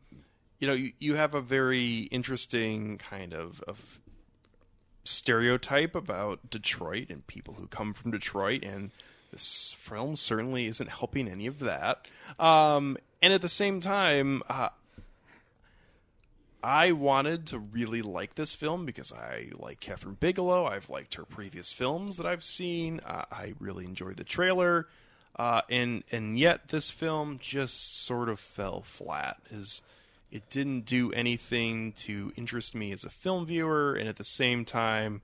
you 0.59 0.67
know 0.67 0.73
you, 0.73 0.91
you 0.99 1.15
have 1.15 1.33
a 1.33 1.41
very 1.41 2.01
interesting 2.11 2.97
kind 2.97 3.33
of 3.33 3.63
of 3.67 4.01
stereotype 5.03 5.95
about 5.95 6.49
Detroit 6.49 7.07
and 7.09 7.25
people 7.27 7.55
who 7.55 7.67
come 7.67 7.93
from 7.93 8.11
Detroit 8.11 8.63
and 8.63 8.91
this 9.31 9.75
film 9.79 10.15
certainly 10.15 10.65
isn't 10.65 10.89
helping 10.89 11.27
any 11.27 11.47
of 11.47 11.59
that 11.59 12.07
um 12.39 12.97
and 13.21 13.33
at 13.33 13.41
the 13.41 13.49
same 13.49 13.79
time 13.81 14.41
uh 14.49 14.69
I 16.63 16.91
wanted 16.91 17.45
to 17.47 17.59
really 17.59 18.01
like 18.01 18.35
this 18.35 18.53
film 18.53 18.85
because 18.85 19.13
I 19.13 19.51
like 19.53 19.79
Kathryn 19.79 20.19
Bigelow. 20.19 20.65
I've 20.65 20.89
liked 20.89 21.15
her 21.15 21.23
previous 21.23 21.71
films 21.71 22.17
that 22.17 22.25
I've 22.25 22.43
seen. 22.43 22.99
Uh, 23.05 23.25
I 23.31 23.53
really 23.59 23.85
enjoyed 23.85 24.17
the 24.17 24.23
trailer, 24.23 24.87
uh, 25.35 25.61
and 25.69 26.03
and 26.11 26.37
yet 26.37 26.69
this 26.69 26.89
film 26.89 27.37
just 27.39 28.03
sort 28.03 28.27
of 28.27 28.39
fell 28.39 28.81
flat. 28.81 29.37
Is 29.51 29.81
it 30.31 30.49
didn't 30.49 30.81
do 30.81 31.11
anything 31.13 31.93
to 31.93 32.31
interest 32.35 32.75
me 32.75 32.91
as 32.91 33.03
a 33.03 33.09
film 33.09 33.45
viewer, 33.45 33.93
and 33.93 34.09
at 34.09 34.17
the 34.17 34.23
same 34.23 34.65
time, 34.65 35.21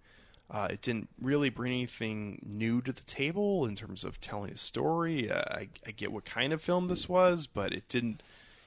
uh, 0.49 0.67
it 0.69 0.81
didn't 0.81 1.09
really 1.19 1.49
bring 1.49 1.73
anything 1.73 2.39
new 2.45 2.81
to 2.81 2.91
the 2.91 3.01
table 3.01 3.65
in 3.65 3.75
terms 3.75 4.03
of 4.03 4.21
telling 4.21 4.51
a 4.51 4.57
story. 4.57 5.29
Uh, 5.29 5.41
I, 5.49 5.67
I 5.85 5.91
get 5.91 6.11
what 6.11 6.25
kind 6.25 6.53
of 6.53 6.61
film 6.61 6.87
this 6.87 7.09
was, 7.09 7.47
but 7.47 7.73
it 7.73 7.89
didn't 7.89 8.21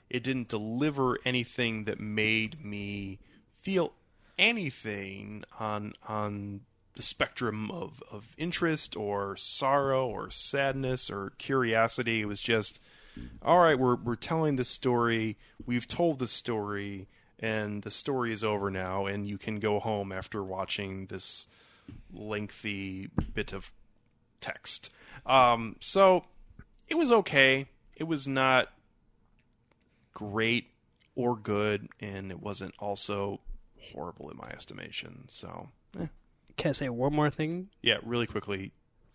it 0.08 0.22
didn't 0.22 0.48
deliver 0.48 1.18
anything 1.24 1.84
that 1.84 1.98
made 1.98 2.64
me 2.64 3.18
feel 3.62 3.92
anything 4.38 5.44
on 5.58 5.94
on 6.06 6.60
the 6.94 7.02
spectrum 7.02 7.70
of, 7.70 8.02
of 8.10 8.34
interest 8.38 8.96
or 8.96 9.36
sorrow 9.36 10.06
or 10.06 10.30
sadness 10.30 11.10
or 11.10 11.32
curiosity. 11.38 12.22
It 12.22 12.26
was 12.26 12.40
just 12.40 12.80
all 13.42 13.58
right, 13.58 13.78
we're 13.78 13.96
we're 13.96 14.16
telling 14.16 14.56
the 14.56 14.64
story, 14.64 15.36
we've 15.64 15.88
told 15.88 16.18
the 16.18 16.28
story, 16.28 17.08
and 17.38 17.82
the 17.82 17.90
story 17.90 18.32
is 18.32 18.42
over 18.44 18.70
now, 18.70 19.06
and 19.06 19.28
you 19.28 19.38
can 19.38 19.58
go 19.60 19.78
home 19.78 20.12
after 20.12 20.42
watching 20.42 21.06
this 21.06 21.48
lengthy 22.12 23.08
bit 23.34 23.52
of 23.52 23.72
text. 24.40 24.90
Um, 25.24 25.76
so 25.80 26.24
it 26.88 26.96
was 26.96 27.10
okay. 27.10 27.66
It 27.96 28.04
was 28.04 28.28
not 28.28 28.68
great 30.12 30.68
or 31.14 31.36
good, 31.36 31.88
and 32.00 32.30
it 32.30 32.40
wasn't 32.40 32.74
also 32.78 33.40
horrible 33.92 34.30
in 34.30 34.36
my 34.36 34.52
estimation. 34.52 35.24
So, 35.28 35.68
eh. 35.98 36.06
can 36.56 36.70
I 36.70 36.72
say 36.72 36.88
one 36.88 37.14
more 37.14 37.30
thing? 37.30 37.68
yeah, 37.82 37.98
really 38.02 38.26
quickly, 38.26 38.72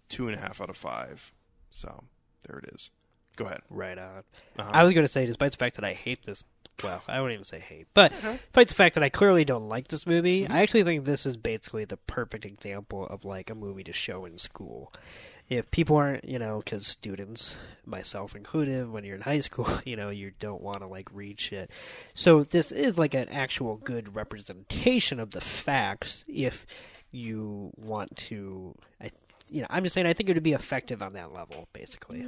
two 0.10 0.28
and 0.28 0.38
a 0.38 0.42
half 0.42 0.62
out 0.62 0.70
of 0.70 0.78
five. 0.78 1.34
So 1.70 2.04
there 2.48 2.60
it 2.60 2.74
is. 2.74 2.90
Go 3.38 3.46
ahead. 3.46 3.62
Right 3.70 3.98
on. 3.98 4.24
Uh-huh. 4.60 4.70
I 4.74 4.84
was 4.84 4.94
going 4.94 5.06
to 5.06 5.12
say, 5.12 5.26
despite 5.26 5.52
the 5.52 5.58
fact 5.58 5.76
that 5.76 5.86
I 5.86 5.94
hate 5.94 6.26
this, 6.26 6.44
well, 6.84 7.02
I 7.08 7.22
wouldn't 7.22 7.34
even 7.36 7.46
say 7.46 7.60
hate, 7.60 7.88
but 7.94 8.12
Uh-huh. 8.12 8.34
despite 8.48 8.68
the 8.70 8.76
fact 8.76 8.96
that 8.96 9.04
I 9.04 9.10
clearly 9.10 9.46
don't 9.46 9.70
like 9.70 9.88
this 9.88 10.06
movie, 10.08 10.44
Mm-hmm. 10.44 10.54
I 10.54 10.62
actually 10.62 10.84
think 10.84 11.06
this 11.06 11.26
is 11.26 11.38
basically 11.38 11.86
the 11.86 11.98
perfect 11.98 12.46
example 12.46 13.06
of 13.08 13.24
like 13.26 13.50
a 13.50 13.56
movie 13.56 13.84
to 13.86 13.94
show 13.94 14.26
in 14.26 14.38
school. 14.38 14.92
If 15.50 15.70
people 15.70 15.98
aren't, 15.98 16.24
you 16.24 16.40
know, 16.40 16.60
because 16.64 16.88
students, 16.88 17.58
myself 17.86 18.36
included, 18.38 18.90
when 18.90 19.04
you're 19.04 19.16
in 19.18 19.22
high 19.22 19.42
school, 19.42 19.68
you 19.86 19.96
know, 19.98 20.10
you 20.10 20.32
don't 20.40 20.62
want 20.62 20.80
to 20.82 20.88
like 20.88 21.10
read 21.14 21.40
shit. 21.42 21.70
So 22.14 22.44
this 22.44 22.72
is 22.72 22.98
like 22.98 23.14
an 23.14 23.28
actual 23.30 23.76
good 23.76 24.16
representation 24.16 25.20
of 25.20 25.32
the 25.32 25.42
facts. 25.42 26.24
If 26.28 26.66
you 27.12 27.72
want 27.76 28.16
to, 28.16 28.76
I, 29.02 29.12
you 29.50 29.60
know, 29.62 29.68
I'm 29.70 29.84
just 29.84 29.94
saying, 29.94 30.08
I 30.08 30.14
think 30.14 30.30
it 30.30 30.36
would 30.36 30.44
be 30.44 30.54
effective 30.54 31.02
on 31.04 31.14
that 31.14 31.34
level, 31.34 31.68
basically 31.74 32.26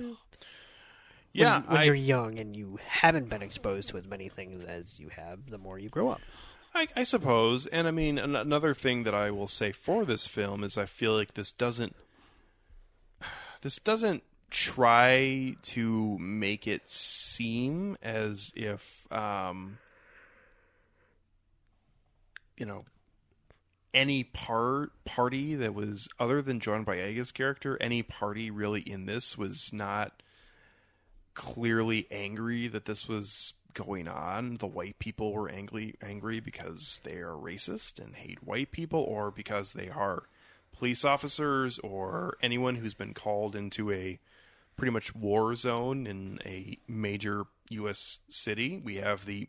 yeah, 1.34 1.59
when, 1.61 1.67
when 1.67 1.77
I, 1.77 1.84
you're 1.86 1.95
young 1.95 2.39
and 2.39 2.55
you 2.55 2.79
haven't 2.88 3.29
been 3.29 3.41
exposed 3.41 3.89
to 3.89 3.97
as 3.97 4.05
many 4.05 4.29
things 4.29 4.63
as 4.63 4.99
you 4.99 5.09
have, 5.09 5.49
the 5.49 5.57
more 5.57 5.79
you 5.79 5.89
grow 5.89 6.09
up. 6.09 6.21
I, 6.75 6.88
I 6.95 7.03
suppose. 7.03 7.67
And 7.67 7.88
I 7.88 7.91
mean, 7.91 8.17
an- 8.17 8.36
another 8.36 8.73
thing 8.73 9.03
that 9.03 9.13
I 9.13 9.31
will 9.31 9.47
say 9.47 9.71
for 9.71 10.05
this 10.05 10.27
film 10.27 10.63
is 10.63 10.77
I 10.77 10.86
feel 10.86 11.13
like 11.13 11.34
this 11.34 11.51
doesn't 11.51 11.95
this 13.61 13.77
doesn't 13.77 14.23
try 14.49 15.55
to 15.63 16.17
make 16.19 16.67
it 16.67 16.88
seem 16.88 17.97
as 18.03 18.51
if 18.55 19.11
um, 19.11 19.79
you 22.55 22.65
know 22.67 22.86
any 23.95 24.23
part 24.23 24.91
party 25.05 25.55
that 25.55 25.73
was 25.73 26.07
other 26.19 26.41
than 26.41 26.59
John 26.59 26.86
Boyega's 26.86 27.31
character, 27.31 27.77
any 27.81 28.03
party 28.03 28.49
really 28.51 28.81
in 28.81 29.05
this 29.05 29.38
was 29.38 29.71
not 29.73 30.23
clearly 31.34 32.07
angry 32.11 32.67
that 32.67 32.86
this 32.86 33.07
was 33.07 33.53
going 33.73 34.07
on. 34.07 34.57
The 34.57 34.67
white 34.67 34.99
people 34.99 35.34
were 35.34 35.49
angry 35.49 35.95
angry 36.01 36.39
because 36.39 37.01
they 37.03 37.17
are 37.17 37.36
racist 37.36 37.99
and 37.99 38.15
hate 38.15 38.43
white 38.43 38.71
people 38.71 38.99
or 38.99 39.31
because 39.31 39.73
they 39.73 39.89
are 39.89 40.23
police 40.71 41.03
officers 41.05 41.79
or 41.79 42.38
anyone 42.41 42.75
who's 42.75 42.93
been 42.93 43.13
called 43.13 43.55
into 43.55 43.91
a 43.91 44.19
pretty 44.75 44.91
much 44.91 45.15
war 45.15 45.55
zone 45.55 46.07
in 46.07 46.39
a 46.45 46.77
major 46.88 47.45
US 47.69 48.19
city. 48.29 48.81
We 48.84 48.95
have 48.95 49.25
the 49.25 49.47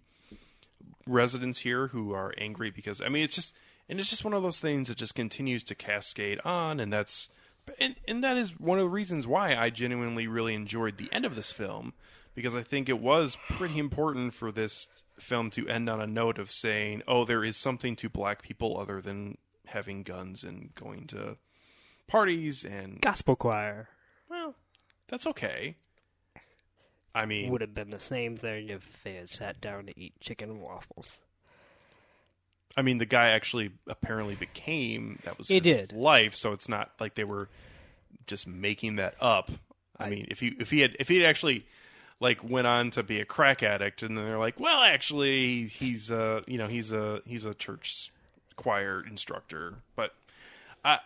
residents 1.07 1.61
here 1.61 1.89
who 1.89 2.13
are 2.13 2.35
angry 2.39 2.71
because 2.71 3.01
I 3.01 3.09
mean 3.09 3.25
it's 3.25 3.35
just 3.35 3.55
and 3.89 4.01
it's 4.01 4.11
just 4.11 4.25
one 4.25 4.33
of 4.33 4.43
those 4.43 4.59
things 4.59 4.89
that 4.89 4.97
just 4.97 5.15
continues 5.15 5.63
to 5.65 5.75
cascade 5.75 6.41
on, 6.45 6.81
and 6.81 6.93
that's 6.93 7.29
and 7.79 7.97
and 8.07 8.23
that 8.23 8.37
is 8.37 8.59
one 8.59 8.79
of 8.79 8.85
the 8.85 8.91
reasons 8.91 9.27
why 9.27 9.55
I 9.55 9.71
genuinely 9.71 10.27
really 10.27 10.55
enjoyed 10.55 10.99
the 10.99 11.13
end 11.13 11.25
of 11.25 11.37
this 11.37 11.53
film 11.53 11.95
because 12.35 12.55
I 12.55 12.63
think 12.63 12.89
it 12.89 12.99
was 12.99 13.39
pretty 13.51 13.79
important 13.79 14.35
for 14.35 14.51
this 14.51 14.89
film 15.19 15.51
to 15.51 15.69
end 15.69 15.89
on 15.89 16.01
a 16.01 16.07
note 16.07 16.39
of 16.39 16.51
saying, 16.51 17.03
oh, 17.07 17.25
there 17.25 17.45
is 17.45 17.57
something 17.57 17.95
to 17.97 18.09
black 18.09 18.43
people 18.43 18.79
other 18.79 19.01
than 19.01 19.39
having 19.67 20.03
guns 20.03 20.43
and 20.43 20.75
going 20.75 21.07
to 21.07 21.37
parties 22.07 22.65
and 22.65 23.01
Gospel 23.01 23.37
choir 23.37 23.89
well, 24.29 24.55
that's 25.09 25.27
okay. 25.29 25.77
I 27.15 27.27
mean, 27.27 27.47
it 27.47 27.53
would 27.53 27.61
have 27.61 27.75
been 27.75 27.91
the 27.91 28.01
same 28.01 28.37
thing 28.37 28.69
if 28.69 29.03
they 29.05 29.15
had 29.15 29.29
sat 29.29 29.61
down 29.61 29.87
to 29.87 29.99
eat 29.99 30.19
chicken 30.21 30.51
and 30.51 30.61
waffles. 30.61 31.19
I 32.77 32.83
mean, 32.83 32.99
the 32.99 33.07
guy 33.07 33.29
actually 33.31 33.71
apparently 33.87 34.35
became 34.35 35.19
that 35.25 35.39
was 35.39 35.49
He 35.49 35.55
his 35.55 35.63
did. 35.63 35.93
life, 35.93 36.35
so 36.35 36.53
it's 36.53 36.69
not 36.69 36.91
like 37.01 37.15
they 37.15 37.25
were 37.25 37.49
just 38.27 38.47
making 38.47 38.97
that 38.97 39.15
up. 39.21 39.51
I, 39.99 40.07
I- 40.07 40.11
mean, 40.11 40.27
if 40.31 40.41
he 40.41 40.49
if 40.59 40.71
he 40.71 40.81
had 40.81 40.97
if 40.99 41.09
he 41.09 41.19
had 41.19 41.27
actually 41.29 41.67
like 42.21 42.43
went 42.43 42.67
on 42.67 42.91
to 42.91 43.03
be 43.03 43.21
a 43.21 43.25
crack 43.25 43.63
addict, 43.63 44.03
and 44.03 44.17
then 44.17 44.25
they're 44.25 44.39
like, 44.39 44.59
well, 44.59 44.81
actually, 44.83 45.65
he's 45.67 46.11
a 46.11 46.43
you 46.47 46.59
know 46.59 46.67
he's 46.67 46.91
a 46.91 47.23
he's 47.27 47.45
a 47.45 47.55
church 47.55 48.11
choir 48.57 49.05
instructor, 49.09 49.75
but 49.97 50.15
I 50.85 50.99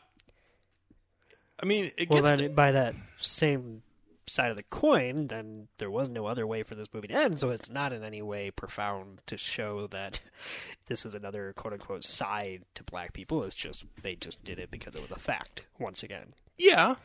I 1.60 1.66
mean, 1.66 1.90
it 1.96 2.08
Well, 2.08 2.22
gets 2.22 2.40
then 2.40 2.48
to- 2.50 2.54
by 2.54 2.72
that 2.72 2.94
same 3.18 3.82
side 4.28 4.50
of 4.50 4.56
the 4.56 4.62
coin, 4.62 5.28
then 5.28 5.68
there 5.78 5.90
was 5.90 6.08
no 6.08 6.26
other 6.26 6.46
way 6.46 6.62
for 6.62 6.74
this 6.74 6.92
movie 6.92 7.08
to 7.08 7.14
end. 7.14 7.40
So 7.40 7.50
it's 7.50 7.70
not 7.70 7.92
in 7.92 8.04
any 8.04 8.22
way 8.22 8.50
profound 8.50 9.20
to 9.26 9.36
show 9.36 9.86
that 9.88 10.20
this 10.86 11.04
is 11.04 11.14
another 11.14 11.52
quote 11.54 11.72
unquote 11.72 12.04
side 12.04 12.62
to 12.74 12.84
black 12.84 13.12
people. 13.12 13.42
It's 13.44 13.54
just 13.54 13.84
they 14.02 14.14
just 14.14 14.42
did 14.44 14.58
it 14.58 14.70
because 14.70 14.94
it 14.94 15.02
was 15.02 15.10
a 15.10 15.18
fact. 15.18 15.66
Once 15.78 16.02
again, 16.02 16.34
Yeah, 16.56 16.96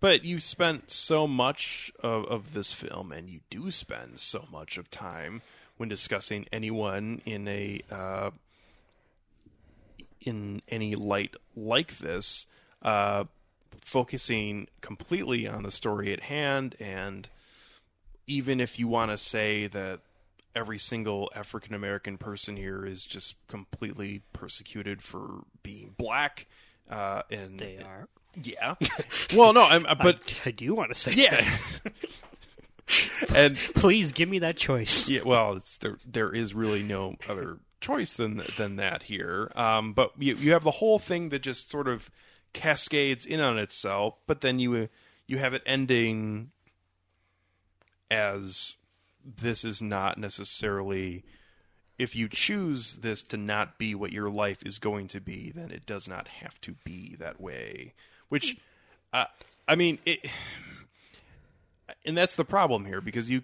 but 0.00 0.24
you 0.24 0.38
spent 0.38 0.90
so 0.90 1.26
much 1.26 1.90
of, 2.00 2.24
of 2.26 2.52
this 2.52 2.72
film, 2.72 3.12
and 3.12 3.28
you 3.28 3.40
do 3.50 3.70
spend 3.70 4.18
so 4.18 4.46
much 4.50 4.76
of 4.78 4.90
time 4.90 5.42
when 5.76 5.88
discussing 5.88 6.46
anyone 6.52 7.22
in 7.24 7.48
a 7.48 7.80
uh, 7.90 8.30
in 10.20 10.60
any 10.68 10.94
light 10.94 11.34
like 11.54 11.98
this, 11.98 12.46
uh, 12.82 13.24
focusing 13.82 14.68
completely 14.80 15.46
on 15.46 15.62
the 15.62 15.70
story 15.70 16.12
at 16.12 16.20
hand, 16.20 16.76
and 16.80 17.28
even 18.26 18.60
if 18.60 18.78
you 18.78 18.88
want 18.88 19.10
to 19.10 19.16
say 19.16 19.66
that 19.68 20.00
every 20.54 20.78
single 20.78 21.30
African 21.34 21.74
American 21.74 22.16
person 22.18 22.56
here 22.56 22.84
is 22.84 23.04
just 23.04 23.36
completely 23.48 24.22
persecuted 24.32 25.02
for 25.02 25.44
being 25.62 25.94
black, 25.96 26.46
uh, 26.90 27.22
and 27.30 27.58
they 27.60 27.78
are. 27.78 28.08
yeah. 28.42 28.74
Well, 29.34 29.52
no, 29.52 29.62
I'm, 29.62 29.82
but 30.02 30.40
I, 30.44 30.48
I 30.48 30.50
do 30.52 30.74
want 30.74 30.92
to 30.92 30.98
say, 30.98 31.12
yeah. 31.12 31.46
and 33.34 33.56
please 33.56 34.12
give 34.12 34.28
me 34.28 34.38
that 34.40 34.56
choice. 34.56 35.08
yeah, 35.08 35.22
well, 35.24 35.54
it's 35.54 35.76
there. 35.78 35.98
There 36.06 36.34
is 36.34 36.54
really 36.54 36.82
no 36.82 37.16
other 37.28 37.58
choice 37.80 38.14
than 38.14 38.42
than 38.56 38.76
that 38.76 39.04
here. 39.04 39.50
Um, 39.54 39.92
but 39.92 40.12
you 40.18 40.34
you 40.36 40.52
have 40.52 40.64
the 40.64 40.70
whole 40.70 40.98
thing 40.98 41.28
that 41.30 41.42
just 41.42 41.70
sort 41.70 41.88
of 41.88 42.10
cascades 42.56 43.26
in 43.26 43.38
on 43.40 43.58
itself, 43.58 44.14
but 44.26 44.40
then 44.40 44.58
you 44.58 44.88
you 45.26 45.38
have 45.38 45.54
it 45.54 45.62
ending 45.66 46.50
as 48.10 48.76
this 49.24 49.64
is 49.64 49.82
not 49.82 50.18
necessarily. 50.18 51.24
If 51.98 52.14
you 52.14 52.28
choose 52.28 52.96
this 52.96 53.22
to 53.24 53.38
not 53.38 53.78
be 53.78 53.94
what 53.94 54.12
your 54.12 54.28
life 54.28 54.62
is 54.66 54.78
going 54.78 55.08
to 55.08 55.20
be, 55.20 55.50
then 55.50 55.70
it 55.70 55.86
does 55.86 56.06
not 56.06 56.28
have 56.28 56.60
to 56.62 56.72
be 56.84 57.16
that 57.18 57.40
way. 57.40 57.94
Which, 58.28 58.58
uh, 59.14 59.24
I 59.66 59.76
mean, 59.76 59.98
it, 60.04 60.28
and 62.04 62.16
that's 62.16 62.36
the 62.36 62.44
problem 62.44 62.84
here 62.84 63.00
because 63.00 63.30
you 63.30 63.42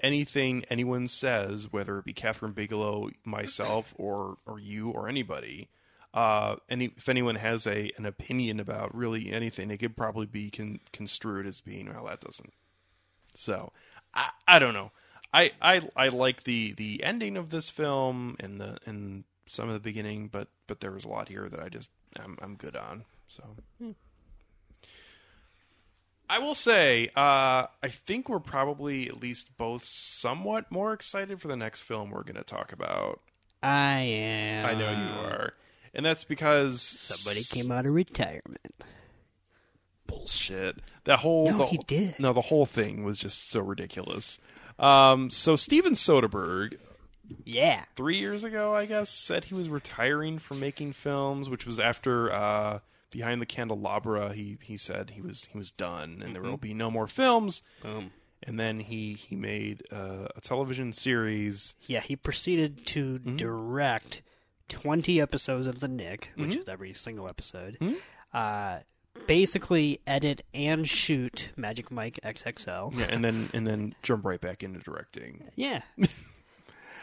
anything 0.00 0.64
anyone 0.70 1.08
says, 1.08 1.72
whether 1.72 1.98
it 1.98 2.04
be 2.04 2.14
Kathryn 2.14 2.54
Bigelow, 2.54 3.10
myself, 3.24 3.94
or 3.98 4.36
or 4.46 4.58
you 4.58 4.90
or 4.90 5.08
anybody, 5.08 5.68
uh, 6.12 6.56
any 6.68 6.86
if 6.96 7.08
anyone 7.08 7.36
has 7.36 7.66
a 7.66 7.90
an 7.96 8.06
opinion 8.06 8.60
about 8.60 8.94
really 8.94 9.30
anything, 9.32 9.70
it 9.70 9.78
could 9.78 9.96
probably 9.96 10.26
be 10.26 10.50
con- 10.50 10.80
construed 10.92 11.46
as 11.46 11.60
being 11.60 11.92
well 11.92 12.06
that 12.06 12.20
doesn't. 12.20 12.52
So 13.34 13.72
I 14.14 14.30
I 14.46 14.58
don't 14.58 14.74
know. 14.74 14.90
I 15.32 15.52
I 15.60 15.82
I 15.96 16.08
like 16.08 16.44
the 16.44 16.72
the 16.72 17.02
ending 17.04 17.36
of 17.36 17.50
this 17.50 17.70
film 17.70 18.36
and 18.40 18.60
the 18.60 18.78
and 18.86 19.24
some 19.46 19.68
of 19.68 19.74
the 19.74 19.80
beginning, 19.80 20.28
but 20.28 20.48
but 20.66 20.80
there 20.80 20.92
was 20.92 21.04
a 21.04 21.08
lot 21.08 21.28
here 21.28 21.48
that 21.48 21.60
I 21.60 21.68
just 21.68 21.88
I'm 22.18 22.36
I'm 22.42 22.56
good 22.56 22.76
on. 22.76 23.04
So. 23.28 23.42
I 26.32 26.38
will 26.38 26.54
say, 26.54 27.08
uh, 27.16 27.66
I 27.82 27.88
think 27.88 28.28
we're 28.28 28.38
probably 28.38 29.08
at 29.08 29.20
least 29.20 29.56
both 29.58 29.82
somewhat 29.84 30.70
more 30.70 30.92
excited 30.92 31.40
for 31.40 31.48
the 31.48 31.56
next 31.56 31.82
film 31.82 32.10
we're 32.10 32.22
going 32.22 32.36
to 32.36 32.44
talk 32.44 32.72
about. 32.72 33.20
I 33.64 33.98
am. 33.98 34.64
I 34.64 34.74
know 34.74 34.90
you 34.90 35.28
are, 35.28 35.54
and 35.94 36.04
that's 36.06 36.24
because 36.24 36.80
Somebody 36.82 37.42
came 37.44 37.70
out 37.72 37.86
of 37.86 37.92
retirement. 37.94 38.74
bullshit. 40.06 40.78
That 41.04 41.20
whole 41.20 41.46
No, 41.46 41.58
the, 41.58 41.66
he 41.66 41.78
did. 41.78 42.18
No, 42.18 42.32
the 42.32 42.40
whole 42.42 42.66
thing 42.66 43.04
was 43.04 43.18
just 43.18 43.50
so 43.50 43.60
ridiculous. 43.60 44.38
Um, 44.78 45.30
so 45.30 45.56
Steven 45.56 45.94
Soderbergh, 45.94 46.76
Yeah. 47.44 47.84
three 47.96 48.18
years 48.18 48.44
ago, 48.44 48.74
I 48.74 48.86
guess, 48.86 49.10
said 49.10 49.44
he 49.46 49.54
was 49.54 49.68
retiring 49.68 50.38
from 50.38 50.58
making 50.60 50.92
films, 50.94 51.48
which 51.48 51.66
was 51.66 51.78
after 51.78 52.32
uh, 52.32 52.80
Behind 53.10 53.40
the 53.42 53.46
Candelabra. 53.46 54.32
He 54.32 54.56
he 54.62 54.76
said 54.76 55.10
he 55.10 55.20
was 55.20 55.46
he 55.46 55.58
was 55.58 55.70
done, 55.70 56.22
and 56.24 56.34
there 56.34 56.42
will 56.42 56.56
be 56.56 56.72
no 56.74 56.90
more 56.90 57.06
films. 57.08 57.60
Boom. 57.82 58.12
And 58.42 58.58
then 58.58 58.80
he 58.80 59.14
he 59.14 59.34
made 59.36 59.82
uh, 59.92 60.28
a 60.36 60.40
television 60.40 60.92
series. 60.92 61.74
Yeah, 61.86 62.00
he 62.00 62.14
proceeded 62.16 62.86
to 62.86 63.18
Mm-hmm. 63.18 63.36
direct 63.36 64.22
20 64.70 65.20
episodes 65.20 65.66
of 65.66 65.80
The 65.80 65.88
Knick, 65.88 66.30
which 66.36 66.56
is 66.56 66.68
every 66.68 66.94
single 66.94 67.28
episode. 67.28 67.76
Mm-hmm. 67.80 67.94
Uh, 68.32 68.78
basically, 69.26 70.00
edit 70.06 70.42
and 70.54 70.88
shoot 70.88 71.50
Magic 71.56 71.90
Mike 71.90 72.18
XXL. 72.24 72.96
Yeah, 72.96 73.06
and 73.10 73.22
then 73.22 73.50
and 73.52 73.66
then 73.66 73.94
jump 74.02 74.24
right 74.24 74.40
back 74.40 74.62
into 74.62 74.80
directing. 74.80 75.50
Yeah. 75.56 75.82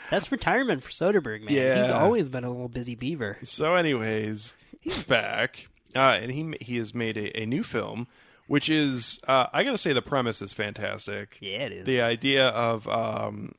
That's 0.09 0.31
retirement 0.31 0.83
for 0.83 0.89
Soderbergh, 0.89 1.41
man. 1.43 1.83
He's 1.83 1.91
always 1.91 2.29
been 2.29 2.45
a 2.45 2.49
little 2.49 2.69
busy 2.69 2.95
beaver. 2.95 3.37
So, 3.43 3.75
anyways, 3.75 4.53
he's 4.79 5.03
back, 5.03 5.67
uh, 5.95 6.17
and 6.21 6.31
he 6.31 6.53
he 6.61 6.77
has 6.77 6.93
made 6.93 7.17
a, 7.17 7.41
a 7.41 7.45
new 7.45 7.61
film, 7.61 8.07
which 8.47 8.69
is 8.69 9.19
uh, 9.27 9.47
I 9.51 9.63
gotta 9.63 9.77
say 9.77 9.91
the 9.91 10.01
premise 10.01 10.41
is 10.41 10.53
fantastic. 10.53 11.37
Yeah, 11.41 11.57
it 11.57 11.71
is. 11.73 11.85
The 11.85 12.01
idea 12.01 12.47
of 12.47 12.87
um, 12.87 13.53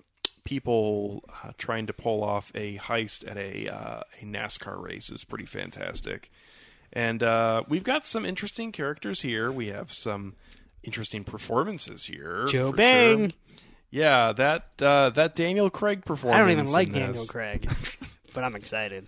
people 0.49 1.23
uh, 1.45 1.51
trying 1.59 1.87
to 1.87 1.93
pull 1.93 2.25
off 2.25 2.51
a 2.55 2.79
heist 2.79 3.31
at 3.31 3.37
a 3.37 3.69
uh, 3.69 4.01
a 4.23 4.25
NASCAR 4.25 4.83
race 4.83 5.11
is 5.11 5.23
pretty 5.23 5.45
fantastic, 5.45 6.31
and 6.91 7.23
uh, 7.23 7.65
we've 7.69 7.85
got 7.85 8.07
some 8.07 8.25
interesting 8.25 8.73
characters 8.73 9.21
here. 9.21 9.53
We 9.53 9.67
have 9.67 9.93
some 9.93 10.37
interesting 10.83 11.23
performances 11.23 12.07
here. 12.07 12.47
Joe 12.49 12.73
Bang. 12.73 13.29
sure. 13.29 13.39
Yeah, 13.91 14.33
that 14.33 14.71
uh, 14.81 15.11
that 15.11 15.37
Daniel 15.37 15.69
Craig 15.69 16.07
performance. 16.07 16.37
I 16.37 16.41
don't 16.41 16.51
even 16.51 16.73
like 16.73 16.93
Daniel. 16.93 17.27
Craig, 17.27 17.71
but 18.33 18.43
I'm 18.43 18.57
excited. 18.57 19.07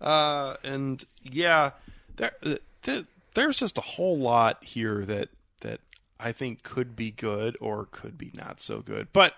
Uh, 0.00 0.54
and 0.62 1.04
yeah, 1.20 1.72
there, 2.14 2.32
uh, 2.44 2.56
th- 2.84 3.06
there's 3.34 3.56
just 3.56 3.76
a 3.76 3.80
whole 3.80 4.18
lot 4.18 4.62
here 4.62 5.04
that 5.04 5.30
that 5.62 5.80
I 6.20 6.30
think 6.30 6.62
could 6.62 6.94
be 6.94 7.10
good 7.10 7.56
or 7.60 7.88
could 7.90 8.16
be 8.16 8.30
not 8.34 8.60
so 8.60 8.78
good. 8.78 9.08
But 9.12 9.34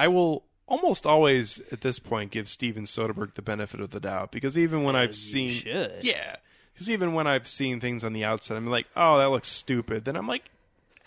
I 0.00 0.08
will 0.08 0.44
almost 0.66 1.04
always 1.06 1.60
at 1.72 1.80
this 1.80 1.98
point 1.98 2.30
give 2.30 2.48
Steven 2.48 2.84
Soderbergh 2.84 3.34
the 3.34 3.42
benefit 3.42 3.80
of 3.80 3.90
the 3.90 4.00
doubt 4.00 4.30
because 4.32 4.56
even 4.56 4.84
when 4.84 4.96
I've 4.96 5.10
you 5.10 5.14
seen, 5.14 5.50
should. 5.50 5.92
yeah, 6.02 6.36
because 6.72 6.88
even 6.90 7.12
when 7.12 7.26
I've 7.26 7.46
seen 7.48 7.80
things 7.80 8.02
on 8.04 8.12
the 8.12 8.24
outside, 8.24 8.56
I'm 8.56 8.66
like, 8.66 8.86
oh, 8.96 9.18
that 9.18 9.28
looks 9.30 9.48
stupid. 9.48 10.04
Then 10.04 10.16
I'm 10.16 10.26
like. 10.26 10.50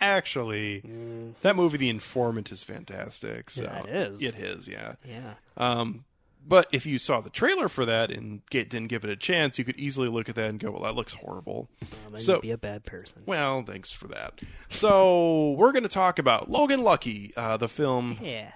Actually, 0.01 0.81
that 1.43 1.55
movie, 1.55 1.77
The 1.77 1.87
Informant, 1.87 2.51
is 2.51 2.61
fantastic. 2.61 3.49
So 3.49 3.61
Yeah, 3.63 3.83
it 3.83 3.89
is. 3.89 4.21
It 4.21 4.35
is, 4.35 4.67
yeah. 4.67 4.95
Yeah. 5.07 5.35
Um, 5.55 6.03
but 6.45 6.67
if 6.73 6.85
you 6.85 6.97
saw 6.97 7.21
the 7.21 7.29
trailer 7.29 7.69
for 7.69 7.85
that 7.85 8.11
and 8.11 8.41
get, 8.49 8.69
didn't 8.69 8.89
give 8.89 9.05
it 9.05 9.09
a 9.09 9.15
chance, 9.15 9.57
you 9.57 9.63
could 9.63 9.77
easily 9.77 10.09
look 10.09 10.27
at 10.27 10.35
that 10.35 10.49
and 10.49 10.59
go, 10.59 10.71
"Well, 10.71 10.81
that 10.81 10.95
looks 10.95 11.13
horrible." 11.13 11.69
Well, 12.09 12.17
So- 12.19 12.41
be 12.41 12.51
a 12.51 12.57
bad 12.57 12.83
person. 12.83 13.21
Well, 13.25 13.63
thanks 13.63 13.93
for 13.93 14.09
that. 14.09 14.41
So 14.67 15.51
we're 15.51 15.71
going 15.71 15.83
to 15.83 15.89
talk 15.89 16.19
about 16.19 16.49
Logan 16.49 16.81
Lucky, 16.83 17.31
uh, 17.37 17.55
the 17.55 17.69
film 17.69 18.17
Yeah. 18.21 18.51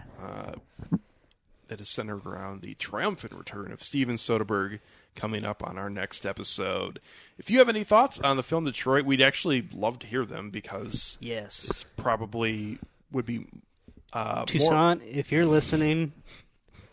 That 1.67 1.81
is 1.81 1.89
centered 1.89 2.25
around 2.25 2.61
the 2.61 2.73
triumphant 2.75 3.33
return 3.33 3.71
of 3.71 3.83
Steven 3.83 4.15
Soderbergh 4.15 4.79
coming 5.15 5.43
up 5.43 5.61
on 5.63 5.77
our 5.77 5.89
next 5.89 6.25
episode. 6.25 6.99
If 7.37 7.49
you 7.49 7.57
have 7.59 7.67
any 7.69 7.83
thoughts 7.83 8.19
on 8.19 8.37
the 8.37 8.43
film 8.43 8.65
Detroit, 8.65 9.05
we'd 9.05 9.21
actually 9.21 9.67
love 9.73 9.99
to 9.99 10.07
hear 10.07 10.25
them 10.25 10.49
because 10.49 11.17
Yes. 11.19 11.67
it's 11.69 11.83
probably 11.97 12.79
would 13.11 13.25
be 13.25 13.47
uh, 14.13 14.35
more, 14.37 14.45
Toussaint, 14.45 15.01
if 15.03 15.31
you're 15.31 15.45
listening, 15.45 16.13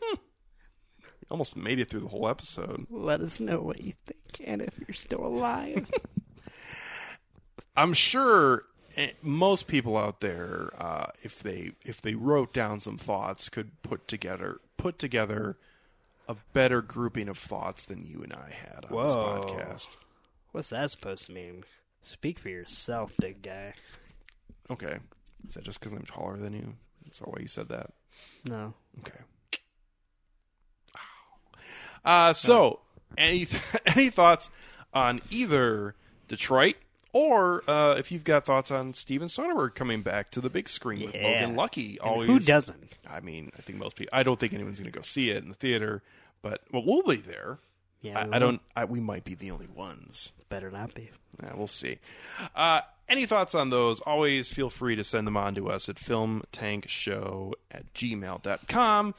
Almost 1.31 1.57
made 1.57 1.79
it 1.79 1.89
through 1.89 2.01
the 2.01 2.09
whole 2.09 2.29
episode. 2.29 2.87
Let 2.91 3.21
us 3.21 3.41
know 3.41 3.61
what 3.61 3.81
you 3.81 3.95
think 4.07 4.41
and 4.47 4.61
if 4.61 4.75
you're 4.79 4.95
still 4.95 5.25
alive. 5.25 5.89
I'm 7.77 7.95
sure 7.95 8.65
most 9.23 9.67
people 9.67 9.97
out 9.97 10.21
there, 10.21 10.71
uh, 10.79 11.07
if 11.23 11.43
they 11.43 11.73
if 11.85 12.01
they 12.01 12.15
wrote 12.15 12.53
down 12.53 12.81
some 12.81 12.99
thoughts, 12.99 13.49
could 13.49 13.83
put 13.83 14.07
together 14.09 14.61
put 14.77 14.99
together 14.99 15.57
a 16.29 16.37
better 16.53 16.81
grouping 16.81 17.29
of 17.29 17.39
thoughts 17.39 17.85
than 17.85 18.05
you 18.05 18.23
and 18.23 18.33
I 18.33 18.51
had 18.51 18.87
on 18.87 19.05
this 19.05 19.15
podcast. 19.15 19.89
What's 20.53 20.71
that 20.71 20.91
supposed 20.91 21.27
to 21.27 21.33
mean? 21.33 21.65
Speak 22.03 22.39
for 22.39 22.49
yourself, 22.49 23.13
big 23.19 23.43
guy. 23.43 23.75
Okay, 24.71 24.99
is 25.47 25.55
that 25.55 25.65
just 25.65 25.81
because 25.81 25.93
I'm 25.93 26.05
taller 26.05 26.37
than 26.37 26.53
you? 26.53 26.75
That's 27.05 27.19
why 27.21 27.39
you 27.41 27.49
said 27.49 27.69
that. 27.69 27.91
No. 28.49 28.75
Okay. 29.01 29.19
Uh, 32.05 32.33
so, 32.33 32.81
any 33.17 33.47
any 33.87 34.11
thoughts 34.11 34.51
on 34.93 35.21
either 35.31 35.95
Detroit 36.29 36.77
or 37.15 37.65
uh, 37.67 37.95
if 37.99 38.13
you've 38.13 38.25
got 38.25 38.45
thoughts 38.45 38.71
on 38.71 38.93
Steven 38.93 39.29
Soderbergh 39.29 39.75
coming 39.75 40.03
back 40.03 40.31
to 40.33 40.43
the 40.43 40.51
big 40.51 40.69
screen 40.69 41.07
with 41.07 41.15
Yeah. 41.15 41.41
Logan 41.41 41.57
Lucky? 41.57 41.91
And 42.03 42.11
Always, 42.11 42.27
who 42.29 42.39
doesn't? 42.41 42.93
I 43.09 43.21
mean, 43.21 43.51
I 43.59 43.63
think 43.63 43.79
most 43.79 43.97
people. 43.97 44.11
I 44.13 44.23
don't 44.23 44.39
think 44.39 44.53
anyone's 44.53 44.79
going 44.79 44.93
to 44.93 44.97
go 44.99 45.03
see 45.03 45.31
it 45.31 45.43
in 45.43 45.49
the 45.49 45.55
theater, 45.55 46.03
but 46.43 46.61
well, 46.71 46.85
we'll 46.85 47.03
be 47.03 47.17
there. 47.17 47.59
Yeah, 48.03 48.19
I, 48.19 48.27
we 48.27 48.33
I 48.35 48.39
don't. 48.39 48.61
I, 48.77 48.85
we 48.85 49.01
might 49.01 49.25
be 49.25 49.35
the 49.35 49.51
only 49.51 49.67
ones. 49.69 50.33
Better 50.51 50.71
not 50.71 50.93
be. 50.93 51.09
Yeah, 51.43 51.53
we'll 51.57 51.67
see. 51.67 51.97
Uh, 52.55 52.83
any 53.09 53.25
thoughts 53.25 53.55
on 53.55 53.71
those? 53.71 54.01
Always 54.01 54.53
feel 54.53 54.69
free 54.69 54.95
to 54.97 55.05
send 55.05 55.27
them 55.27 55.37
on 55.39 55.55
to 55.55 55.71
us 55.71 55.89
at 55.89 55.97
filmtankshow 55.97 57.53
at 57.71 57.93
gmail.com. 57.95 59.15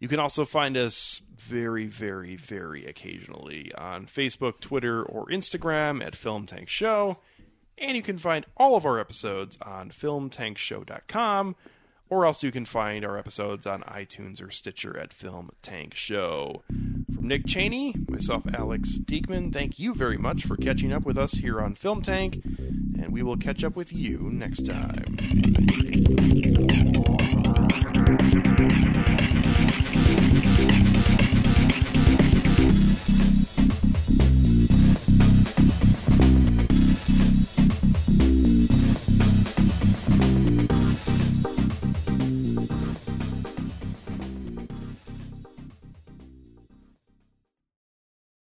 You 0.00 0.08
can 0.08 0.18
also 0.18 0.44
find 0.44 0.76
us 0.76 1.22
very, 1.38 1.86
very, 1.86 2.36
very 2.36 2.84
occasionally 2.86 3.72
on 3.74 4.06
Facebook, 4.06 4.60
Twitter, 4.60 5.02
or 5.02 5.26
Instagram 5.26 6.04
at 6.04 6.16
Film 6.16 6.46
Tank 6.46 6.68
Show. 6.68 7.18
And 7.78 7.96
you 7.96 8.02
can 8.02 8.18
find 8.18 8.46
all 8.56 8.76
of 8.76 8.86
our 8.86 8.98
episodes 8.98 9.58
on 9.62 9.90
filmtankshow.com, 9.90 11.56
or 12.08 12.24
else 12.26 12.42
you 12.42 12.52
can 12.52 12.64
find 12.64 13.04
our 13.04 13.18
episodes 13.18 13.66
on 13.66 13.82
iTunes 13.82 14.42
or 14.42 14.50
Stitcher 14.50 14.98
at 14.98 15.12
Film 15.12 15.50
Tank 15.62 15.94
Show. 15.94 16.62
From 16.68 17.26
Nick 17.26 17.46
Cheney, 17.46 17.94
myself, 18.08 18.44
Alex 18.54 18.98
Diekman, 18.98 19.52
thank 19.52 19.78
you 19.78 19.94
very 19.94 20.18
much 20.18 20.44
for 20.44 20.56
catching 20.56 20.92
up 20.92 21.04
with 21.04 21.18
us 21.18 21.32
here 21.32 21.60
on 21.60 21.74
Film 21.74 22.02
Tank, 22.02 22.42
and 22.44 23.12
we 23.12 23.22
will 23.22 23.36
catch 23.36 23.64
up 23.64 23.74
with 23.74 23.92
you 23.92 24.30
next 24.32 24.66
time. 24.66 25.16